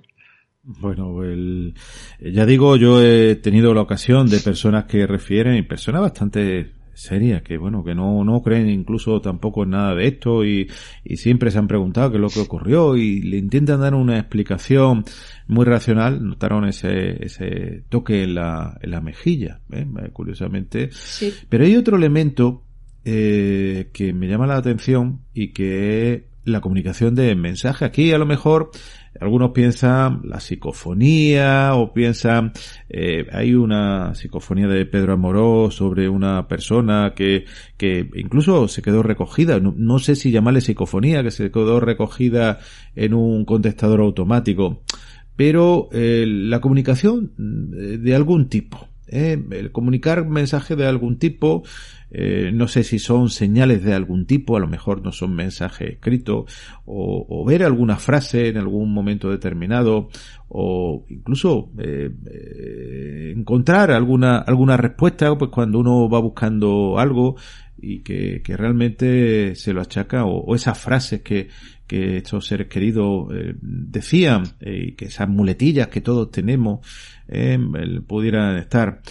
Bueno, 0.62 1.22
el, 1.24 1.74
ya 2.20 2.46
digo, 2.46 2.76
yo 2.76 3.02
he 3.02 3.36
tenido 3.36 3.74
la 3.74 3.82
ocasión 3.82 4.30
de 4.30 4.40
personas 4.40 4.86
que 4.86 5.06
refieren, 5.06 5.56
y 5.56 5.62
personas 5.62 6.00
bastante 6.00 6.72
serias, 7.02 7.42
que 7.42 7.58
bueno, 7.58 7.82
que 7.84 7.94
no, 7.94 8.24
no 8.24 8.42
creen 8.42 8.68
incluso 8.68 9.20
tampoco 9.20 9.64
en 9.64 9.70
nada 9.70 9.94
de 9.94 10.06
esto 10.06 10.44
y, 10.44 10.70
y 11.04 11.16
siempre 11.16 11.50
se 11.50 11.58
han 11.58 11.68
preguntado 11.68 12.10
qué 12.10 12.16
es 12.16 12.20
lo 12.20 12.28
que 12.28 12.40
ocurrió 12.40 12.96
y 12.96 13.20
le 13.22 13.38
intentan 13.38 13.80
dar 13.80 13.94
una 13.94 14.18
explicación 14.18 15.04
muy 15.46 15.64
racional, 15.64 16.26
notaron 16.26 16.66
ese, 16.66 17.24
ese 17.24 17.84
toque 17.88 18.22
en 18.22 18.34
la, 18.34 18.78
en 18.80 18.90
la 18.90 19.00
mejilla, 19.00 19.60
¿eh? 19.72 19.86
curiosamente. 20.12 20.90
Sí. 20.92 21.32
Pero 21.48 21.64
hay 21.64 21.76
otro 21.76 21.96
elemento 21.96 22.64
eh, 23.04 23.88
que 23.92 24.12
me 24.12 24.28
llama 24.28 24.46
la 24.46 24.56
atención 24.56 25.20
y 25.32 25.52
que 25.52 26.12
es 26.12 26.22
la 26.44 26.60
comunicación 26.60 27.14
de 27.14 27.34
mensaje. 27.34 27.84
Aquí 27.84 28.12
a 28.12 28.18
lo 28.18 28.26
mejor 28.26 28.70
algunos 29.20 29.50
piensan 29.50 30.22
la 30.24 30.40
psicofonía 30.40 31.74
o 31.74 31.92
piensan 31.92 32.52
eh, 32.88 33.26
hay 33.32 33.54
una 33.54 34.14
psicofonía 34.14 34.66
de 34.66 34.86
Pedro 34.86 35.12
Amorós 35.12 35.74
sobre 35.74 36.08
una 36.08 36.48
persona 36.48 37.12
que, 37.14 37.44
que 37.76 38.08
incluso 38.14 38.66
se 38.66 38.82
quedó 38.82 39.02
recogida, 39.02 39.60
no, 39.60 39.98
sé 39.98 40.16
si 40.16 40.30
llamarle 40.30 40.62
psicofonía, 40.62 41.22
que 41.22 41.30
se 41.30 41.50
quedó 41.50 41.80
recogida 41.80 42.58
en 42.96 43.14
un 43.14 43.44
contestador 43.44 44.00
automático, 44.00 44.82
pero 45.36 45.88
eh, 45.92 46.24
la 46.26 46.60
comunicación 46.60 47.32
de 47.36 48.14
algún 48.14 48.48
tipo, 48.48 48.89
eh, 49.12 49.42
el 49.50 49.72
comunicar 49.72 50.24
mensaje 50.24 50.76
de 50.76 50.86
algún 50.86 51.18
tipo, 51.18 51.64
eh, 52.12 52.52
no 52.54 52.68
sé 52.68 52.84
si 52.84 53.00
son 53.00 53.28
señales 53.28 53.82
de 53.82 53.92
algún 53.92 54.24
tipo, 54.24 54.56
a 54.56 54.60
lo 54.60 54.68
mejor 54.68 55.02
no 55.02 55.10
son 55.10 55.34
mensajes 55.34 55.90
escritos, 55.90 56.44
o, 56.84 57.44
ver 57.44 57.64
alguna 57.64 57.96
frase 57.96 58.48
en 58.48 58.56
algún 58.56 58.92
momento 58.92 59.28
determinado, 59.28 60.10
o 60.48 61.04
incluso 61.08 61.72
eh, 61.78 63.32
encontrar 63.36 63.90
alguna, 63.90 64.38
alguna 64.38 64.76
respuesta, 64.76 65.36
pues 65.36 65.50
cuando 65.50 65.80
uno 65.80 66.08
va 66.08 66.20
buscando 66.20 66.98
algo 66.98 67.36
y 67.82 68.00
que, 68.00 68.42
que 68.42 68.56
realmente 68.56 69.56
se 69.56 69.72
lo 69.72 69.80
achaca, 69.80 70.24
o, 70.24 70.54
esas 70.54 70.78
frases 70.78 71.22
que, 71.22 71.48
que 71.90 72.18
estos 72.18 72.46
seres 72.46 72.68
queridos 72.68 73.28
decían, 73.60 74.44
y 74.60 74.92
que 74.92 75.06
esas 75.06 75.28
muletillas 75.28 75.88
que 75.88 76.00
todos 76.00 76.30
tenemos, 76.30 76.86
pudieran 78.06 78.58
estar. 78.58 79.02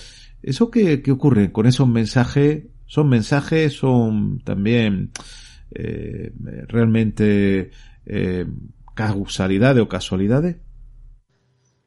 ¿Eso 0.41 0.71
qué, 0.71 1.01
qué 1.01 1.11
ocurre 1.11 1.51
con 1.51 1.67
esos 1.67 1.89
mensajes 1.89 2.63
son 2.89 3.07
mensajes, 3.07 3.73
son 3.73 4.41
también 4.43 5.11
eh, 5.71 6.33
realmente 6.67 7.69
eh, 8.07 8.45
causalidades 8.95 9.83
o 9.83 9.87
casualidades. 9.87 10.55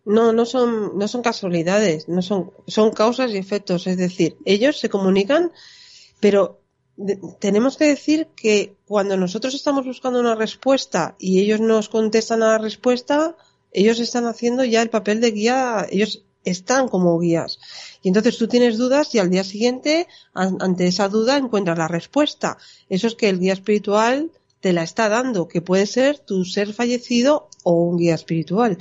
No, 0.05 0.33
no 0.33 0.47
son, 0.47 0.97
no 0.97 1.09
son 1.09 1.23
casualidades, 1.23 2.09
no 2.09 2.23
son, 2.23 2.53
son 2.69 2.93
causas 2.93 3.33
y 3.33 3.37
efectos. 3.37 3.89
Es 3.89 3.97
decir, 3.97 4.37
ellos 4.45 4.79
se 4.79 4.89
comunican, 4.89 5.51
pero 6.21 6.62
tenemos 7.41 7.77
que 7.77 7.87
decir 7.87 8.29
que 8.37 8.77
cuando 8.87 9.17
nosotros 9.17 9.55
estamos 9.55 9.85
buscando 9.87 10.21
una 10.21 10.35
respuesta 10.35 11.17
y 11.19 11.41
ellos 11.41 11.61
nos 11.61 11.89
contestan 11.89 12.43
a 12.43 12.49
la 12.49 12.59
respuesta, 12.59 13.37
ellos 13.73 13.99
están 13.99 14.27
haciendo 14.27 14.65
ya 14.65 14.83
el 14.83 14.91
papel 14.91 15.21
de 15.21 15.31
guía, 15.31 15.87
ellos 15.91 16.25
están 16.45 16.89
como 16.89 17.19
guías. 17.19 17.59
Y 18.03 18.09
entonces 18.09 18.37
tú 18.37 18.49
tienes 18.49 18.77
dudas 18.77 19.15
y 19.15 19.19
al 19.19 19.31
día 19.31 19.45
siguiente, 19.45 20.07
ante 20.35 20.87
esa 20.87 21.09
duda, 21.09 21.37
encuentras 21.37 21.79
la 21.79 21.89
respuesta. 21.89 22.59
Eso 22.89 23.07
es 23.07 23.15
que 23.15 23.29
el 23.29 23.39
guía 23.39 23.53
espiritual 23.53 24.31
te 24.61 24.73
la 24.73 24.83
está 24.83 25.09
dando, 25.09 25.49
que 25.49 25.61
puede 25.61 25.87
ser 25.87 26.19
tu 26.19 26.45
ser 26.45 26.73
fallecido 26.73 27.49
o 27.63 27.73
un 27.73 27.99
guía 27.99 28.15
espiritual. 28.15 28.79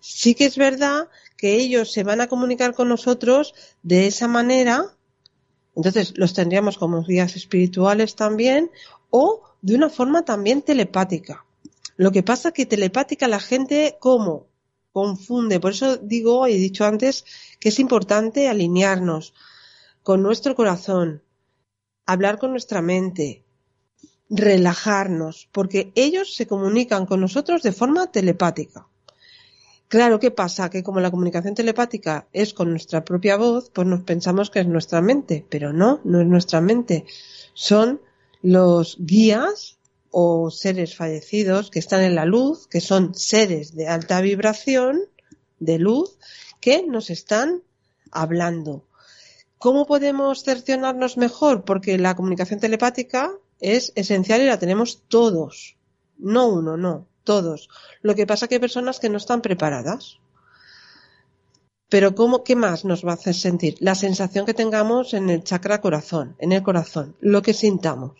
Sí 0.00 0.34
que 0.34 0.46
es 0.46 0.56
verdad 0.56 1.08
que 1.36 1.54
ellos 1.54 1.92
se 1.92 2.02
van 2.02 2.20
a 2.20 2.28
comunicar 2.28 2.74
con 2.74 2.88
nosotros 2.88 3.54
de 3.82 4.06
esa 4.06 4.28
manera, 4.28 4.95
entonces 5.76 6.14
los 6.16 6.32
tendríamos 6.32 6.78
como 6.78 7.04
guías 7.04 7.36
espirituales 7.36 8.16
también, 8.16 8.70
o 9.10 9.42
de 9.62 9.74
una 9.76 9.88
forma 9.88 10.24
también 10.24 10.62
telepática. 10.62 11.44
Lo 11.96 12.10
que 12.10 12.22
pasa 12.22 12.52
que 12.52 12.66
telepática 12.66 13.28
la 13.28 13.40
gente, 13.40 13.96
¿cómo? 14.00 14.46
confunde. 14.96 15.60
Por 15.60 15.72
eso 15.72 15.98
digo, 15.98 16.46
he 16.46 16.54
dicho 16.54 16.86
antes, 16.86 17.26
que 17.60 17.68
es 17.68 17.78
importante 17.78 18.48
alinearnos 18.48 19.34
con 20.02 20.22
nuestro 20.22 20.54
corazón, 20.54 21.22
hablar 22.06 22.38
con 22.38 22.50
nuestra 22.52 22.80
mente, 22.80 23.44
relajarnos, 24.30 25.50
porque 25.52 25.92
ellos 25.96 26.34
se 26.34 26.46
comunican 26.46 27.04
con 27.04 27.20
nosotros 27.20 27.62
de 27.62 27.72
forma 27.72 28.10
telepática. 28.10 28.88
Claro, 29.88 30.18
¿qué 30.18 30.32
pasa? 30.32 30.68
Que 30.68 30.82
como 30.82 31.00
la 31.00 31.12
comunicación 31.12 31.54
telepática 31.54 32.26
es 32.32 32.54
con 32.54 32.70
nuestra 32.70 33.04
propia 33.04 33.36
voz, 33.36 33.70
pues 33.70 33.86
nos 33.86 34.02
pensamos 34.02 34.50
que 34.50 34.60
es 34.60 34.66
nuestra 34.66 35.00
mente, 35.00 35.46
pero 35.48 35.72
no, 35.72 36.00
no 36.02 36.20
es 36.20 36.26
nuestra 36.26 36.60
mente. 36.60 37.04
Son 37.54 38.00
los 38.42 38.96
guías 38.98 39.78
o 40.10 40.50
seres 40.50 40.96
fallecidos 40.96 41.70
que 41.70 41.78
están 41.78 42.02
en 42.02 42.16
la 42.16 42.24
luz, 42.24 42.66
que 42.66 42.80
son 42.80 43.14
seres 43.14 43.76
de 43.76 43.86
alta 43.86 44.20
vibración, 44.20 45.02
de 45.60 45.78
luz, 45.78 46.18
que 46.60 46.84
nos 46.84 47.10
están 47.10 47.62
hablando. 48.10 48.84
¿Cómo 49.58 49.86
podemos 49.86 50.42
cercionarnos 50.42 51.16
mejor? 51.16 51.64
Porque 51.64 51.96
la 51.96 52.16
comunicación 52.16 52.58
telepática 52.58 53.30
es 53.60 53.92
esencial 53.94 54.42
y 54.42 54.46
la 54.46 54.58
tenemos 54.58 55.04
todos. 55.08 55.76
No 56.18 56.48
uno, 56.48 56.76
no, 56.76 57.06
todos. 57.26 57.68
Lo 58.00 58.14
que 58.14 58.26
pasa 58.26 58.48
que 58.48 58.54
hay 58.54 58.60
personas 58.60 58.98
que 58.98 59.10
no 59.10 59.18
están 59.18 59.42
preparadas. 59.42 60.18
Pero 61.90 62.14
¿cómo, 62.14 62.42
qué 62.42 62.56
más 62.56 62.86
nos 62.86 63.04
va 63.04 63.10
a 63.10 63.14
hacer 63.14 63.34
sentir? 63.34 63.76
La 63.80 63.94
sensación 63.94 64.46
que 64.46 64.54
tengamos 64.54 65.12
en 65.12 65.28
el 65.28 65.44
chakra 65.44 65.82
corazón, 65.82 66.34
en 66.38 66.52
el 66.52 66.62
corazón, 66.62 67.14
lo 67.20 67.42
que 67.42 67.52
sintamos. 67.52 68.12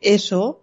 Eso 0.00 0.60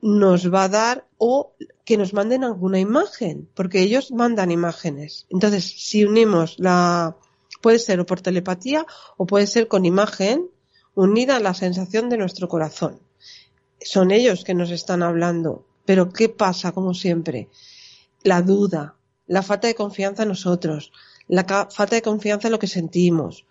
nos 0.00 0.52
va 0.52 0.64
a 0.64 0.68
dar 0.68 1.06
o 1.18 1.54
que 1.84 1.96
nos 1.96 2.14
manden 2.14 2.44
alguna 2.44 2.78
imagen, 2.78 3.48
porque 3.54 3.80
ellos 3.80 4.12
mandan 4.12 4.50
imágenes. 4.50 5.26
Entonces, 5.30 5.64
si 5.64 6.04
unimos 6.04 6.56
la, 6.58 7.16
puede 7.60 7.78
ser 7.78 8.00
o 8.00 8.06
por 8.06 8.20
telepatía 8.20 8.86
o 9.16 9.26
puede 9.26 9.46
ser 9.46 9.68
con 9.68 9.84
imagen 9.84 10.50
unida 10.94 11.36
a 11.36 11.40
la 11.40 11.54
sensación 11.54 12.08
de 12.08 12.18
nuestro 12.18 12.48
corazón. 12.48 13.00
Son 13.80 14.10
ellos 14.10 14.44
que 14.44 14.54
nos 14.54 14.70
están 14.70 15.02
hablando. 15.02 15.66
Pero 15.84 16.12
¿qué 16.12 16.28
pasa, 16.28 16.72
como 16.72 16.94
siempre? 16.94 17.48
La 18.22 18.42
duda, 18.42 18.96
la 19.26 19.42
falta 19.42 19.68
de 19.68 19.74
confianza 19.74 20.22
en 20.22 20.30
nosotros, 20.30 20.92
la 21.28 21.44
falta 21.44 21.96
de 21.96 22.02
confianza 22.02 22.48
en 22.48 22.52
lo 22.52 22.58
que 22.58 22.66
sentimos, 22.66 23.46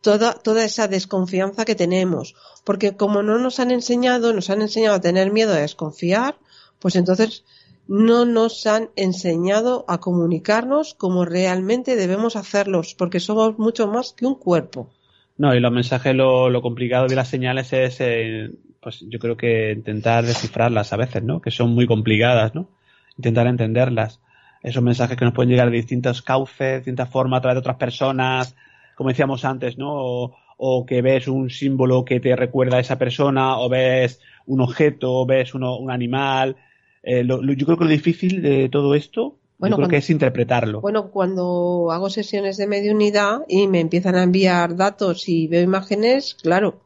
toda, 0.00 0.34
toda 0.34 0.64
esa 0.64 0.88
desconfianza 0.88 1.64
que 1.64 1.74
tenemos. 1.74 2.34
Porque 2.64 2.96
como 2.96 3.22
no 3.22 3.38
nos 3.38 3.58
han 3.60 3.70
enseñado, 3.70 4.32
nos 4.32 4.50
han 4.50 4.62
enseñado 4.62 4.96
a 4.96 5.00
tener 5.00 5.32
miedo 5.32 5.52
a 5.52 5.56
desconfiar, 5.56 6.36
pues 6.78 6.96
entonces 6.96 7.44
no 7.88 8.24
nos 8.24 8.66
han 8.66 8.90
enseñado 8.96 9.84
a 9.88 9.98
comunicarnos 9.98 10.94
como 10.94 11.24
realmente 11.24 11.96
debemos 11.96 12.36
hacerlos, 12.36 12.94
porque 12.94 13.20
somos 13.20 13.58
mucho 13.58 13.88
más 13.88 14.12
que 14.12 14.26
un 14.26 14.34
cuerpo. 14.34 14.90
No, 15.38 15.54
y 15.54 15.60
los 15.60 15.72
mensajes, 15.72 16.14
lo, 16.14 16.50
lo 16.50 16.62
complicado 16.62 17.06
de 17.06 17.16
las 17.16 17.28
señales 17.28 17.72
es, 17.72 17.96
eh, 18.00 18.50
pues 18.82 19.04
yo 19.08 19.18
creo 19.18 19.36
que 19.36 19.72
intentar 19.72 20.24
descifrarlas 20.26 20.92
a 20.92 20.96
veces, 20.96 21.22
¿no? 21.22 21.40
Que 21.40 21.50
son 21.50 21.72
muy 21.72 21.86
complicadas, 21.86 22.54
¿no? 22.54 22.68
Intentar 23.16 23.46
entenderlas. 23.46 24.20
Esos 24.62 24.82
mensajes 24.82 25.16
que 25.16 25.24
nos 25.24 25.34
pueden 25.34 25.50
llegar 25.50 25.70
de 25.70 25.76
distintos 25.76 26.20
cauces, 26.22 26.78
distintas 26.78 27.08
formas, 27.08 27.38
a 27.38 27.42
través 27.42 27.56
de 27.56 27.60
otras 27.60 27.76
personas, 27.76 28.56
como 28.96 29.10
decíamos 29.10 29.44
antes, 29.44 29.78
¿no? 29.78 30.32
O, 30.64 30.86
que 30.86 31.02
ves 31.02 31.26
un 31.28 31.50
símbolo 31.50 32.04
que 32.04 32.20
te 32.20 32.36
recuerda 32.36 32.76
a 32.76 32.80
esa 32.80 32.98
persona, 32.98 33.58
o 33.58 33.68
ves 33.68 34.20
un 34.46 34.60
objeto, 34.60 35.12
o 35.12 35.26
ves 35.26 35.54
uno, 35.54 35.76
un 35.76 35.90
animal. 35.90 36.56
Eh, 37.02 37.24
yo 37.26 37.66
creo 37.66 37.76
que 37.76 37.84
lo 37.84 37.90
difícil 37.90 38.42
de 38.42 38.68
todo 38.68 38.94
esto 38.94 39.36
bueno, 39.58 39.76
creo 39.76 39.88
que 39.88 39.96
es 39.98 40.10
interpretarlo. 40.10 40.80
Bueno, 40.80 41.10
cuando 41.10 41.90
hago 41.92 42.10
sesiones 42.10 42.56
de 42.56 42.66
mediunidad 42.66 43.42
y 43.48 43.68
me 43.68 43.78
empiezan 43.78 44.16
a 44.16 44.24
enviar 44.24 44.76
datos 44.76 45.28
y 45.28 45.46
veo 45.46 45.62
imágenes, 45.62 46.34
claro, 46.34 46.80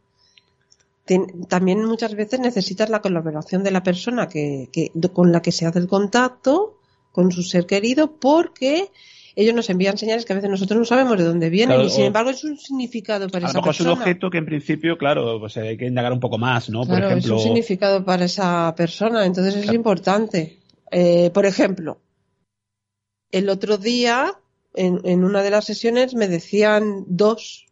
también 1.49 1.85
muchas 1.85 2.15
veces 2.15 2.41
necesitas 2.41 2.91
la 2.91 3.01
colaboración 3.01 3.63
de 3.63 3.71
la 3.71 3.83
persona 3.83 4.29
que, 4.29 4.69
que, 4.73 4.91
con 5.13 5.33
la 5.33 5.41
que 5.41 5.53
se 5.53 5.67
hace 5.67 5.79
el 5.79 5.87
contacto, 5.87 6.79
con 7.13 7.31
su 7.31 7.43
ser 7.43 7.67
querido, 7.67 8.17
porque 8.19 8.91
ellos 9.37 9.55
nos 9.55 9.71
envían 9.71 9.99
señales 9.99 10.25
que 10.25 10.33
a 10.33 10.37
veces 10.37 10.51
nosotros 10.51 10.79
no 10.79 10.85
sabemos 10.85 11.19
de 11.19 11.25
dónde 11.25 11.51
vienen 11.51 11.83
y 11.83 11.91
sin 11.91 12.05
embargo 12.05 12.31
es 12.31 12.43
un 12.43 12.59
significado 12.59 13.29
para 13.29 13.47
esa 13.47 13.61
persona. 13.61 13.91
es 13.91 13.97
un 13.97 14.03
objeto 14.03 14.31
que 14.31 14.39
en 14.39 14.47
principio, 14.47 14.99
claro, 14.99 15.39
pues 15.39 15.57
hay 15.59 15.77
que 15.77 15.87
indagar 15.87 16.13
un 16.13 16.21
poco 16.21 16.39
más, 16.39 16.71
¿no? 16.71 16.85
Claro, 16.85 17.03
por 17.03 17.13
ejemplo... 17.13 17.37
es 17.37 17.41
un 17.41 17.47
significado 17.47 18.05
para 18.05 18.25
esa 18.25 18.75
persona, 18.75 19.25
entonces 19.25 19.57
es 19.57 19.73
importante. 19.73 20.59
Eh, 20.91 21.31
por 21.33 21.47
ejemplo, 21.47 22.01
el 23.31 23.49
otro 23.49 23.77
día 23.77 24.33
en, 24.75 25.01
en 25.05 25.23
una 25.23 25.43
de 25.43 25.51
las 25.51 25.67
sesiones 25.67 26.15
me 26.15 26.29
decían 26.29 27.05
dos 27.07 27.67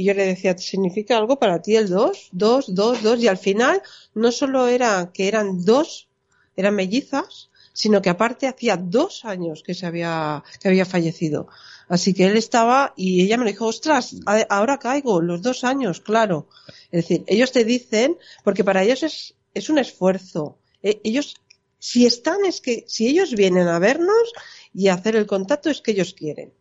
y 0.00 0.04
yo 0.04 0.14
le 0.14 0.24
decía, 0.24 0.56
¿significa 0.56 1.18
algo 1.18 1.38
para 1.38 1.60
ti 1.60 1.76
el 1.76 1.90
dos? 1.90 2.30
Dos, 2.32 2.74
dos, 2.74 3.02
dos. 3.02 3.20
Y 3.20 3.28
al 3.28 3.36
final 3.36 3.82
no 4.14 4.32
solo 4.32 4.66
era 4.66 5.10
que 5.12 5.28
eran 5.28 5.62
dos, 5.62 6.08
eran 6.56 6.74
mellizas, 6.74 7.50
sino 7.74 8.00
que 8.00 8.08
aparte 8.08 8.46
hacía 8.46 8.78
dos 8.78 9.26
años 9.26 9.62
que 9.62 9.74
se 9.74 9.84
había, 9.84 10.42
que 10.58 10.68
había 10.68 10.86
fallecido. 10.86 11.48
Así 11.86 12.14
que 12.14 12.24
él 12.24 12.38
estaba 12.38 12.94
y 12.96 13.22
ella 13.22 13.36
me 13.36 13.44
dijo, 13.44 13.66
ostras, 13.66 14.16
ahora 14.48 14.78
caigo, 14.78 15.20
los 15.20 15.42
dos 15.42 15.64
años, 15.64 16.00
claro. 16.00 16.48
Es 16.90 17.02
decir, 17.02 17.24
ellos 17.26 17.52
te 17.52 17.64
dicen, 17.64 18.16
porque 18.42 18.64
para 18.64 18.82
ellos 18.82 19.02
es, 19.02 19.34
es 19.52 19.68
un 19.68 19.78
esfuerzo. 19.78 20.56
E, 20.82 20.98
ellos, 21.04 21.34
si 21.78 22.06
están, 22.06 22.46
es 22.46 22.62
que, 22.62 22.84
si 22.88 23.06
ellos 23.06 23.34
vienen 23.34 23.68
a 23.68 23.78
vernos 23.78 24.32
y 24.72 24.88
a 24.88 24.94
hacer 24.94 25.14
el 25.14 25.26
contacto, 25.26 25.68
es 25.68 25.82
que 25.82 25.90
ellos 25.90 26.14
quieren. 26.14 26.54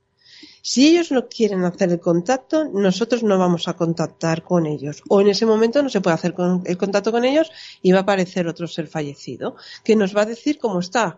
Si 0.61 0.87
ellos 0.87 1.11
no 1.11 1.27
quieren 1.27 1.63
hacer 1.63 1.89
el 1.89 1.99
contacto, 1.99 2.65
nosotros 2.65 3.23
no 3.23 3.37
vamos 3.37 3.67
a 3.67 3.75
contactar 3.75 4.43
con 4.43 4.65
ellos. 4.65 5.01
O 5.07 5.21
en 5.21 5.29
ese 5.29 5.45
momento 5.45 5.81
no 5.81 5.89
se 5.89 6.01
puede 6.01 6.15
hacer 6.15 6.35
el 6.65 6.77
contacto 6.77 7.11
con 7.11 7.25
ellos 7.25 7.51
y 7.81 7.91
va 7.91 7.99
a 7.99 8.01
aparecer 8.01 8.47
otro 8.47 8.67
ser 8.67 8.87
fallecido 8.87 9.55
que 9.83 9.95
nos 9.95 10.15
va 10.15 10.23
a 10.23 10.25
decir 10.25 10.59
cómo 10.59 10.79
está. 10.79 11.17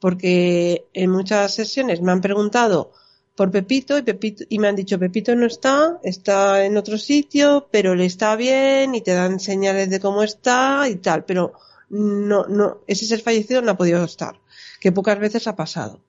Porque 0.00 0.86
en 0.94 1.10
muchas 1.10 1.54
sesiones 1.54 2.00
me 2.00 2.12
han 2.12 2.20
preguntado 2.20 2.92
por 3.38 3.52
Pepito 3.52 3.96
y 3.96 4.02
Pepito 4.02 4.44
y 4.48 4.58
me 4.58 4.66
han 4.66 4.74
dicho 4.74 4.98
Pepito 4.98 5.34
no 5.36 5.46
está, 5.46 6.00
está 6.02 6.64
en 6.64 6.76
otro 6.76 6.98
sitio, 6.98 7.68
pero 7.70 7.94
le 7.94 8.04
está 8.04 8.34
bien 8.34 8.96
y 8.96 9.00
te 9.00 9.12
dan 9.12 9.38
señales 9.38 9.90
de 9.90 10.00
cómo 10.00 10.24
está 10.24 10.88
y 10.88 10.96
tal, 10.96 11.24
pero 11.24 11.52
no, 11.88 12.46
no, 12.46 12.78
ese 12.88 13.06
ser 13.06 13.20
fallecido 13.20 13.62
no 13.62 13.70
ha 13.70 13.76
podido 13.76 14.02
estar, 14.02 14.40
que 14.80 14.90
pocas 14.90 15.20
veces 15.20 15.46
ha 15.46 15.54
pasado. 15.54 16.00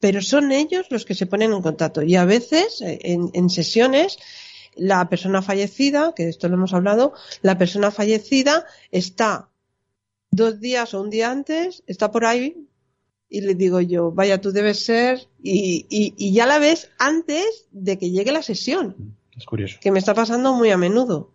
Pero 0.00 0.22
son 0.22 0.52
ellos 0.52 0.86
los 0.90 1.04
que 1.04 1.14
se 1.14 1.26
ponen 1.26 1.52
en 1.52 1.62
contacto 1.62 2.02
y 2.02 2.16
a 2.16 2.24
veces 2.24 2.80
eh, 2.82 2.98
en, 3.02 3.30
en 3.34 3.50
sesiones 3.50 4.18
la 4.76 5.08
persona 5.08 5.42
fallecida, 5.42 6.12
que 6.14 6.24
de 6.24 6.30
esto 6.30 6.48
lo 6.48 6.54
hemos 6.54 6.72
hablado, 6.72 7.12
la 7.42 7.58
persona 7.58 7.90
fallecida 7.90 8.64
está 8.92 9.48
dos 10.30 10.60
días 10.60 10.94
o 10.94 11.02
un 11.02 11.10
día 11.10 11.30
antes, 11.30 11.82
está 11.86 12.10
por 12.12 12.24
ahí 12.24 12.68
y 13.28 13.42
le 13.42 13.54
digo 13.54 13.80
yo, 13.80 14.10
vaya, 14.10 14.40
tú 14.40 14.52
debes 14.52 14.84
ser, 14.84 15.28
y, 15.42 15.86
y, 15.90 16.32
ya 16.32 16.46
la 16.46 16.58
ves 16.58 16.90
antes 16.98 17.66
de 17.72 17.98
que 17.98 18.10
llegue 18.10 18.32
la 18.32 18.42
sesión. 18.42 19.16
Es 19.36 19.44
curioso. 19.44 19.78
Que 19.80 19.90
me 19.90 19.98
está 19.98 20.14
pasando 20.14 20.54
muy 20.54 20.70
a 20.70 20.78
menudo, 20.78 21.30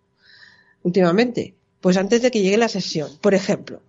últimamente. 0.81 1.55
Pues 1.81 1.97
antes 1.97 2.21
de 2.21 2.31
que 2.31 2.41
llegue 2.41 2.57
la 2.57 2.69
sesión. 2.69 3.09
Por 3.21 3.33
ejemplo, 3.33 3.81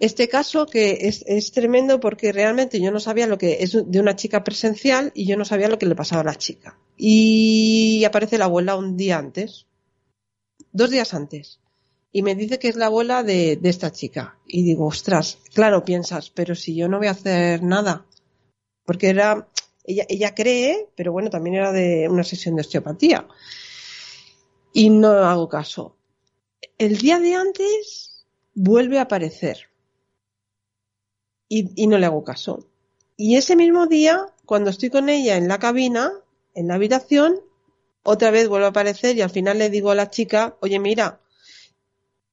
este 0.00 0.28
caso 0.28 0.66
que 0.66 0.98
es, 1.02 1.52
tremendo 1.52 2.00
porque 2.00 2.32
realmente 2.32 2.80
yo 2.80 2.90
no 2.90 3.00
sabía 3.00 3.26
lo 3.26 3.38
que 3.38 3.58
es 3.60 3.72
de 3.72 4.00
una 4.00 4.16
chica 4.16 4.44
presencial 4.44 5.12
y 5.14 5.26
yo 5.26 5.36
no 5.36 5.44
sabía 5.44 5.68
lo 5.68 5.78
que 5.78 5.86
le 5.86 5.94
pasaba 5.94 6.22
a 6.22 6.24
la 6.24 6.34
chica. 6.34 6.78
Y 6.96 8.04
aparece 8.04 8.38
la 8.38 8.46
abuela 8.46 8.76
un 8.76 8.96
día 8.96 9.18
antes, 9.18 9.66
dos 10.72 10.90
días 10.90 11.14
antes 11.14 11.60
y 12.16 12.22
me 12.22 12.36
dice 12.36 12.60
que 12.60 12.68
es 12.68 12.76
la 12.76 12.86
abuela 12.86 13.24
de, 13.24 13.58
esta 13.64 13.90
chica. 13.90 14.38
Y 14.46 14.62
digo, 14.62 14.86
ostras, 14.86 15.38
claro, 15.52 15.84
piensas, 15.84 16.30
pero 16.30 16.54
si 16.54 16.76
yo 16.76 16.88
no 16.88 16.98
voy 16.98 17.08
a 17.08 17.10
hacer 17.10 17.60
nada. 17.64 18.06
Porque 18.84 19.08
era, 19.08 19.48
ella, 19.82 20.06
ella 20.08 20.32
cree, 20.32 20.90
pero 20.94 21.10
bueno, 21.10 21.28
también 21.28 21.56
era 21.56 21.72
de 21.72 22.08
una 22.08 22.22
sesión 22.22 22.54
de 22.54 22.60
osteopatía. 22.60 23.26
Y 24.72 24.90
no 24.90 25.08
hago 25.10 25.48
caso. 25.48 25.96
El 26.78 26.98
día 26.98 27.18
de 27.18 27.34
antes 27.34 28.24
vuelve 28.54 29.00
a 29.00 29.02
aparecer. 29.02 29.68
Y, 31.56 31.86
no 31.86 31.98
le 31.98 32.06
hago 32.06 32.24
caso. 32.24 32.66
Y 33.16 33.36
ese 33.36 33.54
mismo 33.54 33.86
día, 33.86 34.26
cuando 34.44 34.70
estoy 34.70 34.90
con 34.90 35.08
ella 35.08 35.36
en 35.36 35.46
la 35.46 35.60
cabina, 35.60 36.12
en 36.54 36.68
la 36.68 36.74
habitación, 36.74 37.40
otra 38.02 38.32
vez 38.32 38.48
vuelve 38.48 38.66
a 38.66 38.70
aparecer 38.70 39.16
y 39.16 39.22
al 39.22 39.30
final 39.30 39.58
le 39.58 39.70
digo 39.70 39.90
a 39.90 39.94
la 39.94 40.10
chica, 40.10 40.56
oye, 40.60 40.80
mira, 40.80 41.20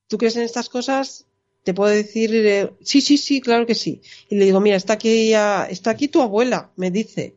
¿tú 0.08 0.18
crees 0.18 0.36
en 0.38 0.42
estas 0.42 0.70
cosas? 0.70 1.26
Te 1.64 1.76
puedo 1.76 1.94
decir, 1.94 2.36
eh, 2.36 2.72
sí, 2.82 3.02
sí, 3.02 3.18
sí, 3.18 3.42
claro 3.42 3.68
que 3.68 3.76
sí. 3.76 4.02
Y 4.28 4.36
le 4.38 4.46
digo, 4.46 4.60
mira, 4.60 4.76
está 4.76 4.94
aquí, 4.94 5.34
está 5.70 5.92
aquí 5.92 6.08
tu 6.08 6.22
abuela, 6.22 6.72
me 6.76 6.90
dice. 6.90 7.36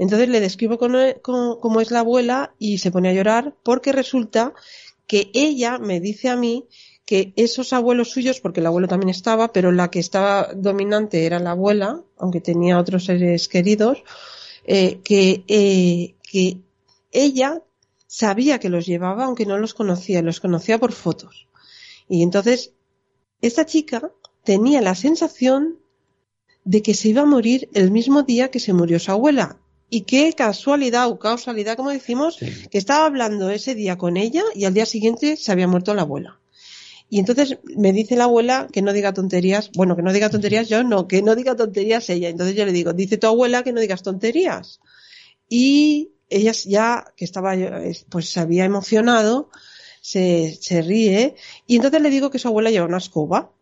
Entonces 0.00 0.28
le 0.30 0.40
describo 0.40 0.78
cómo, 0.78 1.80
es 1.80 1.90
la 1.90 2.00
abuela 2.00 2.54
y 2.58 2.78
se 2.78 2.90
pone 2.90 3.10
a 3.10 3.12
llorar 3.12 3.54
porque 3.62 3.92
resulta 3.92 4.54
que 5.06 5.30
ella 5.34 5.78
me 5.78 6.00
dice 6.00 6.28
a 6.28 6.36
mí 6.36 6.66
que 7.10 7.32
esos 7.34 7.72
abuelos 7.72 8.12
suyos, 8.12 8.38
porque 8.38 8.60
el 8.60 8.66
abuelo 8.66 8.86
también 8.86 9.08
estaba, 9.08 9.52
pero 9.52 9.72
la 9.72 9.90
que 9.90 9.98
estaba 9.98 10.54
dominante 10.54 11.26
era 11.26 11.40
la 11.40 11.50
abuela, 11.50 12.00
aunque 12.16 12.40
tenía 12.40 12.78
otros 12.78 13.06
seres 13.06 13.48
queridos, 13.48 14.04
eh, 14.64 15.00
que, 15.02 15.42
eh, 15.48 16.14
que 16.22 16.58
ella 17.10 17.62
sabía 18.06 18.60
que 18.60 18.68
los 18.68 18.86
llevaba, 18.86 19.24
aunque 19.24 19.44
no 19.44 19.58
los 19.58 19.74
conocía, 19.74 20.22
los 20.22 20.38
conocía 20.38 20.78
por 20.78 20.92
fotos. 20.92 21.48
Y 22.08 22.22
entonces, 22.22 22.74
esta 23.42 23.66
chica 23.66 24.12
tenía 24.44 24.80
la 24.80 24.94
sensación 24.94 25.80
de 26.62 26.80
que 26.80 26.94
se 26.94 27.08
iba 27.08 27.22
a 27.22 27.26
morir 27.26 27.68
el 27.74 27.90
mismo 27.90 28.22
día 28.22 28.52
que 28.52 28.60
se 28.60 28.72
murió 28.72 29.00
su 29.00 29.10
abuela. 29.10 29.58
Y 29.88 30.02
qué 30.02 30.32
casualidad 30.32 31.08
o 31.08 31.18
causalidad, 31.18 31.76
como 31.76 31.90
decimos, 31.90 32.38
que 32.70 32.78
estaba 32.78 33.04
hablando 33.04 33.50
ese 33.50 33.74
día 33.74 33.98
con 33.98 34.16
ella 34.16 34.44
y 34.54 34.64
al 34.64 34.74
día 34.74 34.86
siguiente 34.86 35.36
se 35.36 35.50
había 35.50 35.66
muerto 35.66 35.92
la 35.92 36.02
abuela. 36.02 36.39
Y 37.10 37.18
entonces 37.18 37.58
me 37.76 37.92
dice 37.92 38.16
la 38.16 38.24
abuela 38.24 38.68
que 38.72 38.82
no 38.82 38.92
diga 38.92 39.12
tonterías. 39.12 39.70
Bueno, 39.74 39.96
que 39.96 40.02
no 40.02 40.12
diga 40.12 40.30
tonterías 40.30 40.68
yo, 40.68 40.84
no, 40.84 41.08
que 41.08 41.22
no 41.22 41.34
diga 41.34 41.56
tonterías 41.56 42.08
ella. 42.08 42.28
Entonces 42.28 42.54
yo 42.54 42.64
le 42.64 42.72
digo, 42.72 42.92
dice 42.92 43.18
tu 43.18 43.26
abuela 43.26 43.64
que 43.64 43.72
no 43.72 43.80
digas 43.80 44.02
tonterías. 44.02 44.80
Y 45.48 46.12
ella 46.28 46.52
ya, 46.52 47.12
que 47.16 47.24
estaba, 47.24 47.54
pues 48.08 48.30
se 48.30 48.38
había 48.38 48.64
emocionado, 48.64 49.50
se, 50.00 50.56
se 50.60 50.82
ríe 50.82 51.34
y 51.66 51.76
entonces 51.76 52.00
le 52.00 52.10
digo 52.10 52.30
que 52.30 52.38
su 52.38 52.48
abuela 52.48 52.70
lleva 52.70 52.86
una 52.86 52.98
escoba 52.98 53.52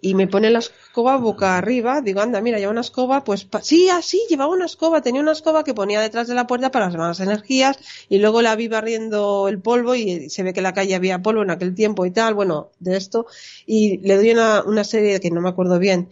y 0.00 0.14
me 0.14 0.26
pone 0.26 0.50
la 0.50 0.60
escoba 0.60 1.16
boca 1.16 1.58
arriba, 1.58 2.00
digo, 2.00 2.20
anda, 2.20 2.40
mira, 2.40 2.58
lleva 2.58 2.72
una 2.72 2.80
escoba, 2.80 3.22
pues 3.22 3.46
sí, 3.62 3.88
así, 3.90 4.22
llevaba 4.28 4.52
una 4.52 4.64
escoba, 4.64 5.02
tenía 5.02 5.20
una 5.20 5.32
escoba 5.32 5.62
que 5.62 5.74
ponía 5.74 6.00
detrás 6.00 6.26
de 6.26 6.34
la 6.34 6.46
puerta 6.46 6.70
para 6.70 6.86
las 6.86 6.96
malas 6.96 7.20
energías 7.20 7.78
y 8.08 8.18
luego 8.18 8.40
la 8.40 8.56
vi 8.56 8.68
barriendo 8.68 9.48
el 9.48 9.60
polvo 9.60 9.94
y 9.94 10.30
se 10.30 10.42
ve 10.42 10.52
que 10.52 10.60
en 10.60 10.64
la 10.64 10.72
calle 10.72 10.94
había 10.94 11.20
polvo 11.22 11.42
en 11.42 11.50
aquel 11.50 11.74
tiempo 11.74 12.06
y 12.06 12.10
tal, 12.10 12.34
bueno, 12.34 12.70
de 12.78 12.96
esto, 12.96 13.26
y 13.66 13.98
le 13.98 14.16
doy 14.16 14.30
una, 14.30 14.62
una 14.64 14.84
serie 14.84 15.20
que 15.20 15.30
no 15.30 15.40
me 15.42 15.50
acuerdo 15.50 15.78
bien 15.78 16.08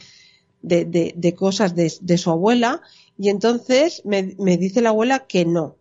de, 0.60 0.84
de, 0.84 1.14
de 1.16 1.34
cosas 1.34 1.74
de, 1.74 1.92
de, 2.00 2.18
su 2.18 2.30
abuela 2.30 2.82
y 3.16 3.30
entonces 3.30 4.02
me, 4.04 4.34
me 4.38 4.56
dice 4.56 4.82
la 4.82 4.90
abuela 4.90 5.26
que 5.26 5.44
no, 5.44 5.76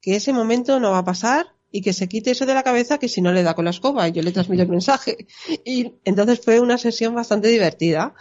que 0.00 0.16
ese 0.16 0.32
momento 0.32 0.78
no 0.80 0.90
va 0.90 0.98
a 0.98 1.04
pasar 1.04 1.53
y 1.74 1.82
que 1.82 1.92
se 1.92 2.08
quite 2.08 2.30
eso 2.30 2.46
de 2.46 2.54
la 2.54 2.62
cabeza 2.62 2.98
que 2.98 3.08
si 3.08 3.20
no 3.20 3.32
le 3.32 3.42
da 3.42 3.54
con 3.54 3.64
la 3.64 3.72
escoba 3.72 4.06
y 4.06 4.12
yo 4.12 4.22
le 4.22 4.30
transmito 4.30 4.62
el 4.62 4.68
mensaje. 4.68 5.26
Y 5.64 5.94
entonces 6.04 6.40
fue 6.40 6.60
una 6.60 6.78
sesión 6.78 7.16
bastante 7.16 7.48
divertida. 7.48 8.14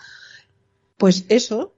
Pues 0.98 1.26
eso 1.30 1.76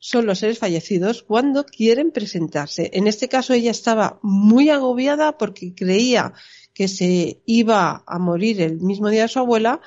son 0.00 0.26
los 0.26 0.40
seres 0.40 0.58
fallecidos 0.58 1.22
cuando 1.22 1.66
quieren 1.66 2.10
presentarse. 2.10 2.90
En 2.94 3.06
este 3.06 3.28
caso 3.28 3.52
ella 3.52 3.70
estaba 3.70 4.18
muy 4.22 4.70
agobiada 4.70 5.38
porque 5.38 5.72
creía 5.72 6.32
que 6.74 6.88
se 6.88 7.40
iba 7.46 8.02
a 8.04 8.18
morir 8.18 8.60
el 8.60 8.80
mismo 8.80 9.08
día 9.08 9.22
de 9.22 9.28
su 9.28 9.38
abuela 9.38 9.80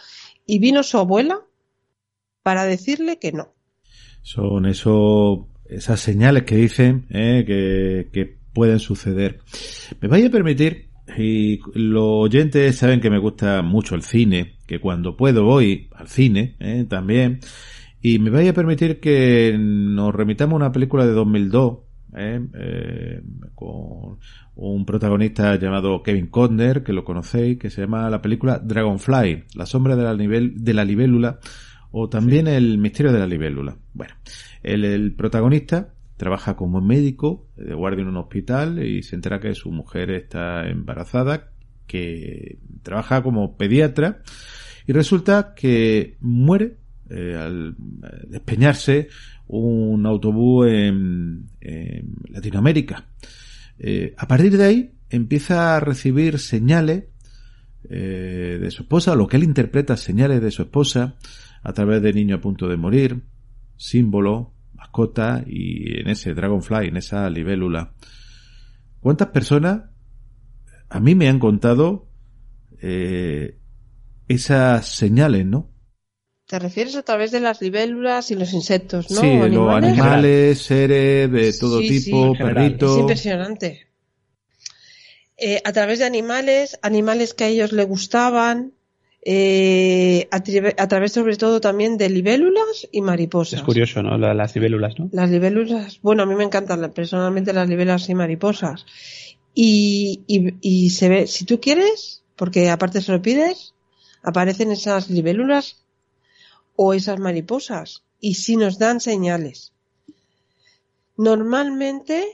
y 0.46 0.60
vino 0.60 0.82
su 0.82 0.98
abuela 0.98 1.42
para 2.42 2.64
decirle 2.64 3.20
que 3.20 3.34
no. 3.34 3.54
Son 4.22 4.66
eso, 4.66 5.50
esas 5.66 6.00
señales 6.00 6.44
que 6.44 6.56
dicen 6.56 7.06
eh, 7.10 7.44
que, 7.46 8.10
que 8.14 8.38
pueden 8.54 8.80
suceder. 8.80 9.42
Me 10.00 10.08
vaya 10.08 10.28
a 10.28 10.32
permitir 10.32 10.87
y 11.16 11.60
los 11.74 12.26
oyentes 12.26 12.76
saben 12.76 13.00
que 13.00 13.10
me 13.10 13.20
gusta 13.20 13.62
mucho 13.62 13.96
el 13.96 14.02
cine, 14.02 14.56
que 14.66 14.80
cuando 14.80 15.16
puedo 15.16 15.44
voy 15.44 15.90
al 15.96 16.08
cine 16.08 16.56
¿eh? 16.60 16.86
también. 16.90 17.40
Y 18.02 18.20
me 18.20 18.30
vaya 18.30 18.52
a 18.52 18.54
permitir 18.54 19.00
que 19.00 19.56
nos 19.58 20.14
remitamos 20.14 20.54
a 20.54 20.58
una 20.58 20.72
película 20.72 21.06
de 21.06 21.14
2002 21.14 21.78
¿eh? 22.16 22.42
Eh, 22.54 23.22
con 23.56 24.18
un 24.56 24.86
protagonista 24.86 25.56
llamado 25.56 26.02
Kevin 26.04 26.28
Costner, 26.28 26.84
que 26.84 26.94
lo 26.94 27.04
conocéis, 27.04 27.58
que 27.58 27.70
se 27.70 27.82
llama 27.82 28.10
la 28.10 28.22
película 28.22 28.60
Dragonfly, 28.60 29.46
la 29.56 29.66
sombra 29.66 29.96
de 29.96 30.04
la, 30.04 30.16
nivel, 30.16 30.64
de 30.64 30.74
la 30.74 30.84
libélula, 30.84 31.40
o 31.92 32.10
también 32.10 32.48
el 32.48 32.78
misterio 32.78 33.12
de 33.12 33.20
la 33.20 33.28
libélula. 33.28 33.78
Bueno, 33.94 34.16
el 34.64 35.14
protagonista 35.14 35.94
trabaja 36.18 36.56
como 36.56 36.82
médico 36.82 37.48
de 37.56 37.74
guardia 37.74 38.02
en 38.02 38.10
un 38.10 38.18
hospital 38.18 38.84
y 38.84 39.04
se 39.04 39.16
entera 39.16 39.40
que 39.40 39.54
su 39.54 39.72
mujer 39.72 40.10
está 40.12 40.68
embarazada, 40.68 41.52
que 41.86 42.58
trabaja 42.82 43.24
como 43.24 43.56
pediatra 43.56 44.22
y 44.88 44.94
resulta 44.94 45.54
que 45.56 46.18
muere 46.20 46.78
eh, 47.10 47.36
al 47.36 47.76
despeñarse 48.28 49.10
un 49.48 50.06
autobús 50.06 50.68
en, 50.68 51.48
Latinoamérica. 52.30 53.06
Eh, 53.80 54.14
a 54.18 54.28
partir 54.28 54.58
de 54.58 54.64
ahí 54.64 54.92
empieza 55.10 55.76
a 55.76 55.80
recibir 55.80 56.40
señales 56.40 57.06
eh, 57.90 58.58
de 58.60 58.72
su 58.72 58.84
esposa, 58.84 59.16
lo 59.16 59.28
que 59.28 59.38
él 59.38 59.44
interpreta 59.44 59.96
señales 59.96 60.42
de 60.42 60.52
su 60.52 60.64
esposa 60.64 61.16
a 61.64 61.74
través 61.74 62.02
de 62.02 62.14
niño 62.14 62.36
a 62.36 62.42
punto 62.42 62.68
de 62.68 62.78
morir, 62.78 63.22
símbolos, 63.78 64.48
mascota 64.88 65.44
y 65.46 66.00
en 66.00 66.10
ese 66.10 66.34
Dragonfly, 66.34 66.88
en 66.88 66.98
esa 66.98 67.30
libélula. 67.30 67.94
¿Cuántas 69.00 69.30
personas 69.30 69.84
a 70.90 71.00
mí 71.00 71.16
me 71.16 71.28
han 71.28 71.40
contado 71.40 72.08
eh, 72.82 73.58
esas 74.28 74.88
señales, 74.88 75.46
no? 75.46 75.72
Te 76.48 76.60
refieres 76.60 76.96
a 76.96 77.04
través 77.04 77.32
de 77.32 77.42
las 77.42 77.62
libélulas 77.62 78.32
y 78.32 78.36
los 78.36 78.54
insectos, 78.54 79.12
¿no? 79.12 79.20
Sí, 79.20 79.38
los 79.50 79.74
animales, 79.74 80.60
seres 80.60 81.30
de 81.30 81.54
todo 81.60 81.80
tipo, 81.80 82.34
perritos. 82.38 82.92
Es 82.92 83.00
impresionante. 83.00 83.88
Eh, 85.36 85.62
a 85.66 85.74
través 85.74 86.00
de 86.00 86.06
animales, 86.06 86.80
animales 86.82 87.34
que 87.34 87.44
a 87.44 87.48
ellos 87.48 87.74
les 87.74 87.86
gustaban, 87.86 88.74
eh, 89.30 90.30
a, 90.32 90.88
través 90.88 91.12
sobre 91.12 91.36
todo 91.36 91.60
también 91.60 91.98
de 91.98 92.08
libélulas 92.08 92.88
y 92.94 93.02
mariposas. 93.02 93.60
Es 93.60 93.66
curioso, 93.66 94.02
¿no? 94.02 94.18
Las 94.18 94.56
libélulas, 94.56 94.98
¿no? 94.98 95.10
Las 95.12 95.30
libélulas, 95.30 96.00
bueno, 96.02 96.24
a 96.24 96.26
mí 96.26 96.34
me 96.34 96.46
encantan 96.46 96.94
personalmente 96.94 97.52
las 97.52 97.68
libélulas 97.68 98.08
y 98.08 98.16
mariposas. 98.16 98.86
Y, 99.54 100.22
y, 100.28 100.54
y 100.62 100.92
se 100.92 101.10
ve, 101.10 101.28
si 101.28 101.44
tú 101.44 101.60
quieres, 101.60 102.24
porque 102.38 102.70
aparte 102.70 103.02
se 103.02 103.12
lo 103.12 103.22
pides, 103.22 103.74
aparecen 104.24 104.72
esas 104.72 105.10
libélulas 105.10 105.84
o 106.78 106.94
esas 106.94 107.20
mariposas 107.20 108.06
y 108.22 108.36
sí 108.36 108.56
nos 108.56 108.80
dan 108.80 109.02
señales. 109.02 109.74
Normalmente 111.18 112.26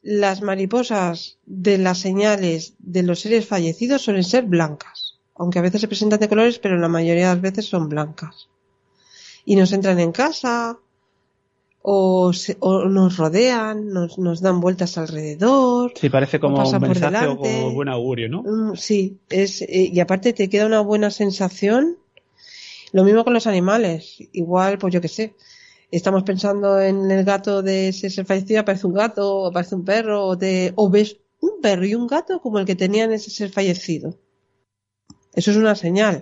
las 0.00 0.40
mariposas 0.40 1.36
de 1.44 1.76
las 1.76 1.98
señales 1.98 2.72
de 2.78 3.02
los 3.02 3.20
seres 3.20 3.46
fallecidos 3.46 4.00
suelen 4.00 4.24
ser 4.24 4.44
blancas, 4.44 5.07
aunque 5.38 5.58
a 5.58 5.62
veces 5.62 5.80
se 5.80 5.88
presentan 5.88 6.20
de 6.20 6.28
colores, 6.28 6.58
pero 6.58 6.76
la 6.76 6.88
mayoría 6.88 7.28
de 7.28 7.34
las 7.34 7.40
veces 7.42 7.66
son 7.66 7.88
blancas. 7.88 8.48
Y 9.44 9.56
nos 9.56 9.72
entran 9.72 9.98
en 9.98 10.12
casa, 10.12 10.78
o, 11.82 12.32
se- 12.32 12.56
o 12.60 12.84
nos 12.86 13.16
rodean, 13.16 13.88
nos, 13.88 14.18
nos 14.18 14.40
dan 14.40 14.60
vueltas 14.60 14.98
alrededor. 14.98 15.92
Sí, 15.96 16.10
parece 16.10 16.38
como 16.40 16.56
un 16.68 16.80
mensaje 16.80 17.26
o 17.26 17.36
como 17.38 17.74
buen 17.74 17.88
augurio, 17.88 18.28
¿no? 18.28 18.42
Mm, 18.42 18.76
Sí, 18.76 19.18
es, 19.30 19.62
eh, 19.62 19.90
y 19.92 20.00
aparte 20.00 20.32
te 20.32 20.48
queda 20.48 20.66
una 20.66 20.80
buena 20.80 21.10
sensación. 21.10 21.96
Lo 22.92 23.04
mismo 23.04 23.24
con 23.24 23.32
los 23.34 23.46
animales. 23.46 24.16
Igual, 24.32 24.78
pues 24.78 24.92
yo 24.94 25.00
qué 25.00 25.08
sé. 25.08 25.34
Estamos 25.90 26.22
pensando 26.24 26.78
en 26.80 27.10
el 27.10 27.24
gato 27.24 27.62
de 27.62 27.88
ese 27.88 28.10
ser 28.10 28.26
fallecido, 28.26 28.60
aparece 28.60 28.86
un 28.86 28.92
gato, 28.94 29.46
aparece 29.46 29.74
un 29.74 29.84
perro, 29.84 30.26
o, 30.26 30.36
te, 30.36 30.72
o 30.76 30.90
ves 30.90 31.16
un 31.40 31.60
perro 31.62 31.86
y 31.86 31.94
un 31.94 32.06
gato 32.06 32.40
como 32.42 32.58
el 32.58 32.66
que 32.66 32.74
tenían 32.74 33.12
ese 33.12 33.30
ser 33.30 33.50
fallecido. 33.50 34.14
Eso 35.38 35.50
es 35.52 35.56
una 35.56 35.74
señal. 35.76 36.16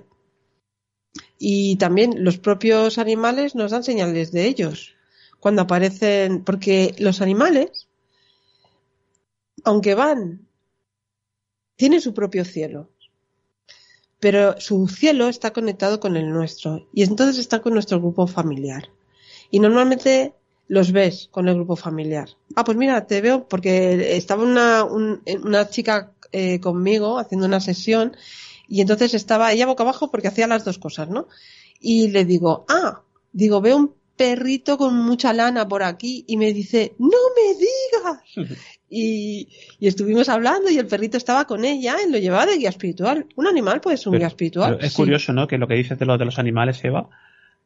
Y 1.38 1.76
también 1.76 2.24
los 2.24 2.36
propios 2.38 2.98
animales 2.98 3.54
nos 3.54 3.70
dan 3.70 3.82
señales 3.84 4.32
de 4.32 4.46
ellos. 4.46 4.94
Cuando 5.40 5.62
aparecen, 5.62 6.44
porque 6.44 6.94
los 6.98 7.20
animales, 7.20 7.88
aunque 9.64 9.94
van 9.94 10.20
tiene 11.76 12.00
su 12.00 12.12
propio 12.14 12.44
cielo. 12.44 12.90
Pero 14.20 14.58
su 14.60 14.88
cielo 14.88 15.28
está 15.28 15.52
conectado 15.52 16.00
con 16.00 16.16
el 16.16 16.30
nuestro 16.30 16.88
y 16.92 17.02
entonces 17.02 17.38
está 17.38 17.60
con 17.60 17.74
nuestro 17.74 17.98
grupo 18.00 18.26
familiar. 18.26 18.84
Y 19.50 19.60
normalmente 19.60 20.34
los 20.68 20.90
ves 20.92 21.28
con 21.30 21.48
el 21.48 21.54
grupo 21.54 21.76
familiar. 21.76 22.28
Ah, 22.56 22.64
pues 22.64 22.76
mira, 22.76 23.06
te 23.06 23.20
veo 23.20 23.46
porque 23.48 24.16
estaba 24.16 24.42
una, 24.42 24.84
un- 24.84 25.22
una 25.44 25.68
chica 25.68 26.12
eh, 26.32 26.60
conmigo 26.60 27.18
haciendo 27.18 27.46
una 27.46 27.60
sesión 27.60 28.16
y 28.68 28.80
entonces 28.80 29.14
estaba 29.14 29.52
ella 29.52 29.66
boca 29.66 29.82
abajo 29.82 30.10
porque 30.10 30.28
hacía 30.28 30.46
las 30.46 30.64
dos 30.64 30.78
cosas, 30.78 31.08
¿no? 31.08 31.28
Y 31.80 32.08
le 32.08 32.24
digo, 32.24 32.64
ah, 32.68 33.02
digo, 33.32 33.60
veo 33.60 33.76
un 33.76 33.94
perrito 34.16 34.78
con 34.78 34.94
mucha 34.96 35.32
lana 35.32 35.68
por 35.68 35.82
aquí 35.82 36.24
y 36.26 36.36
me 36.38 36.52
dice, 36.52 36.94
no 36.98 37.18
me 37.36 38.46
digas. 38.46 38.58
Y, 38.88 39.48
y 39.80 39.88
estuvimos 39.88 40.28
hablando 40.28 40.70
y 40.70 40.78
el 40.78 40.86
perrito 40.86 41.16
estaba 41.16 41.44
con 41.46 41.64
ella 41.64 41.96
y 42.06 42.10
lo 42.10 42.18
llevaba 42.18 42.46
de 42.46 42.56
guía 42.56 42.68
espiritual. 42.68 43.26
Un 43.34 43.48
animal 43.48 43.80
puede 43.80 43.96
ser 43.96 44.08
un 44.08 44.12
Pero- 44.12 44.20
guía 44.20 44.28
espiritual. 44.28 44.78
es 44.80 44.92
sí. 44.92 44.96
curioso, 44.96 45.32
¿no? 45.32 45.48
Que 45.48 45.58
lo 45.58 45.66
que 45.66 45.74
dices 45.74 45.98
de 45.98 46.06
lo 46.06 46.16
de 46.16 46.24
los 46.24 46.38
animales, 46.38 46.84
Eva, 46.84 47.08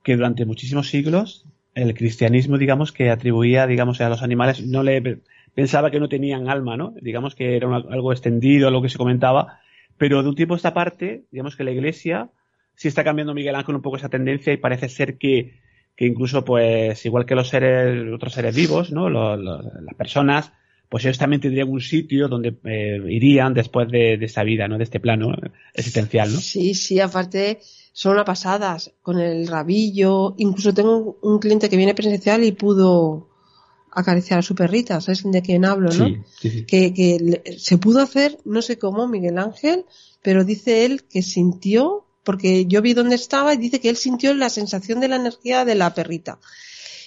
que 0.03 0.17
durante 0.17 0.47
muchísimos 0.47 0.89
siglos 0.89 1.45
el 1.75 1.93
cristianismo, 1.93 2.57
digamos, 2.57 2.91
que 2.93 3.11
atribuía, 3.11 3.67
digamos, 3.67 4.01
a 4.01 4.09
los 4.09 4.23
animales, 4.23 4.65
no 4.67 4.83
le 4.83 5.21
pensaba 5.55 5.91
que 5.91 6.01
no 6.01 6.09
tenían 6.09 6.49
alma, 6.49 6.79
¿no? 6.79 6.95
Digamos 7.03 7.35
que 7.35 7.55
era 7.55 7.69
una- 7.69 7.85
algo 7.93 8.13
extendido, 8.13 8.71
lo 8.71 8.81
que 8.81 8.89
se 8.89 8.97
comentaba, 8.97 9.61
pero 10.01 10.23
de 10.23 10.31
un 10.31 10.35
tiempo 10.35 10.55
a 10.55 10.57
esta 10.57 10.73
parte, 10.73 11.27
digamos 11.31 11.57
que 11.57 11.63
la 11.63 11.73
Iglesia 11.73 12.31
sí 12.75 12.89
está 12.89 13.05
cambiando 13.05 13.35
Miguel 13.35 13.55
Ángel 13.55 13.75
un 13.75 13.83
poco 13.83 13.99
esa 13.99 14.09
tendencia 14.09 14.51
y 14.51 14.57
parece 14.57 14.89
ser 14.89 15.19
que, 15.19 15.61
que 15.95 16.07
incluso, 16.07 16.43
pues, 16.43 17.05
igual 17.05 17.27
que 17.27 17.35
los 17.35 17.51
seres, 17.51 18.11
otros 18.11 18.33
seres 18.33 18.57
vivos, 18.57 18.91
¿no? 18.93 19.11
Las 19.11 19.95
personas, 19.99 20.55
pues 20.89 21.05
ellos 21.05 21.19
también 21.19 21.43
tendrían 21.43 21.69
un 21.69 21.83
sitio 21.83 22.29
donde 22.29 22.57
eh, 22.65 22.99
irían 23.11 23.53
después 23.53 23.91
de, 23.91 24.17
de 24.17 24.25
esta 24.25 24.43
vida, 24.43 24.69
¿no? 24.69 24.79
De 24.79 24.85
este 24.85 25.01
plano 25.01 25.37
existencial, 25.75 26.33
¿no? 26.33 26.39
Sí, 26.39 26.73
sí, 26.73 26.99
aparte 26.99 27.59
son 27.93 28.15
una 28.15 28.25
pasadas 28.25 28.95
con 29.03 29.21
el 29.21 29.49
rabillo. 29.49 30.35
Incluso 30.39 30.73
tengo 30.73 31.19
un 31.21 31.41
cliente 31.41 31.69
que 31.69 31.77
viene 31.77 31.95
presencial 31.95 32.43
y 32.43 32.53
pudo 32.53 33.30
acariciar 33.93 34.39
a 34.39 34.43
su 34.43 34.55
perrita. 34.55 35.01
¿Sabes 35.01 35.23
de 35.25 35.43
quién 35.43 35.65
hablo, 35.65 35.91
no? 35.93 36.07
Sí, 36.07 36.19
sí, 36.41 36.51
sí. 36.51 36.65
Que, 36.65 36.95
que 36.95 37.59
se 37.59 37.79
pudo 37.79 38.01
hacer, 38.01 38.39
no 38.45 38.63
sé 38.63 38.79
cómo, 38.79 39.09
Miguel 39.09 39.39
Ángel, 39.39 39.85
pero 40.23 40.45
dice 40.45 40.85
él 40.85 41.05
que 41.05 41.23
sintió, 41.23 42.07
porque 42.25 42.67
yo 42.67 42.83
vi 42.83 42.95
dónde 42.95 43.15
estaba 43.15 43.55
y 43.55 43.57
dice 43.57 43.81
que 43.81 43.89
él 43.89 43.97
sintió 43.97 44.35
la 44.35 44.51
sensación 44.51 45.01
de 45.01 45.09
la 45.09 45.17
energía 45.17 45.65
de 45.65 45.75
la 45.75 45.95
perrita. 45.95 46.39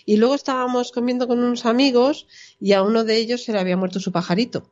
Y 0.06 0.18
luego 0.18 0.36
estábamos 0.36 0.92
comiendo 0.92 1.28
con 1.28 1.40
unos 1.40 1.66
amigos 1.66 2.28
y 2.60 2.74
a 2.74 2.84
uno 2.84 3.04
de 3.04 3.18
ellos 3.18 3.44
se 3.44 3.54
le 3.54 3.60
había 3.60 3.78
muerto 3.78 4.00
su 4.00 4.12
pajarito. 4.12 4.70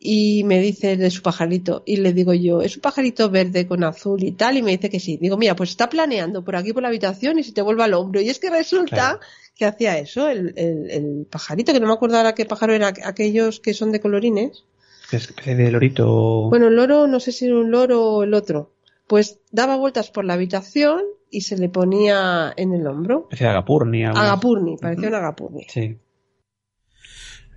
Y 0.00 0.44
me 0.44 0.60
dice 0.60 0.96
de 0.96 1.10
su 1.10 1.22
pajarito, 1.22 1.82
y 1.84 1.96
le 1.96 2.12
digo 2.12 2.32
yo, 2.32 2.62
es 2.62 2.76
un 2.76 2.82
pajarito 2.82 3.30
verde 3.30 3.66
con 3.66 3.82
azul 3.82 4.22
y 4.22 4.30
tal, 4.30 4.56
y 4.56 4.62
me 4.62 4.70
dice 4.70 4.90
que 4.90 5.00
sí. 5.00 5.16
Digo, 5.16 5.36
mira, 5.36 5.56
pues 5.56 5.70
está 5.70 5.88
planeando 5.88 6.44
por 6.44 6.54
aquí 6.54 6.72
por 6.72 6.82
la 6.82 6.88
habitación 6.88 7.40
y 7.40 7.42
se 7.42 7.50
te 7.50 7.62
vuelve 7.62 7.82
al 7.82 7.94
hombro. 7.94 8.20
Y 8.20 8.28
es 8.28 8.38
que 8.38 8.48
resulta 8.48 8.94
Claro. 8.94 9.20
Que 9.58 9.66
hacía 9.66 9.98
eso, 9.98 10.28
el, 10.30 10.54
el- 10.56 10.90
el 10.90 11.26
pajarito, 11.30 11.72
que 11.74 11.80
no 11.80 11.88
me 11.88 11.92
acuerdo 11.92 12.16
ahora 12.16 12.34
qué 12.34 12.46
pájaro 12.46 12.72
era, 12.72 12.88
aquellos 13.04 13.60
que 13.60 13.74
son 13.74 13.92
de 13.92 14.00
colorines. 14.00 14.64
Especie 15.12 15.54
de 15.56 15.70
lorito. 15.72 16.48
Bueno, 16.48 16.68
el 16.68 16.76
loro, 16.76 17.06
no 17.06 17.18
sé 17.20 17.32
si 17.32 17.46
era 17.46 17.56
un 17.56 17.70
loro 17.70 18.02
o 18.04 18.22
el 18.22 18.34
otro. 18.34 18.72
Pues 19.06 19.40
daba 19.50 19.76
vueltas 19.76 20.10
por 20.10 20.24
la 20.24 20.34
habitación 20.34 21.00
y 21.30 21.40
se 21.40 21.56
le 21.58 21.68
ponía 21.68 22.52
en 22.56 22.72
el 22.72 22.86
hombro. 22.86 23.28
de 23.36 23.46
agapurni. 23.46 24.04
algo. 24.04 24.18
Agapurni, 24.18 24.76
parecía 24.76 25.08
un 25.08 25.14
agapurni. 25.14 25.66
Sí. 25.68 25.96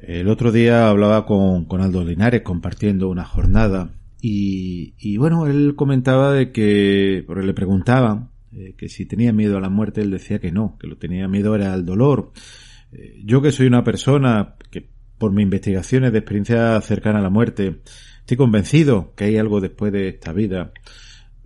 El 0.02 0.28
otro 0.30 0.52
día 0.52 0.90
hablaba 0.90 1.26
con, 1.26 1.66
con 1.66 1.82
Aldo 1.82 2.04
Linares 2.04 2.42
compartiendo 2.42 3.10
una 3.10 3.26
jornada 3.26 3.94
y, 4.20 4.96
y 4.98 5.18
bueno, 5.18 5.46
él 5.46 5.74
comentaba 5.76 6.34
de 6.34 6.52
que, 6.52 7.24
porque 7.28 7.44
le 7.46 7.54
preguntaban 7.54 8.31
eh, 8.54 8.76
que 8.78 8.90
si 8.90 9.06
tenía 9.06 9.32
miedo 9.32 9.58
a 9.58 9.62
la 9.62 9.70
muerte, 9.70 10.02
él 10.02 10.12
decía 10.12 10.40
que 10.40 10.52
no, 10.52 10.78
que 10.80 10.88
lo 10.88 10.98
tenía 10.98 11.28
miedo 11.28 11.56
era 11.56 11.74
al 11.74 11.86
dolor. 11.86 12.32
Eh, 12.92 13.22
yo 13.24 13.42
que 13.42 13.52
soy 13.52 13.68
una 13.68 13.84
persona 13.84 14.56
que 14.70 14.90
por 15.18 15.32
mis 15.32 15.44
investigaciones 15.44 16.12
de 16.12 16.20
experiencia 16.20 16.82
cercana 16.82 17.20
a 17.20 17.22
la 17.22 17.30
muerte, 17.30 17.82
estoy 18.20 18.38
convencido 18.38 19.14
que 19.16 19.26
hay 19.26 19.38
algo 19.38 19.62
después 19.62 19.94
de 19.94 20.10
esta 20.10 20.34
vida. 20.34 20.74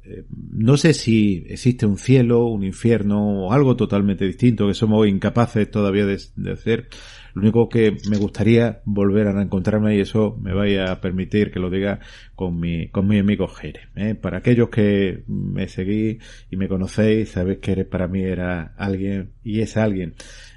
Eh, 0.03 0.26
no 0.30 0.78
sé 0.78 0.93
si 0.93 1.45
existe 1.47 1.86
un 1.86 1.97
cielo, 1.97 2.45
un 2.45 2.64
infierno 2.64 3.47
o 3.47 3.53
algo 3.53 3.76
totalmente 3.76 4.26
distinto 4.26 4.68
que 4.68 4.74
somos 4.74 5.08
incapaces 5.08 5.70
todavía 5.70 6.06
de, 6.06 6.20
de 6.36 6.51
hacer. 6.51 6.88
Lo 7.36 7.41
único 7.41 7.67
que 7.67 7.97
me 8.09 8.15
gustaría 8.17 8.81
volver 8.86 9.27
a 9.27 9.33
reencontrarme 9.33 9.97
y 9.97 9.99
eso 9.99 10.38
me 10.41 10.53
vaya 10.53 10.89
a 10.89 11.01
permitir 11.01 11.51
que 11.51 11.59
lo 11.59 11.69
diga 11.69 11.99
con 12.33 12.57
mi, 12.57 12.88
con 12.88 13.07
mi 13.07 13.19
amigo 13.19 13.49
Jere. 13.49 13.89
¿eh? 13.97 14.15
Para 14.15 14.38
aquellos 14.38 14.69
que 14.69 15.25
me 15.27 15.67
seguís 15.67 16.23
y 16.49 16.55
me 16.55 16.69
conocéis, 16.69 17.31
sabéis 17.31 17.59
que 17.59 17.71
Jere 17.71 17.83
para 17.83 18.07
mí 18.07 18.23
era 18.23 18.73
alguien 18.77 19.33
y 19.43 19.59
es 19.59 19.75
alguien 19.75 20.15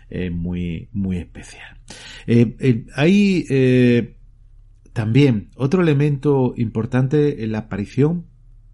eh, 0.09 0.31
muy, 0.31 0.89
muy 0.93 1.18
especial. 1.18 1.79
Eh, 2.29 2.57
eh, 2.61 2.87
hay 2.95 4.14
también 4.93 5.51
otro 5.57 5.83
elemento 5.83 6.55
importante 6.57 7.43
en 7.43 7.51
la 7.53 7.59
aparición 7.59 8.26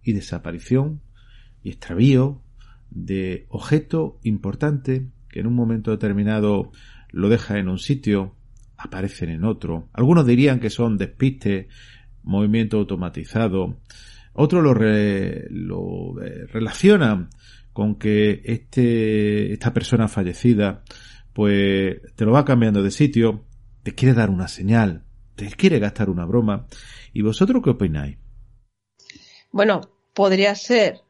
y 0.02 0.12
desaparición 0.12 1.00
y 1.62 1.70
extravío 1.70 2.42
de 2.90 3.46
objeto 3.48 4.20
importante 4.22 5.08
que 5.30 5.40
en 5.40 5.46
un 5.46 5.54
momento 5.54 5.90
determinado 5.90 6.70
lo 7.14 7.28
deja 7.28 7.58
en 7.58 7.68
un 7.68 7.78
sitio, 7.78 8.34
aparecen 8.76 9.30
en 9.30 9.44
otro. 9.44 9.88
Algunos 9.92 10.26
dirían 10.26 10.58
que 10.60 10.68
son 10.70 10.98
despistes, 10.98 11.66
movimiento 12.22 12.78
automatizado. 12.78 13.80
Otros 14.32 14.62
lo, 14.64 14.74
re- 14.74 15.46
lo 15.50 16.20
eh, 16.22 16.46
relacionan 16.52 17.28
con 17.72 17.96
que 17.96 18.42
este, 18.44 19.52
esta 19.52 19.72
persona 19.72 20.08
fallecida 20.08 20.82
pues 21.32 22.00
te 22.14 22.24
lo 22.24 22.32
va 22.32 22.44
cambiando 22.44 22.82
de 22.82 22.90
sitio, 22.90 23.44
te 23.82 23.94
quiere 23.94 24.14
dar 24.14 24.30
una 24.30 24.46
señal, 24.48 25.04
te 25.34 25.48
quiere 25.50 25.78
gastar 25.78 26.08
una 26.10 26.24
broma. 26.26 26.66
¿Y 27.12 27.22
vosotros 27.22 27.62
qué 27.62 27.70
opináis? 27.70 28.18
Bueno, 29.52 29.80
podría 30.14 30.54
ser 30.54 31.00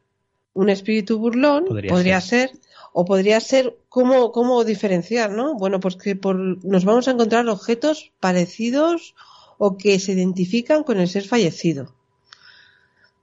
un 0.55 0.69
espíritu 0.69 1.19
burlón, 1.19 1.65
Podría 1.65 1.91
podría, 1.91 2.21
ser. 2.21 2.49
o 2.93 3.03
podría 3.05 3.39
ser 3.41 3.77
cómo, 3.89 4.31
cómo 4.31 4.63
diferenciar, 4.63 5.29
¿no? 5.31 5.53
Bueno, 5.55 5.79
pues 5.79 5.97
que 5.97 6.15
por, 6.15 6.35
nos 6.65 6.85
vamos 6.85 7.07
a 7.07 7.11
encontrar 7.11 7.47
objetos 7.49 8.13
parecidos 8.19 9.15
o 9.57 9.77
que 9.77 9.99
se 9.99 10.13
identifican 10.13 10.83
con 10.83 10.99
el 10.99 11.09
ser 11.09 11.25
fallecido. 11.27 11.93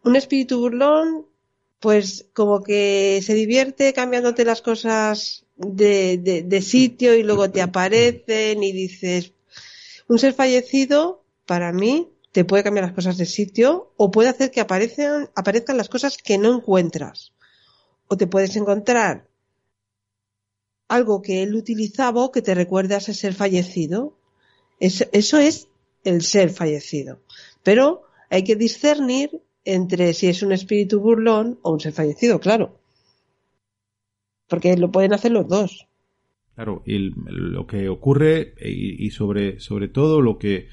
Un 0.04 0.14
espíritu 0.16 0.60
burlón, 0.60 1.26
pues 1.80 2.26
como 2.34 2.62
que 2.62 3.20
se 3.24 3.34
divierte 3.34 3.92
cambiándote 3.94 4.44
las 4.44 4.60
cosas 4.60 5.46
de, 5.56 6.18
de, 6.18 6.42
de 6.42 6.62
sitio 6.62 7.14
y 7.14 7.22
luego 7.22 7.50
te 7.50 7.62
aparecen 7.62 8.62
y 8.62 8.72
dices, 8.72 9.32
un 10.06 10.18
ser 10.18 10.34
fallecido, 10.34 11.24
para 11.46 11.72
mí, 11.72 12.11
te 12.32 12.44
puede 12.44 12.64
cambiar 12.64 12.86
las 12.86 12.94
cosas 12.94 13.18
de 13.18 13.26
sitio 13.26 13.92
o 13.96 14.10
puede 14.10 14.30
hacer 14.30 14.50
que 14.50 14.60
aparezcan, 14.60 15.30
aparezcan 15.34 15.76
las 15.76 15.88
cosas 15.88 16.16
que 16.16 16.38
no 16.38 16.54
encuentras. 16.54 17.32
O 18.08 18.16
te 18.16 18.26
puedes 18.26 18.56
encontrar 18.56 19.28
algo 20.88 21.22
que 21.22 21.42
él 21.42 21.54
utilizaba 21.54 22.30
que 22.32 22.42
te 22.42 22.54
recuerde 22.54 22.94
a 22.94 22.98
ese 22.98 23.14
ser 23.14 23.34
fallecido. 23.34 24.18
eso 24.80 25.38
es 25.38 25.68
el 26.04 26.22
ser 26.22 26.50
fallecido. 26.50 27.20
Pero 27.62 28.02
hay 28.30 28.44
que 28.44 28.56
discernir 28.56 29.42
entre 29.64 30.12
si 30.14 30.28
es 30.28 30.42
un 30.42 30.52
espíritu 30.52 31.00
burlón 31.00 31.58
o 31.62 31.72
un 31.72 31.80
ser 31.80 31.92
fallecido, 31.92 32.40
claro. 32.40 32.78
Porque 34.48 34.76
lo 34.76 34.90
pueden 34.90 35.12
hacer 35.12 35.32
los 35.32 35.48
dos. 35.48 35.86
Claro, 36.54 36.82
y 36.84 37.10
lo 37.14 37.66
que 37.66 37.88
ocurre 37.88 38.54
y, 38.60 39.10
sobre, 39.10 39.60
sobre 39.60 39.88
todo 39.88 40.20
lo 40.20 40.38
que 40.38 40.68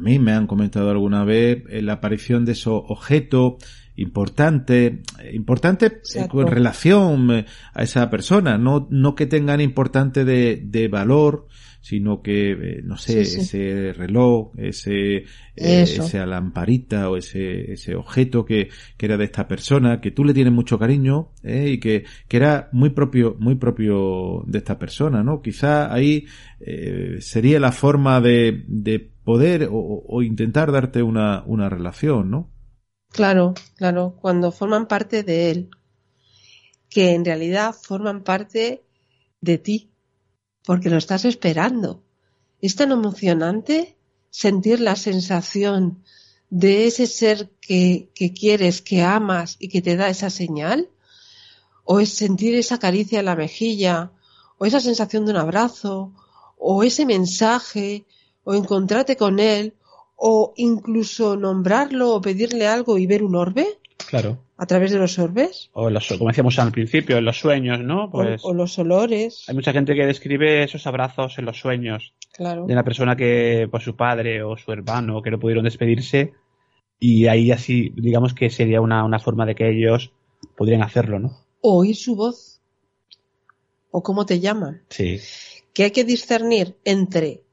a 0.00 0.02
mí 0.02 0.18
me 0.18 0.32
han 0.32 0.46
comentado 0.46 0.90
alguna 0.90 1.24
vez, 1.24 1.62
la 1.68 1.94
aparición 1.94 2.46
de 2.46 2.52
esos 2.52 2.82
objetos 2.88 3.62
importantes, 3.96 5.00
importantes 5.30 5.92
en 6.14 6.46
relación 6.46 7.30
eh, 7.30 7.46
a 7.74 7.82
esa 7.82 8.08
persona, 8.08 8.56
no, 8.56 8.88
no 8.90 9.14
que 9.14 9.26
tengan 9.26 9.60
importante 9.60 10.24
de, 10.24 10.62
de 10.64 10.88
valor, 10.88 11.48
sino 11.80 12.22
que, 12.22 12.52
eh, 12.52 12.80
no 12.84 12.96
sé, 12.96 13.22
ese 13.22 13.92
reloj, 13.92 14.52
ese, 14.58 15.16
eh, 15.16 15.24
esa 15.56 16.26
lamparita 16.26 17.08
o 17.08 17.16
ese, 17.16 17.72
ese 17.72 17.94
objeto 17.94 18.44
que, 18.44 18.68
que 18.96 19.06
era 19.06 19.16
de 19.16 19.24
esta 19.24 19.48
persona, 19.48 20.00
que 20.00 20.10
tú 20.10 20.24
le 20.24 20.34
tienes 20.34 20.52
mucho 20.52 20.78
cariño, 20.78 21.32
eh, 21.42 21.70
y 21.70 21.80
que, 21.80 22.04
que 22.28 22.36
era 22.36 22.68
muy 22.72 22.90
propio, 22.90 23.36
muy 23.38 23.54
propio 23.54 24.42
de 24.46 24.58
esta 24.58 24.78
persona, 24.78 25.22
¿no? 25.22 25.40
Quizá 25.40 25.92
ahí 25.92 26.26
eh, 26.60 27.16
sería 27.20 27.58
la 27.60 27.72
forma 27.72 28.20
de, 28.20 28.64
de 28.68 29.00
poder 29.24 29.68
o, 29.70 30.04
o 30.06 30.22
intentar 30.22 30.72
darte 30.72 31.02
una, 31.02 31.42
una 31.46 31.68
relación, 31.68 32.30
¿no? 32.30 32.50
Claro, 33.12 33.54
claro, 33.76 34.16
cuando 34.20 34.52
forman 34.52 34.86
parte 34.86 35.22
de 35.22 35.50
él, 35.50 35.70
que 36.88 37.14
en 37.14 37.24
realidad 37.24 37.74
forman 37.74 38.22
parte 38.22 38.84
de 39.40 39.58
ti, 39.58 39.90
porque 40.70 40.88
lo 40.88 40.98
estás 40.98 41.24
esperando. 41.24 42.00
Es 42.62 42.76
tan 42.76 42.92
emocionante 42.92 43.96
sentir 44.30 44.78
la 44.78 44.94
sensación 44.94 46.04
de 46.48 46.86
ese 46.86 47.08
ser 47.08 47.50
que, 47.60 48.08
que, 48.14 48.32
quieres, 48.32 48.80
que 48.80 49.02
amas 49.02 49.56
y 49.58 49.66
que 49.66 49.82
te 49.82 49.96
da 49.96 50.08
esa 50.08 50.30
señal, 50.30 50.88
o 51.82 51.98
es 51.98 52.10
sentir 52.10 52.54
esa 52.54 52.78
caricia 52.78 53.18
en 53.18 53.24
la 53.24 53.34
mejilla, 53.34 54.12
o 54.58 54.64
esa 54.64 54.78
sensación 54.78 55.24
de 55.24 55.32
un 55.32 55.38
abrazo, 55.38 56.12
o 56.56 56.84
ese 56.84 57.04
mensaje, 57.04 58.06
o 58.44 58.54
encontrarte 58.54 59.16
con 59.16 59.40
él, 59.40 59.74
o 60.14 60.54
incluso 60.54 61.34
nombrarlo 61.34 62.14
o 62.14 62.20
pedirle 62.20 62.68
algo 62.68 62.96
y 62.96 63.06
ver 63.06 63.24
un 63.24 63.34
orbe. 63.34 63.79
Claro 64.10 64.38
a 64.60 64.66
través 64.66 64.90
de 64.90 64.98
los 64.98 65.18
orbes. 65.18 65.70
O 65.72 65.88
los, 65.88 66.06
como 66.06 66.28
decíamos 66.28 66.58
al 66.58 66.70
principio, 66.70 67.16
en 67.16 67.24
los 67.24 67.40
sueños, 67.40 67.80
¿no? 67.80 68.10
Pues 68.10 68.42
o, 68.44 68.52
los 68.52 68.78
olores. 68.78 69.46
Hay 69.48 69.54
mucha 69.54 69.72
gente 69.72 69.94
que 69.94 70.04
describe 70.04 70.62
esos 70.64 70.86
abrazos 70.86 71.38
en 71.38 71.46
los 71.46 71.58
sueños. 71.58 72.12
Claro. 72.34 72.66
De 72.66 72.74
una 72.74 72.84
persona 72.84 73.16
que, 73.16 73.68
pues 73.70 73.84
su 73.84 73.96
padre 73.96 74.42
o 74.42 74.58
su 74.58 74.70
hermano, 74.70 75.22
que 75.22 75.30
no 75.30 75.38
pudieron 75.38 75.64
despedirse. 75.64 76.34
Y 76.98 77.26
ahí 77.26 77.50
así, 77.50 77.94
digamos 77.96 78.34
que 78.34 78.50
sería 78.50 78.82
una, 78.82 79.02
una 79.02 79.18
forma 79.18 79.46
de 79.46 79.54
que 79.54 79.70
ellos 79.70 80.12
podrían 80.58 80.82
hacerlo, 80.82 81.18
¿no? 81.18 81.38
O 81.62 81.78
oír 81.78 81.96
su 81.96 82.14
voz. 82.14 82.60
O 83.90 84.02
cómo 84.02 84.26
te 84.26 84.40
llaman. 84.40 84.82
Sí. 84.90 85.20
Que 85.72 85.84
hay 85.84 85.90
que 85.90 86.04
discernir 86.04 86.76
entre 86.84 87.44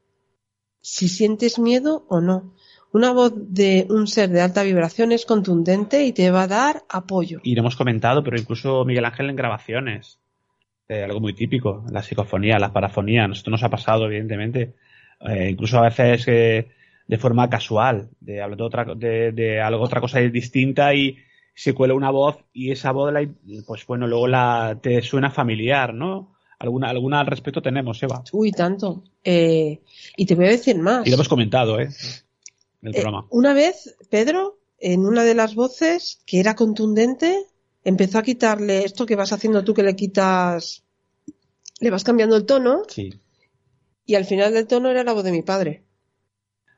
si 0.82 1.08
sientes 1.08 1.58
miedo 1.58 2.04
o 2.10 2.20
no. 2.20 2.52
Una 2.98 3.12
voz 3.12 3.32
de 3.36 3.86
un 3.90 4.08
ser 4.08 4.28
de 4.28 4.40
alta 4.40 4.64
vibración 4.64 5.12
es 5.12 5.24
contundente 5.24 6.04
y 6.04 6.12
te 6.12 6.32
va 6.32 6.42
a 6.42 6.46
dar 6.48 6.82
apoyo. 6.88 7.38
Y 7.44 7.54
lo 7.54 7.60
hemos 7.60 7.76
comentado, 7.76 8.24
pero 8.24 8.36
incluso 8.36 8.84
Miguel 8.84 9.04
Ángel 9.04 9.30
en 9.30 9.36
grabaciones. 9.36 10.18
Eh, 10.88 11.04
algo 11.04 11.20
muy 11.20 11.32
típico, 11.32 11.84
la 11.92 12.02
psicofonía, 12.02 12.58
la 12.58 12.72
parafonía. 12.72 13.28
Esto 13.30 13.52
nos 13.52 13.62
ha 13.62 13.68
pasado, 13.68 14.06
evidentemente. 14.06 14.74
Eh, 15.20 15.48
incluso 15.48 15.78
a 15.78 15.82
veces 15.82 16.26
eh, 16.26 16.70
de 17.06 17.18
forma 17.18 17.48
casual, 17.48 18.08
de, 18.18 18.44
de, 18.56 18.62
otra, 18.64 18.84
de, 18.96 19.30
de 19.30 19.60
algo, 19.60 19.84
otra 19.84 20.00
cosa 20.00 20.18
distinta 20.18 20.92
y 20.92 21.18
se 21.54 21.74
cuela 21.74 21.94
una 21.94 22.10
voz 22.10 22.38
y 22.52 22.72
esa 22.72 22.90
voz, 22.90 23.12
la, 23.12 23.24
pues 23.64 23.86
bueno, 23.86 24.08
luego 24.08 24.26
la, 24.26 24.76
te 24.82 25.02
suena 25.02 25.30
familiar, 25.30 25.94
¿no? 25.94 26.34
Alguna, 26.58 26.90
alguna 26.90 27.20
al 27.20 27.28
respecto 27.28 27.62
tenemos, 27.62 28.02
Eva. 28.02 28.24
Uy, 28.32 28.50
tanto. 28.50 29.04
Eh, 29.22 29.82
y 30.16 30.26
te 30.26 30.34
voy 30.34 30.46
a 30.46 30.50
decir 30.50 30.76
más. 30.78 31.06
Y 31.06 31.10
lo 31.10 31.14
hemos 31.14 31.28
comentado, 31.28 31.78
¿eh? 31.78 31.90
Eh, 32.82 33.04
una 33.30 33.54
vez, 33.54 33.96
Pedro, 34.10 34.58
en 34.78 35.04
una 35.04 35.24
de 35.24 35.34
las 35.34 35.54
voces, 35.54 36.22
que 36.26 36.40
era 36.40 36.54
contundente, 36.54 37.44
empezó 37.84 38.18
a 38.18 38.22
quitarle 38.22 38.84
esto 38.84 39.06
que 39.06 39.16
vas 39.16 39.32
haciendo 39.32 39.64
tú, 39.64 39.74
que 39.74 39.82
le 39.82 39.96
quitas, 39.96 40.84
le 41.80 41.90
vas 41.90 42.04
cambiando 42.04 42.36
el 42.36 42.46
tono. 42.46 42.82
Sí. 42.88 43.14
Y 44.06 44.14
al 44.14 44.24
final 44.24 44.52
del 44.52 44.66
tono 44.66 44.90
era 44.90 45.04
la 45.04 45.12
voz 45.12 45.24
de 45.24 45.32
mi 45.32 45.42
padre. 45.42 45.82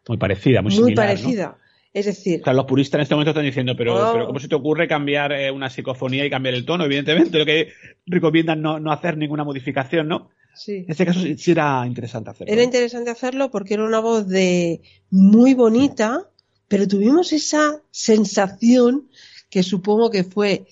Muy 0.08 0.16
parecida, 0.16 0.62
muy, 0.62 0.78
muy 0.80 0.94
parecida. 0.94 1.58
Es 1.92 2.06
decir. 2.06 2.40
los 2.44 2.64
puristas 2.66 2.98
en 2.98 3.02
este 3.02 3.14
momento 3.14 3.30
están 3.30 3.44
diciendo, 3.44 3.74
pero, 3.76 4.12
pero 4.12 4.26
¿cómo 4.26 4.38
se 4.38 4.48
te 4.48 4.54
ocurre 4.54 4.86
cambiar 4.86 5.32
eh, 5.32 5.50
una 5.50 5.68
psicofonía 5.68 6.24
y 6.24 6.30
cambiar 6.30 6.54
el 6.54 6.64
tono? 6.64 6.84
Evidentemente, 6.84 7.38
lo 7.38 7.44
que 7.44 7.72
recomiendan 8.06 8.62
no, 8.62 8.78
no 8.78 8.92
hacer 8.92 9.16
ninguna 9.16 9.44
modificación, 9.44 10.06
¿no? 10.06 10.30
Sí. 10.54 10.76
En 10.76 10.90
este 10.90 11.06
caso 11.06 11.20
sí 11.20 11.50
era 11.50 11.86
interesante 11.86 12.30
hacerlo. 12.30 12.52
Era 12.52 12.62
interesante 12.62 13.10
hacerlo 13.10 13.50
porque 13.50 13.74
era 13.74 13.84
una 13.84 14.00
voz 14.00 14.26
de 14.28 14.82
muy 15.10 15.54
bonita, 15.54 16.28
pero 16.68 16.86
tuvimos 16.86 17.32
esa 17.32 17.82
sensación 17.90 19.08
que 19.48 19.62
supongo 19.62 20.10
que 20.10 20.24
fue 20.24 20.66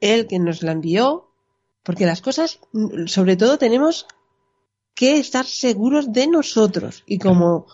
él 0.00 0.26
quien 0.26 0.44
nos 0.44 0.62
la 0.62 0.72
envió, 0.72 1.30
porque 1.82 2.06
las 2.06 2.20
cosas, 2.20 2.60
sobre 3.06 3.36
todo, 3.36 3.58
tenemos 3.58 4.06
que 4.94 5.18
estar 5.18 5.44
seguros 5.44 6.12
de 6.12 6.26
nosotros. 6.26 7.02
Y 7.06 7.18
como 7.18 7.66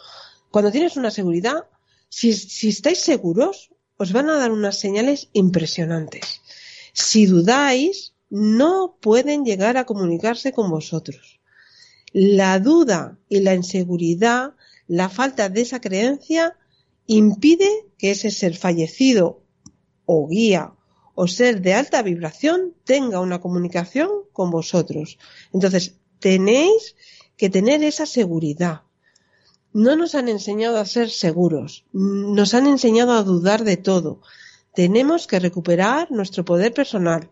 cuando 0.51 0.73
tienes 0.73 0.97
una 0.97 1.11
seguridad, 1.11 1.67
si, 2.09 2.33
si 2.33 2.69
estáis 2.69 2.99
seguros, 3.01 3.71
os 3.97 4.13
van 4.13 4.31
a 4.31 4.37
dar 4.37 4.51
unas 4.51 4.79
señales 4.79 5.29
impresionantes. 5.33 6.41
Si 6.93 7.27
dudáis, 7.27 8.15
no 8.31 8.97
pueden 9.01 9.45
llegar 9.45 9.77
a 9.77 9.85
comunicarse 9.85 10.53
con 10.53 10.71
vosotros. 10.71 11.40
La 12.13 12.59
duda 12.59 13.19
y 13.29 13.41
la 13.41 13.55
inseguridad, 13.55 14.55
la 14.89 15.09
falta 15.09 15.49
de 15.49 15.61
esa 15.61 15.81
creencia, 15.81 16.57
impide 17.07 17.69
que 17.99 18.13
ese 18.13 18.31
ser 18.31 18.57
fallecido 18.57 19.43
o 20.07 20.27
guía 20.29 20.73
o 21.15 21.29
ser 21.29 21.61
de 21.61 21.75
alta 21.75 22.03
vibración 22.03 22.75
tenga 22.85 23.21
una 23.21 23.41
comunicación 23.41 24.09
con 24.33 24.51
vosotros. 24.51 25.19
Entonces, 25.53 25.97
tenéis 26.19 26.97
que 27.37 27.51
tener 27.51 27.85
esa 27.85 28.07
seguridad. 28.07 28.83
No 29.73 29.97
nos 29.97 30.15
han 30.15 30.29
enseñado 30.29 30.79
a 30.79 30.85
ser 30.85 31.11
seguros, 31.11 31.85
nos 31.93 32.55
han 32.55 32.67
enseñado 32.67 33.13
a 33.13 33.23
dudar 33.23 33.65
de 33.65 33.77
todo. 33.77 34.21
Tenemos 34.75 35.27
que 35.27 35.41
recuperar 35.41 36.11
nuestro 36.11 36.45
poder 36.45 36.73
personal, 36.73 37.31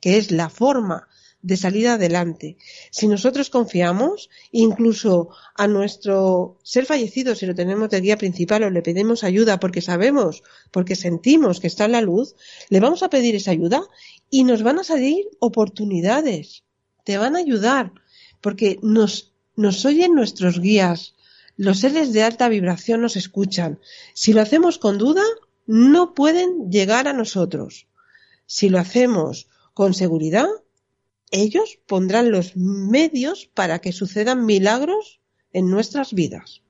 que 0.00 0.18
es 0.18 0.30
la 0.30 0.50
forma 0.50 1.08
de 1.42 1.56
salir 1.56 1.88
adelante. 1.88 2.56
Si 2.90 3.06
nosotros 3.06 3.50
confiamos, 3.50 4.28
incluso 4.50 5.30
a 5.54 5.68
nuestro 5.68 6.58
ser 6.62 6.84
fallecido, 6.84 7.34
si 7.34 7.46
lo 7.46 7.54
tenemos 7.54 7.90
de 7.90 8.00
guía 8.00 8.18
principal 8.18 8.64
o 8.64 8.70
le 8.70 8.82
pedimos 8.82 9.22
ayuda 9.24 9.60
porque 9.60 9.80
sabemos, 9.80 10.42
porque 10.72 10.96
sentimos 10.96 11.60
que 11.60 11.68
está 11.68 11.84
en 11.84 11.92
la 11.92 12.00
luz, 12.00 12.34
le 12.70 12.80
vamos 12.80 13.02
a 13.02 13.10
pedir 13.10 13.36
esa 13.36 13.52
ayuda 13.52 13.82
y 14.30 14.44
nos 14.44 14.62
van 14.62 14.80
a 14.80 14.84
salir 14.84 15.26
oportunidades. 15.38 16.64
Te 17.04 17.18
van 17.18 17.36
a 17.36 17.40
ayudar 17.40 17.92
porque 18.40 18.78
nos, 18.82 19.32
nos 19.56 19.84
oyen 19.84 20.14
nuestros 20.14 20.60
guías. 20.60 21.14
Los 21.56 21.80
seres 21.80 22.12
de 22.12 22.22
alta 22.22 22.48
vibración 22.48 23.00
nos 23.00 23.16
escuchan. 23.16 23.80
Si 24.12 24.32
lo 24.32 24.40
hacemos 24.40 24.78
con 24.78 24.98
duda, 24.98 25.22
no 25.66 26.14
pueden 26.14 26.70
llegar 26.70 27.08
a 27.08 27.12
nosotros. 27.12 27.86
Si 28.46 28.68
lo 28.68 28.78
hacemos 28.78 29.48
con 29.74 29.94
seguridad, 29.94 30.48
ellos 31.30 31.78
pondrán 31.86 32.30
los 32.30 32.56
medios 32.56 33.50
para 33.54 33.80
que 33.80 33.92
sucedan 33.92 34.46
milagros 34.46 35.20
en 35.52 35.70
nuestras 35.70 36.14
vidas. 36.14 36.62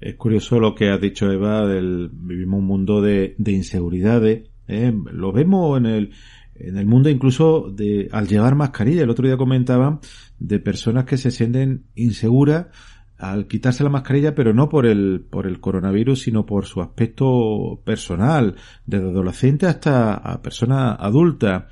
Es 0.00 0.14
curioso 0.14 0.60
lo 0.60 0.74
que 0.74 0.90
ha 0.90 0.98
dicho 0.98 1.30
Eva, 1.30 1.66
del, 1.66 2.10
vivimos 2.12 2.60
un 2.60 2.66
mundo 2.66 3.02
de, 3.02 3.34
de 3.38 3.52
inseguridades, 3.52 4.48
¿eh? 4.68 4.92
lo 5.12 5.32
vemos 5.32 5.78
en 5.78 5.86
el, 5.86 6.10
en 6.54 6.76
el 6.76 6.86
mundo 6.86 7.08
incluso 7.08 7.70
de 7.70 8.08
al 8.12 8.28
llevar 8.28 8.54
mascarilla. 8.54 9.02
El 9.02 9.10
otro 9.10 9.26
día 9.26 9.36
comentaban 9.36 10.00
de 10.38 10.60
personas 10.60 11.04
que 11.04 11.16
se 11.16 11.30
sienten 11.30 11.86
inseguras 11.96 12.66
al 13.18 13.48
quitarse 13.48 13.82
la 13.82 13.90
mascarilla, 13.90 14.36
pero 14.36 14.54
no 14.54 14.68
por 14.68 14.86
el, 14.86 15.26
por 15.28 15.48
el 15.48 15.58
coronavirus, 15.58 16.20
sino 16.20 16.46
por 16.46 16.66
su 16.66 16.80
aspecto 16.80 17.82
personal, 17.84 18.54
desde 18.86 19.08
adolescente 19.08 19.66
hasta 19.66 20.14
a 20.14 20.40
persona 20.40 20.92
adulta 20.92 21.68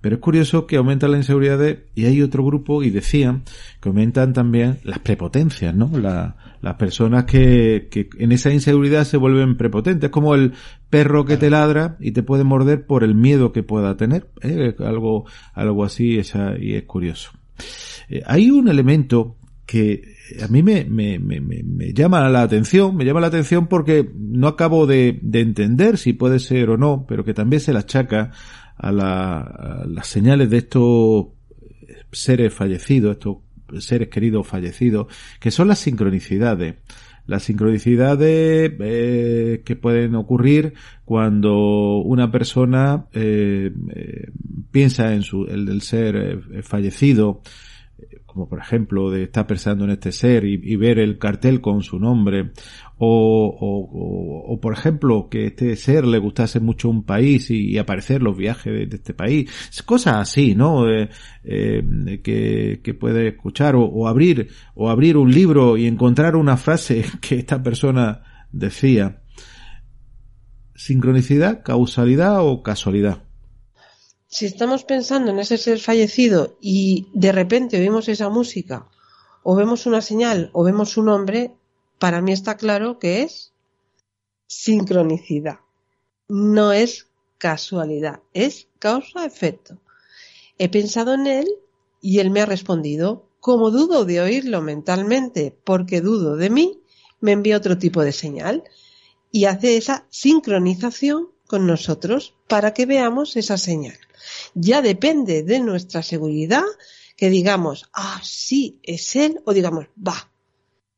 Pero 0.00 0.16
es 0.16 0.20
curioso 0.20 0.66
que 0.66 0.76
aumentan 0.76 1.10
las 1.10 1.20
inseguridades 1.20 1.80
y 1.94 2.06
hay 2.06 2.22
otro 2.22 2.44
grupo 2.44 2.82
y 2.82 2.90
decían 2.90 3.42
que 3.80 3.90
aumentan 3.90 4.32
también 4.32 4.78
las 4.82 4.98
prepotencias, 5.00 5.74
¿no? 5.74 5.90
las 5.98 6.74
personas 6.76 7.24
que, 7.24 7.88
que 7.90 8.08
en 8.18 8.32
esa 8.32 8.50
inseguridad 8.50 9.04
se 9.04 9.18
vuelven 9.18 9.56
prepotentes, 9.56 10.08
como 10.10 10.34
el 10.34 10.54
perro 10.88 11.24
que 11.26 11.36
te 11.36 11.50
ladra 11.50 11.96
y 12.00 12.12
te 12.12 12.22
puede 12.22 12.44
morder 12.44 12.86
por 12.86 13.04
el 13.04 13.14
miedo 13.14 13.52
que 13.52 13.62
pueda 13.62 13.96
tener, 13.96 14.30
¿eh? 14.40 14.74
algo, 14.78 15.26
algo 15.52 15.84
así 15.84 16.18
esa, 16.18 16.58
y 16.58 16.74
es 16.74 16.84
curioso. 16.84 17.32
Eh, 18.08 18.22
hay 18.26 18.50
un 18.50 18.68
elemento 18.68 19.36
que 19.66 20.02
a 20.42 20.48
mí 20.48 20.62
me, 20.62 20.84
me, 20.84 21.18
me, 21.18 21.40
me, 21.40 21.92
llama 21.92 22.28
la 22.28 22.42
atención, 22.42 22.96
me 22.96 23.04
llama 23.04 23.20
la 23.20 23.28
atención 23.28 23.68
porque 23.68 24.10
no 24.16 24.48
acabo 24.48 24.86
de, 24.86 25.18
de 25.22 25.40
entender 25.40 25.98
si 25.98 26.12
puede 26.12 26.38
ser 26.38 26.70
o 26.70 26.76
no, 26.76 27.04
pero 27.06 27.24
que 27.24 27.34
también 27.34 27.60
se 27.60 27.72
la 27.72 27.80
achaca 27.80 28.32
a, 28.80 28.92
la, 28.92 29.84
las 29.86 30.06
señales 30.06 30.50
de 30.50 30.58
estos 30.58 31.26
seres 32.12 32.52
fallecidos, 32.52 33.12
estos 33.12 33.38
seres 33.78 34.08
queridos 34.08 34.46
fallecidos, 34.46 35.06
que 35.38 35.50
son 35.50 35.68
las 35.68 35.78
sincronicidades. 35.78 36.76
Las 37.26 37.44
sincronicidades 37.44 38.72
eh, 38.80 39.62
que 39.64 39.76
pueden 39.76 40.16
ocurrir 40.16 40.74
cuando 41.04 41.98
una 41.98 42.30
persona 42.32 43.06
eh, 43.12 43.72
eh, 43.94 44.30
piensa 44.70 45.14
en 45.14 45.22
su, 45.22 45.44
el 45.44 45.66
del 45.66 45.82
ser 45.82 46.16
eh, 46.16 46.62
fallecido, 46.62 47.42
como 48.26 48.48
por 48.48 48.60
ejemplo 48.60 49.10
de 49.10 49.24
estar 49.24 49.46
pensando 49.46 49.84
en 49.84 49.90
este 49.90 50.12
ser 50.12 50.44
y, 50.44 50.76
ver 50.76 50.98
el 50.98 51.18
cartel 51.18 51.60
con 51.60 51.82
su 51.82 51.98
nombre, 51.98 52.52
o, 53.02 53.56
o, 53.58 54.52
o, 54.52 54.60
por 54.60 54.74
ejemplo 54.74 55.30
que 55.30 55.46
este 55.46 55.74
ser 55.76 56.06
le 56.06 56.18
gustase 56.18 56.60
mucho 56.60 56.90
un 56.90 57.04
país 57.04 57.50
y, 57.50 57.78
aparecer 57.78 58.20
los 58.20 58.36
viajes 58.36 58.90
de, 58.90 58.94
este 58.94 59.14
país, 59.14 59.50
cosas 59.86 60.16
así, 60.16 60.54
¿no? 60.54 60.86
Eh, 60.86 61.08
eh, 61.44 62.20
que, 62.22 62.82
que 62.84 62.92
puede 62.92 63.28
escuchar 63.28 63.74
o, 63.74 64.06
abrir 64.06 64.50
o 64.74 64.90
abrir 64.90 65.16
un 65.16 65.32
libro 65.32 65.78
y 65.78 65.86
encontrar 65.86 66.36
una 66.36 66.58
frase 66.58 67.02
que 67.22 67.36
esta 67.36 67.62
persona 67.62 68.46
decía. 68.52 69.22
Sincronicidad, 70.74 71.62
causalidad 71.62 72.44
o 72.46 72.62
casualidad 72.62 73.22
si 74.32 74.46
estamos 74.46 74.84
pensando 74.84 75.32
en 75.32 75.40
ese 75.40 75.58
ser 75.58 75.80
fallecido 75.80 76.56
y 76.60 77.08
de 77.14 77.32
repente 77.32 77.80
oímos 77.80 78.08
esa 78.08 78.28
música, 78.28 78.86
o 79.42 79.56
vemos 79.56 79.86
una 79.86 80.00
señal, 80.00 80.50
o 80.52 80.62
vemos 80.62 80.96
un 80.96 81.06
nombre, 81.06 81.56
para 82.00 82.20
mí 82.20 82.32
está 82.32 82.56
claro 82.56 82.98
que 82.98 83.22
es 83.22 83.52
sincronicidad. 84.48 85.60
No 86.26 86.72
es 86.72 87.06
casualidad, 87.38 88.22
es 88.34 88.66
causa-efecto. 88.80 89.78
He 90.58 90.68
pensado 90.68 91.14
en 91.14 91.28
él 91.28 91.46
y 92.02 92.18
él 92.18 92.30
me 92.30 92.40
ha 92.40 92.46
respondido. 92.46 93.28
Como 93.38 93.70
dudo 93.70 94.04
de 94.04 94.20
oírlo 94.20 94.60
mentalmente 94.60 95.56
porque 95.64 96.00
dudo 96.00 96.36
de 96.36 96.50
mí, 96.50 96.80
me 97.20 97.32
envía 97.32 97.56
otro 97.56 97.78
tipo 97.78 98.02
de 98.02 98.12
señal 98.12 98.64
y 99.30 99.44
hace 99.44 99.76
esa 99.76 100.06
sincronización 100.10 101.28
con 101.46 101.66
nosotros 101.66 102.34
para 102.48 102.74
que 102.74 102.86
veamos 102.86 103.36
esa 103.36 103.56
señal 103.56 103.96
ya 104.54 104.82
depende 104.82 105.42
de 105.42 105.60
nuestra 105.60 106.02
seguridad 106.02 106.64
que 107.16 107.30
digamos, 107.30 107.88
ah, 107.92 108.20
sí, 108.22 108.80
es 108.82 109.14
él, 109.14 109.40
o 109.44 109.52
digamos, 109.52 109.86
va. 109.96 110.29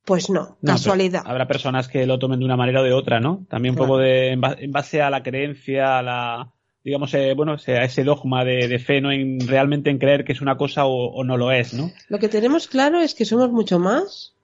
Pues 0.04 0.30
no, 0.30 0.56
casualidad. 0.64 1.22
Habrá 1.24 1.46
personas 1.46 1.86
que 1.88 2.06
lo 2.06 2.18
tomen 2.18 2.40
de 2.40 2.44
una 2.44 2.56
manera 2.56 2.80
o 2.80 2.84
de 2.84 2.92
otra, 2.92 3.20
¿no? 3.20 3.46
También 3.48 3.74
un 3.74 3.78
poco 3.78 3.98
de, 3.98 4.32
en 4.32 4.72
base 4.72 5.00
a 5.00 5.10
la 5.10 5.22
creencia, 5.22 5.98
a 5.98 6.02
la, 6.02 6.52
digamos, 6.82 7.14
eh, 7.14 7.34
bueno, 7.34 7.52
a 7.52 7.84
ese 7.84 8.02
dogma 8.02 8.44
de, 8.44 8.78
fe, 8.80 9.00
¿no? 9.00 9.12
En 9.12 9.46
realmente 9.46 9.90
en 9.90 9.98
creer 9.98 10.24
que 10.24 10.32
es 10.32 10.40
una 10.40 10.56
cosa 10.56 10.86
o, 10.86 11.12
o 11.12 11.22
no 11.22 11.36
lo 11.36 11.52
es, 11.52 11.72
¿no? 11.72 11.92
Lo 12.08 12.18
que 12.18 12.28
tenemos 12.28 12.66
claro 12.66 13.00
es 13.00 13.14
que 13.14 13.24
somos 13.24 13.52
mucho 13.52 13.78
más 13.78 14.34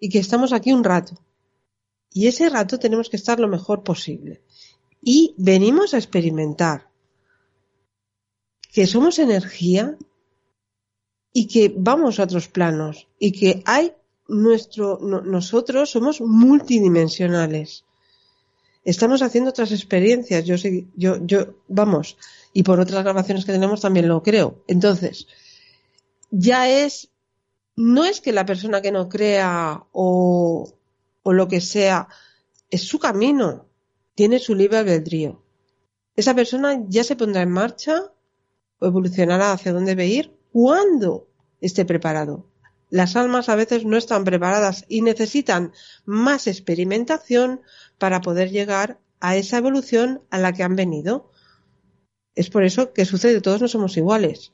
y 0.00 0.08
que 0.08 0.18
estamos 0.18 0.52
aquí 0.52 0.72
un 0.72 0.82
rato. 0.82 1.14
Y 2.12 2.26
ese 2.26 2.48
rato 2.48 2.78
tenemos 2.78 3.08
que 3.08 3.16
estar 3.16 3.38
lo 3.38 3.48
mejor 3.48 3.82
posible. 3.82 4.42
Y 5.00 5.34
venimos 5.36 5.94
a 5.94 5.98
experimentar 5.98 6.88
que 8.72 8.86
somos 8.86 9.20
energía 9.20 9.96
y 11.32 11.46
que 11.46 11.72
vamos 11.76 12.18
a 12.18 12.24
otros 12.24 12.48
planos 12.48 13.08
y 13.18 13.32
que 13.32 13.62
hay 13.66 13.92
nuestro 14.28 14.98
nosotros 15.00 15.90
somos 15.90 16.20
multidimensionales. 16.20 17.84
Estamos 18.84 19.22
haciendo 19.22 19.50
otras 19.50 19.72
experiencias, 19.72 20.44
yo 20.44 20.58
sé, 20.58 20.86
yo 20.94 21.16
yo 21.24 21.54
vamos, 21.68 22.18
y 22.52 22.62
por 22.62 22.80
otras 22.80 23.02
grabaciones 23.02 23.44
que 23.44 23.52
tenemos 23.52 23.80
también 23.80 24.08
lo 24.08 24.22
creo. 24.22 24.62
Entonces, 24.68 25.26
ya 26.30 26.68
es 26.68 27.08
no 27.76 28.04
es 28.04 28.20
que 28.20 28.32
la 28.32 28.46
persona 28.46 28.82
que 28.82 28.92
no 28.92 29.08
crea 29.08 29.84
o 29.92 30.74
o 31.24 31.32
lo 31.32 31.48
que 31.48 31.60
sea 31.60 32.08
es 32.70 32.82
su 32.82 33.00
camino, 33.00 33.66
tiene 34.14 34.38
su 34.38 34.54
libre 34.54 34.78
albedrío. 34.78 35.42
Esa 36.14 36.34
persona 36.34 36.84
ya 36.88 37.02
se 37.02 37.16
pondrá 37.16 37.42
en 37.42 37.50
marcha 37.50 38.12
o 38.78 38.86
evolucionará 38.86 39.52
hacia 39.52 39.72
dónde 39.72 39.92
debe 39.92 40.06
ir 40.06 40.36
cuando 40.52 41.26
esté 41.60 41.84
preparado. 41.84 42.46
Las 42.94 43.16
almas 43.16 43.48
a 43.48 43.56
veces 43.56 43.84
no 43.84 43.96
están 43.96 44.22
preparadas 44.22 44.84
y 44.88 45.02
necesitan 45.02 45.72
más 46.04 46.46
experimentación 46.46 47.60
para 47.98 48.20
poder 48.20 48.50
llegar 48.50 48.98
a 49.18 49.34
esa 49.34 49.58
evolución 49.58 50.20
a 50.30 50.38
la 50.38 50.52
que 50.52 50.62
han 50.62 50.76
venido. 50.76 51.28
Es 52.36 52.50
por 52.50 52.62
eso 52.62 52.92
que 52.92 53.04
sucede, 53.04 53.40
todos 53.40 53.60
no 53.60 53.66
somos 53.66 53.96
iguales. 53.96 54.52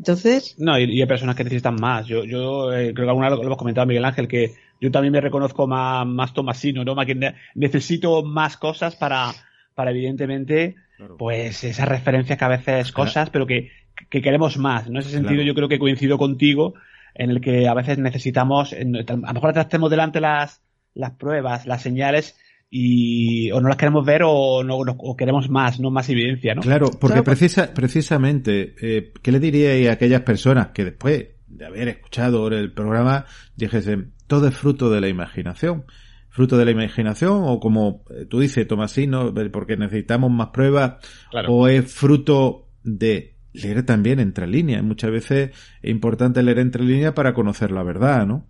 Entonces. 0.00 0.56
No, 0.58 0.80
y, 0.80 1.00
hay 1.00 1.06
personas 1.06 1.36
que 1.36 1.44
necesitan 1.44 1.76
más. 1.76 2.08
Yo, 2.08 2.24
yo 2.24 2.72
eh, 2.72 2.92
creo 2.92 3.06
que 3.06 3.10
alguna 3.10 3.28
vez 3.28 3.38
lo 3.38 3.44
hemos 3.44 3.58
comentado 3.58 3.86
Miguel 3.86 4.04
Ángel, 4.04 4.26
que 4.26 4.56
yo 4.80 4.90
también 4.90 5.12
me 5.12 5.20
reconozco 5.20 5.68
más, 5.68 6.04
más 6.08 6.34
tomasino, 6.34 6.84
¿no? 6.84 6.96
Más 6.96 7.06
que 7.06 7.34
necesito 7.54 8.24
más 8.24 8.56
cosas 8.56 8.96
para, 8.96 9.32
para 9.76 9.92
evidentemente 9.92 10.74
pues 11.18 11.62
esas 11.62 11.88
referencias 11.88 12.36
que 12.36 12.44
a 12.44 12.48
veces 12.48 12.90
cosas, 12.90 13.30
pero 13.30 13.46
que, 13.46 13.70
que, 14.08 14.20
queremos 14.20 14.58
más. 14.58 14.88
En 14.88 14.96
ese 14.96 15.10
sentido 15.10 15.44
yo 15.44 15.54
creo 15.54 15.68
que 15.68 15.78
coincido 15.78 16.18
contigo 16.18 16.74
en 17.14 17.30
el 17.30 17.40
que 17.40 17.68
a 17.68 17.74
veces 17.74 17.98
necesitamos, 17.98 18.72
a 18.72 18.76
lo 18.76 19.32
mejor 19.34 19.52
tenemos 19.68 19.90
delante 19.90 20.20
las, 20.20 20.62
las 20.94 21.12
pruebas, 21.12 21.66
las 21.66 21.82
señales 21.82 22.36
y 22.70 23.50
o 23.50 23.60
no 23.60 23.68
las 23.68 23.76
queremos 23.76 24.06
ver 24.06 24.22
o, 24.24 24.62
no, 24.62 24.76
o 24.76 25.16
queremos 25.16 25.50
más, 25.50 25.80
no 25.80 25.90
más 25.90 26.08
evidencia, 26.08 26.54
¿no? 26.54 26.62
Claro, 26.62 26.90
porque 27.00 27.22
precisa, 27.22 27.74
precisamente, 27.74 28.74
eh, 28.80 29.12
¿qué 29.22 29.32
le 29.32 29.40
diríais 29.40 29.88
a 29.88 29.92
aquellas 29.92 30.22
personas 30.22 30.68
que 30.68 30.84
después 30.84 31.26
de 31.48 31.66
haber 31.66 31.88
escuchado 31.88 32.46
el 32.48 32.72
programa 32.72 33.26
dijesen, 33.56 34.12
todo 34.28 34.46
es 34.46 34.54
fruto 34.54 34.90
de 34.90 35.00
la 35.00 35.08
imaginación? 35.08 35.84
fruto 36.32 36.56
de 36.56 36.64
la 36.64 36.70
imaginación 36.70 37.42
o 37.44 37.58
como 37.58 38.04
eh, 38.10 38.24
tú 38.24 38.38
dices, 38.40 38.66
Tomasino, 38.66 39.34
porque 39.52 39.76
necesitamos 39.76 40.30
más 40.30 40.50
pruebas 40.50 41.04
o 41.48 41.66
es 41.66 41.92
fruto 41.92 42.68
de 42.84 43.34
leer 43.52 43.84
también 43.84 44.20
entre 44.20 44.46
líneas. 44.46 44.82
Muchas 44.82 45.10
veces 45.10 45.50
es 45.82 45.90
importante 45.90 46.42
leer 46.42 46.58
entre 46.58 46.84
líneas 46.84 47.14
para 47.14 47.34
conocer 47.34 47.70
la 47.70 47.82
verdad, 47.82 48.26
¿no? 48.26 48.46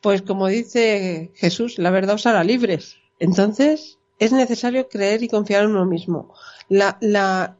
Pues 0.00 0.22
como 0.22 0.48
dice 0.48 1.30
Jesús, 1.34 1.78
la 1.78 1.90
verdad 1.90 2.16
os 2.16 2.26
hará 2.26 2.42
libres. 2.44 2.96
Entonces, 3.18 3.98
es 4.18 4.32
necesario 4.32 4.88
creer 4.88 5.22
y 5.22 5.28
confiar 5.28 5.64
en 5.64 5.70
uno 5.70 5.86
mismo. 5.86 6.34
La, 6.68 6.98
la, 7.00 7.56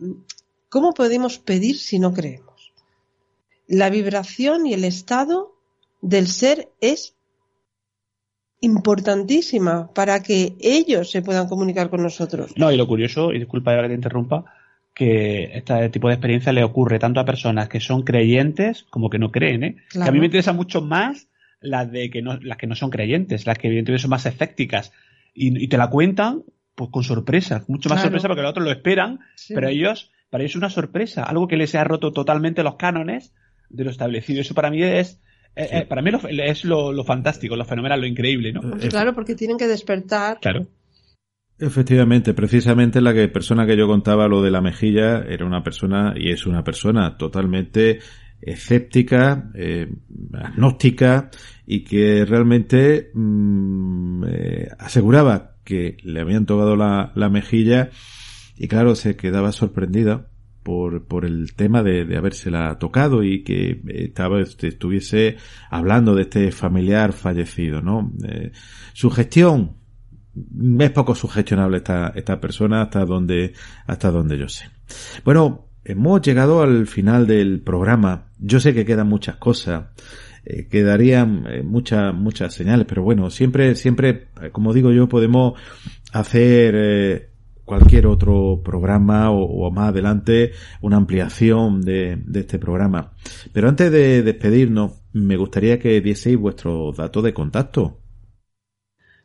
¿Cómo 0.68 0.94
podemos 0.94 1.38
pedir 1.38 1.78
si 1.78 1.98
no 1.98 2.12
creemos? 2.12 2.72
La 3.66 3.90
vibración 3.90 4.66
y 4.66 4.74
el 4.74 4.84
estado 4.84 5.54
del 6.00 6.26
ser 6.26 6.70
es 6.80 7.14
importantísima 8.60 9.92
para 9.92 10.22
que 10.22 10.56
ellos 10.60 11.10
se 11.10 11.20
puedan 11.20 11.48
comunicar 11.48 11.90
con 11.90 12.02
nosotros. 12.02 12.52
No, 12.56 12.72
y 12.72 12.76
lo 12.76 12.86
curioso, 12.86 13.32
y 13.32 13.38
disculpa 13.38 13.80
que 13.82 13.88
te 13.88 13.94
interrumpa, 13.94 14.44
que 14.94 15.56
este 15.56 15.88
tipo 15.88 16.08
de 16.08 16.14
experiencia 16.14 16.52
le 16.52 16.64
ocurre 16.64 16.98
tanto 16.98 17.20
a 17.20 17.24
personas 17.24 17.68
que 17.68 17.80
son 17.80 18.02
creyentes 18.02 18.84
como 18.90 19.08
que 19.08 19.18
no 19.18 19.30
creen, 19.30 19.64
¿eh? 19.64 19.76
Que 19.90 20.00
a 20.02 20.12
mí 20.12 20.20
me 20.20 20.26
interesa 20.26 20.52
mucho 20.52 20.82
más 20.82 21.28
las 21.60 21.90
de 21.90 22.10
que 22.10 22.22
no, 22.22 22.38
las 22.38 22.58
que 22.58 22.66
no 22.66 22.74
son 22.74 22.90
creyentes, 22.90 23.46
las 23.46 23.56
que 23.56 23.68
evidentemente 23.68 24.02
son 24.02 24.10
más 24.10 24.26
escépticas 24.26 24.92
y, 25.34 25.68
te 25.68 25.78
la 25.78 25.88
cuentan 25.88 26.42
pues 26.74 26.90
con 26.90 27.04
sorpresa, 27.04 27.64
mucho 27.68 27.88
más 27.88 28.02
sorpresa 28.02 28.28
porque 28.28 28.42
los 28.42 28.50
otros 28.50 28.64
lo 28.64 28.72
esperan, 28.72 29.20
pero 29.48 29.68
ellos, 29.68 30.10
para 30.30 30.42
ellos 30.42 30.52
es 30.52 30.56
una 30.56 30.70
sorpresa, 30.70 31.22
algo 31.22 31.46
que 31.46 31.56
les 31.56 31.74
ha 31.74 31.84
roto 31.84 32.12
totalmente 32.12 32.62
los 32.62 32.76
cánones 32.76 33.32
de 33.68 33.84
lo 33.84 33.90
establecido. 33.90 34.40
Eso 34.40 34.54
para 34.54 34.70
mí 34.70 34.82
es 34.82 35.20
eh, 35.54 35.68
eh, 35.70 35.86
para 35.86 36.00
mí 36.00 36.10
es 36.44 36.64
lo, 36.64 37.04
fantástico, 37.04 37.56
lo 37.56 37.64
fenomenal, 37.64 38.00
lo 38.00 38.06
increíble, 38.06 38.52
¿no? 38.52 38.62
Claro, 38.88 39.14
porque 39.14 39.34
tienen 39.34 39.58
que 39.58 39.66
despertar. 39.66 40.38
Claro. 40.40 40.66
Efectivamente, 41.64 42.34
precisamente 42.34 43.00
la 43.00 43.14
que 43.14 43.28
persona 43.28 43.64
que 43.64 43.76
yo 43.76 43.86
contaba 43.86 44.26
lo 44.26 44.42
de 44.42 44.50
la 44.50 44.60
mejilla 44.60 45.22
era 45.22 45.46
una 45.46 45.62
persona 45.62 46.12
y 46.16 46.32
es 46.32 46.44
una 46.44 46.64
persona 46.64 47.16
totalmente 47.16 48.00
escéptica, 48.40 49.48
eh, 49.54 49.88
agnóstica 50.32 51.30
y 51.64 51.84
que 51.84 52.24
realmente 52.24 53.12
mm, 53.14 54.24
aseguraba 54.76 55.54
que 55.62 55.98
le 56.02 56.20
habían 56.20 56.46
tocado 56.46 56.74
la, 56.74 57.12
la, 57.14 57.28
mejilla 57.28 57.90
y 58.56 58.66
claro 58.66 58.96
se 58.96 59.14
quedaba 59.14 59.52
sorprendida 59.52 60.26
por, 60.64 61.06
por 61.06 61.24
el 61.24 61.54
tema 61.54 61.84
de, 61.84 62.04
de 62.04 62.16
habérsela 62.16 62.76
tocado 62.80 63.22
y 63.22 63.44
que 63.44 63.80
estaba, 63.86 64.40
estuviese 64.40 65.36
hablando 65.70 66.16
de 66.16 66.22
este 66.22 66.50
familiar 66.50 67.12
fallecido, 67.12 67.82
¿no? 67.82 68.12
Eh, 68.24 68.50
su 68.94 69.10
gestión, 69.10 69.76
es 70.78 70.90
poco 70.90 71.14
sugestionable 71.14 71.78
esta, 71.78 72.12
esta 72.14 72.40
persona 72.40 72.82
hasta 72.82 73.04
donde, 73.04 73.52
hasta 73.86 74.10
donde 74.10 74.38
yo 74.38 74.48
sé. 74.48 74.66
Bueno, 75.24 75.66
hemos 75.84 76.22
llegado 76.22 76.62
al 76.62 76.86
final 76.86 77.26
del 77.26 77.60
programa. 77.60 78.26
Yo 78.38 78.60
sé 78.60 78.74
que 78.74 78.84
quedan 78.84 79.08
muchas 79.08 79.36
cosas. 79.36 79.84
Eh, 80.44 80.66
quedarían 80.68 81.46
eh, 81.48 81.62
muchas 81.62 82.12
muchas 82.12 82.52
señales 82.52 82.84
pero 82.84 83.04
bueno 83.04 83.30
siempre 83.30 83.76
siempre 83.76 84.26
como 84.50 84.72
digo 84.72 84.90
yo 84.90 85.08
podemos 85.08 85.52
hacer 86.12 86.74
eh, 86.76 87.28
cualquier 87.64 88.06
otro 88.06 88.60
programa 88.62 89.30
o, 89.30 89.70
más 89.70 89.90
adelante 89.90 90.52
una 90.80 90.96
ampliación 90.96 91.80
de, 91.80 92.18
de, 92.26 92.40
este 92.40 92.58
programa. 92.58 93.12
Pero 93.52 93.68
antes 93.68 93.90
de 93.90 94.22
despedirnos, 94.22 94.92
me 95.12 95.36
gustaría 95.36 95.78
que 95.78 96.00
dieseis 96.00 96.36
vuestro 96.36 96.92
dato 96.92 97.22
de 97.22 97.32
contacto. 97.32 98.01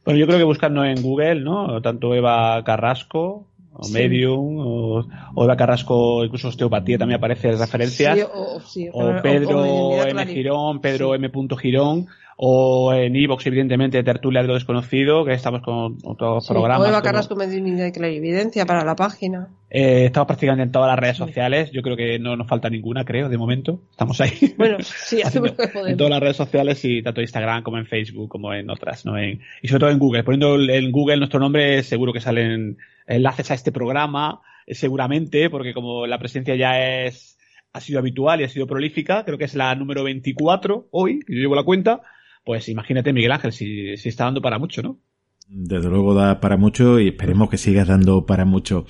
Bueno, 0.08 0.22
yo 0.22 0.26
creo 0.26 0.39
que 0.39 0.45
buscarnos 0.45 0.86
en 0.88 1.01
Google, 1.01 1.41
¿no? 1.41 1.82
Tanto 1.82 2.16
Eva 2.16 2.64
Carrasco, 2.64 3.45
o 3.74 3.89
Medium, 3.89 4.55
o, 4.58 5.43
Eva 5.43 5.58
Carrasco, 5.58 6.24
incluso 6.24 6.47
osteopatía 6.47 6.97
también 6.97 7.18
aparece 7.18 7.51
referencias. 7.51 8.18
Sí, 8.66 8.88
o, 8.93 9.05
o, 9.05 9.22
Pedro 9.22 10.01
M. 10.05 10.26
Girón, 10.28 10.80
Pedro 10.80 11.14
M. 11.14 11.30
Girón 11.60 12.08
o 12.39 12.93
en 12.93 13.15
Evox, 13.15 13.47
evidentemente, 13.47 14.03
Tertulia 14.03 14.43
de 14.43 14.47
lo 14.47 14.53
Desconocido, 14.53 15.25
que 15.25 15.33
estamos 15.33 15.61
con 15.63 15.97
otros 16.03 16.45
sí, 16.45 16.53
programas. 16.53 16.81
O 16.81 16.88
Eva 16.88 17.01
Carrasco 17.01 17.35
como... 17.35 17.47
de 17.47 17.91
Clarividencia 17.91 18.63
para 18.67 18.85
la 18.85 18.95
página. 18.95 19.49
Eh, 19.71 20.05
estamos 20.05 20.27
prácticamente 20.27 20.63
en 20.63 20.71
todas 20.71 20.88
las 20.88 20.99
redes 20.99 21.17
sociales. 21.17 21.71
Yo 21.71 21.81
creo 21.81 21.97
que 21.97 22.19
no 22.19 22.35
nos 22.38 22.47
falta 22.47 22.69
ninguna, 22.69 23.05
creo, 23.05 23.27
de 23.27 23.38
momento. 23.39 23.81
Estamos 23.89 24.21
ahí. 24.21 24.53
Bueno, 24.57 24.77
sí, 24.81 25.21
hacemos 25.25 25.49
lo 25.49 25.57
que 25.57 25.67
podemos. 25.67 25.91
En 25.91 25.97
todas 25.97 26.11
las 26.11 26.19
redes 26.19 26.38
sociales, 26.38 26.85
y 26.85 27.01
tanto 27.01 27.21
en 27.21 27.23
Instagram 27.23 27.63
como 27.63 27.79
en 27.79 27.88
Facebook, 27.88 28.29
como 28.29 28.53
en 28.53 28.69
otras, 28.69 29.03
¿no? 29.03 29.17
En, 29.17 29.41
y 29.63 29.67
sobre 29.67 29.79
todo 29.79 29.89
en 29.89 29.99
Google. 29.99 30.23
Poniendo 30.23 30.59
en 30.59 30.91
Google 30.91 31.17
nuestro 31.17 31.39
nombre, 31.39 31.81
seguro 31.81 32.13
que 32.13 32.21
salen 32.21 32.77
enlaces 33.07 33.49
a 33.49 33.55
este 33.55 33.71
programa, 33.71 34.41
eh, 34.67 34.75
seguramente, 34.75 35.49
porque 35.49 35.73
como 35.73 36.05
la 36.05 36.19
presencia 36.19 36.55
ya 36.55 36.79
es 36.79 37.33
ha 37.73 37.81
sido 37.81 37.99
habitual 37.99 38.41
y 38.41 38.43
ha 38.43 38.49
sido 38.49 38.65
prolífica, 38.65 39.23
creo 39.23 39.38
que 39.38 39.45
es 39.45 39.55
la 39.55 39.75
número 39.75 40.03
24 40.03 40.88
hoy, 40.91 41.19
yo 41.27 41.35
llevo 41.35 41.55
la 41.55 41.63
cuenta, 41.63 42.01
pues 42.48 42.70
imagínate, 42.70 43.12
Miguel 43.12 43.34
Ángel, 43.34 43.52
si, 43.52 43.91
está 43.91 44.24
dando 44.24 44.41
para 44.41 44.58
mucho, 44.58 44.82
¿no? 44.82 45.02
Desde 45.50 45.89
luego 45.89 46.14
da 46.14 46.39
para 46.39 46.56
mucho 46.56 46.98
y 46.98 47.10
esperemos 47.10 47.50
que 47.50 47.58
sigas 47.58 47.89
dando 47.89 48.26
para 48.26 48.45
mucho. 48.45 48.86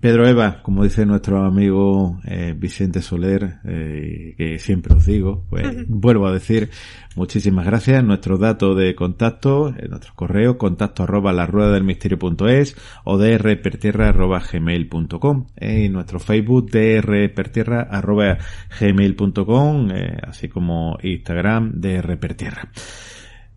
Pedro 0.00 0.26
Eva, 0.26 0.62
como 0.62 0.82
dice 0.82 1.04
nuestro 1.04 1.44
amigo 1.44 2.20
eh, 2.24 2.54
Vicente 2.56 3.02
Soler, 3.02 3.58
eh, 3.64 4.34
que 4.34 4.58
siempre 4.58 4.94
os 4.94 5.04
digo, 5.04 5.44
pues 5.50 5.86
vuelvo 5.88 6.26
a 6.26 6.32
decir 6.32 6.70
muchísimas 7.16 7.66
gracias. 7.66 8.02
Nuestro 8.02 8.38
dato 8.38 8.74
de 8.74 8.94
contacto, 8.94 9.68
eh, 9.68 9.88
nuestro 9.90 10.14
correo, 10.14 10.56
contacto 10.56 11.02
arroba 11.02 11.34
la 11.34 11.44
rueda 11.44 11.72
del 11.72 11.84
misterio 11.84 12.18
punto 12.18 12.48
es 12.48 12.76
o 13.04 13.18
drpertierra 13.18 14.08
arroba 14.08 14.40
gmail 14.40 14.88
punto 14.88 15.20
com, 15.20 15.48
eh, 15.56 15.84
y 15.84 15.88
nuestro 15.90 16.18
Facebook 16.18 16.70
drpertierra 16.70 17.82
arroba 17.82 18.38
gmail 18.80 19.14
punto 19.14 19.44
com, 19.44 19.90
así 20.22 20.48
como 20.48 20.96
Instagram 21.02 21.72
drpertierra. 21.74 22.70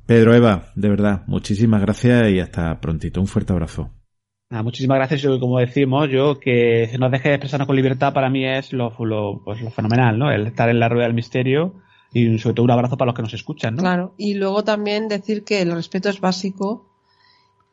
Pedro 0.06 0.36
Eva, 0.36 0.66
de 0.76 0.89
verdad, 0.89 1.24
muchísimas 1.28 1.80
gracias 1.80 2.30
y 2.32 2.41
hasta 2.41 2.82
prontito. 2.82 3.22
Un 3.22 3.28
fuerte 3.28 3.54
abrazo 3.54 4.03
muchísimas 4.50 4.98
gracias. 4.98 5.22
Yo, 5.22 5.39
como 5.39 5.60
decimos, 5.60 6.10
yo 6.10 6.39
que 6.39 6.88
se 6.91 6.98
nos 6.98 7.12
deje 7.12 7.34
expresarnos 7.34 7.68
con 7.68 7.76
libertad 7.76 8.14
para 8.14 8.30
mí 8.30 8.46
es 8.46 8.74
lo, 8.74 8.94
lo, 9.00 9.41
pues 9.44 9.62
lo 9.62 9.70
fenomenal, 9.72 10.18
¿no? 10.18 10.32
El 10.32 10.48
estar 10.48 10.70
en 10.70 10.80
la 10.80 10.89
rueda 10.89 11.06
del 11.06 11.16
misterio 11.16 11.74
y 12.14 12.38
sobre 12.38 12.54
todo 12.54 12.66
un 12.66 12.72
abrazo 12.72 12.98
para 12.98 13.08
los 13.08 13.16
que 13.16 13.24
nos 13.24 13.34
escuchan, 13.34 13.76
¿no? 13.76 13.82
Claro, 13.82 14.14
y 14.18 14.36
luego 14.36 14.64
también 14.64 15.08
decir 15.08 15.44
que 15.44 15.62
el 15.62 15.72
respeto 15.72 16.10
es 16.10 16.22
básico 16.22 16.88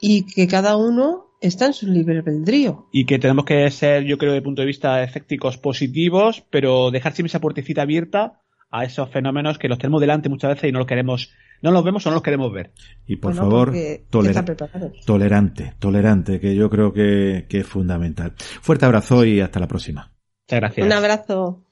y 0.01 0.23
que 0.23 0.49
cada 0.49 0.77
uno 0.77 1.27
está 1.41 1.67
en 1.67 1.75
su 1.75 1.87
libre 1.87 2.19
albedrío. 2.19 2.87
Y 2.91 3.05
que 3.05 3.19
tenemos 3.19 3.45
que 3.45 3.71
ser, 3.71 4.05
yo 4.05 4.19
creo, 4.19 4.33
de 4.33 4.43
punto 4.43 4.63
de 4.63 4.67
vista 4.67 5.03
efecticos 5.03 5.59
positivos, 5.59 6.45
pero 6.51 6.91
dejar 6.91 7.13
siempre 7.13 7.29
esa 7.29 7.41
puertecita 7.41 7.83
abierta 7.83 8.40
a 8.71 8.85
esos 8.85 9.11
fenómenos 9.11 9.59
que 9.59 9.69
los 9.69 9.79
tenemos 9.79 10.01
delante 10.01 10.29
muchas 10.29 10.55
veces 10.55 10.71
y 10.71 10.73
no 10.73 10.79
los 10.79 10.87
queremos 10.87 11.33
no 11.63 11.73
los 11.73 11.85
vemos 11.85 12.07
o 12.07 12.11
no 12.11 12.15
los 12.15 12.23
queremos 12.23 12.53
ver. 12.53 12.73
Y 13.07 13.17
por 13.17 13.35
favor, 13.35 13.73
tolerante, 14.09 15.75
tolerante, 15.79 16.41
que 16.41 16.55
yo 16.55 16.71
creo 16.71 16.93
que, 16.93 17.47
que 17.49 17.59
es 17.59 17.67
fundamental. 17.67 18.33
Fuerte 18.63 18.87
abrazo 18.87 19.25
y 19.25 19.41
hasta 19.41 19.61
la 19.61 19.69
próxima. 19.69 20.11
Muchas 20.47 20.61
gracias. 20.61 20.87
Un 20.87 20.93
abrazo. 20.93 21.65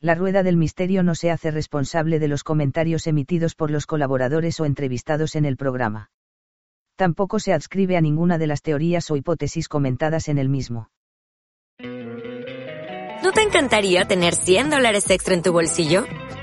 La 0.00 0.14
Rueda 0.14 0.42
del 0.42 0.56
Misterio 0.56 1.02
no 1.02 1.14
se 1.14 1.30
hace 1.30 1.50
responsable 1.50 2.18
de 2.20 2.28
los 2.28 2.44
comentarios 2.44 3.06
emitidos 3.06 3.54
por 3.54 3.70
los 3.70 3.84
colaboradores 3.84 4.60
o 4.60 4.64
entrevistados 4.64 5.34
en 5.34 5.44
el 5.44 5.56
programa. 5.56 6.10
Tampoco 6.96 7.38
se 7.38 7.52
adscribe 7.52 7.96
a 7.96 8.00
ninguna 8.00 8.38
de 8.38 8.46
las 8.46 8.62
teorías 8.62 9.10
o 9.10 9.16
hipótesis 9.16 9.68
comentadas 9.68 10.28
en 10.28 10.38
el 10.38 10.48
mismo. 10.48 10.90
¿No 13.22 13.32
te 13.32 13.42
encantaría 13.42 14.06
tener 14.06 14.34
100 14.34 14.70
dólares 14.70 15.10
extra 15.10 15.34
en 15.34 15.42
tu 15.42 15.52
bolsillo? 15.52 16.04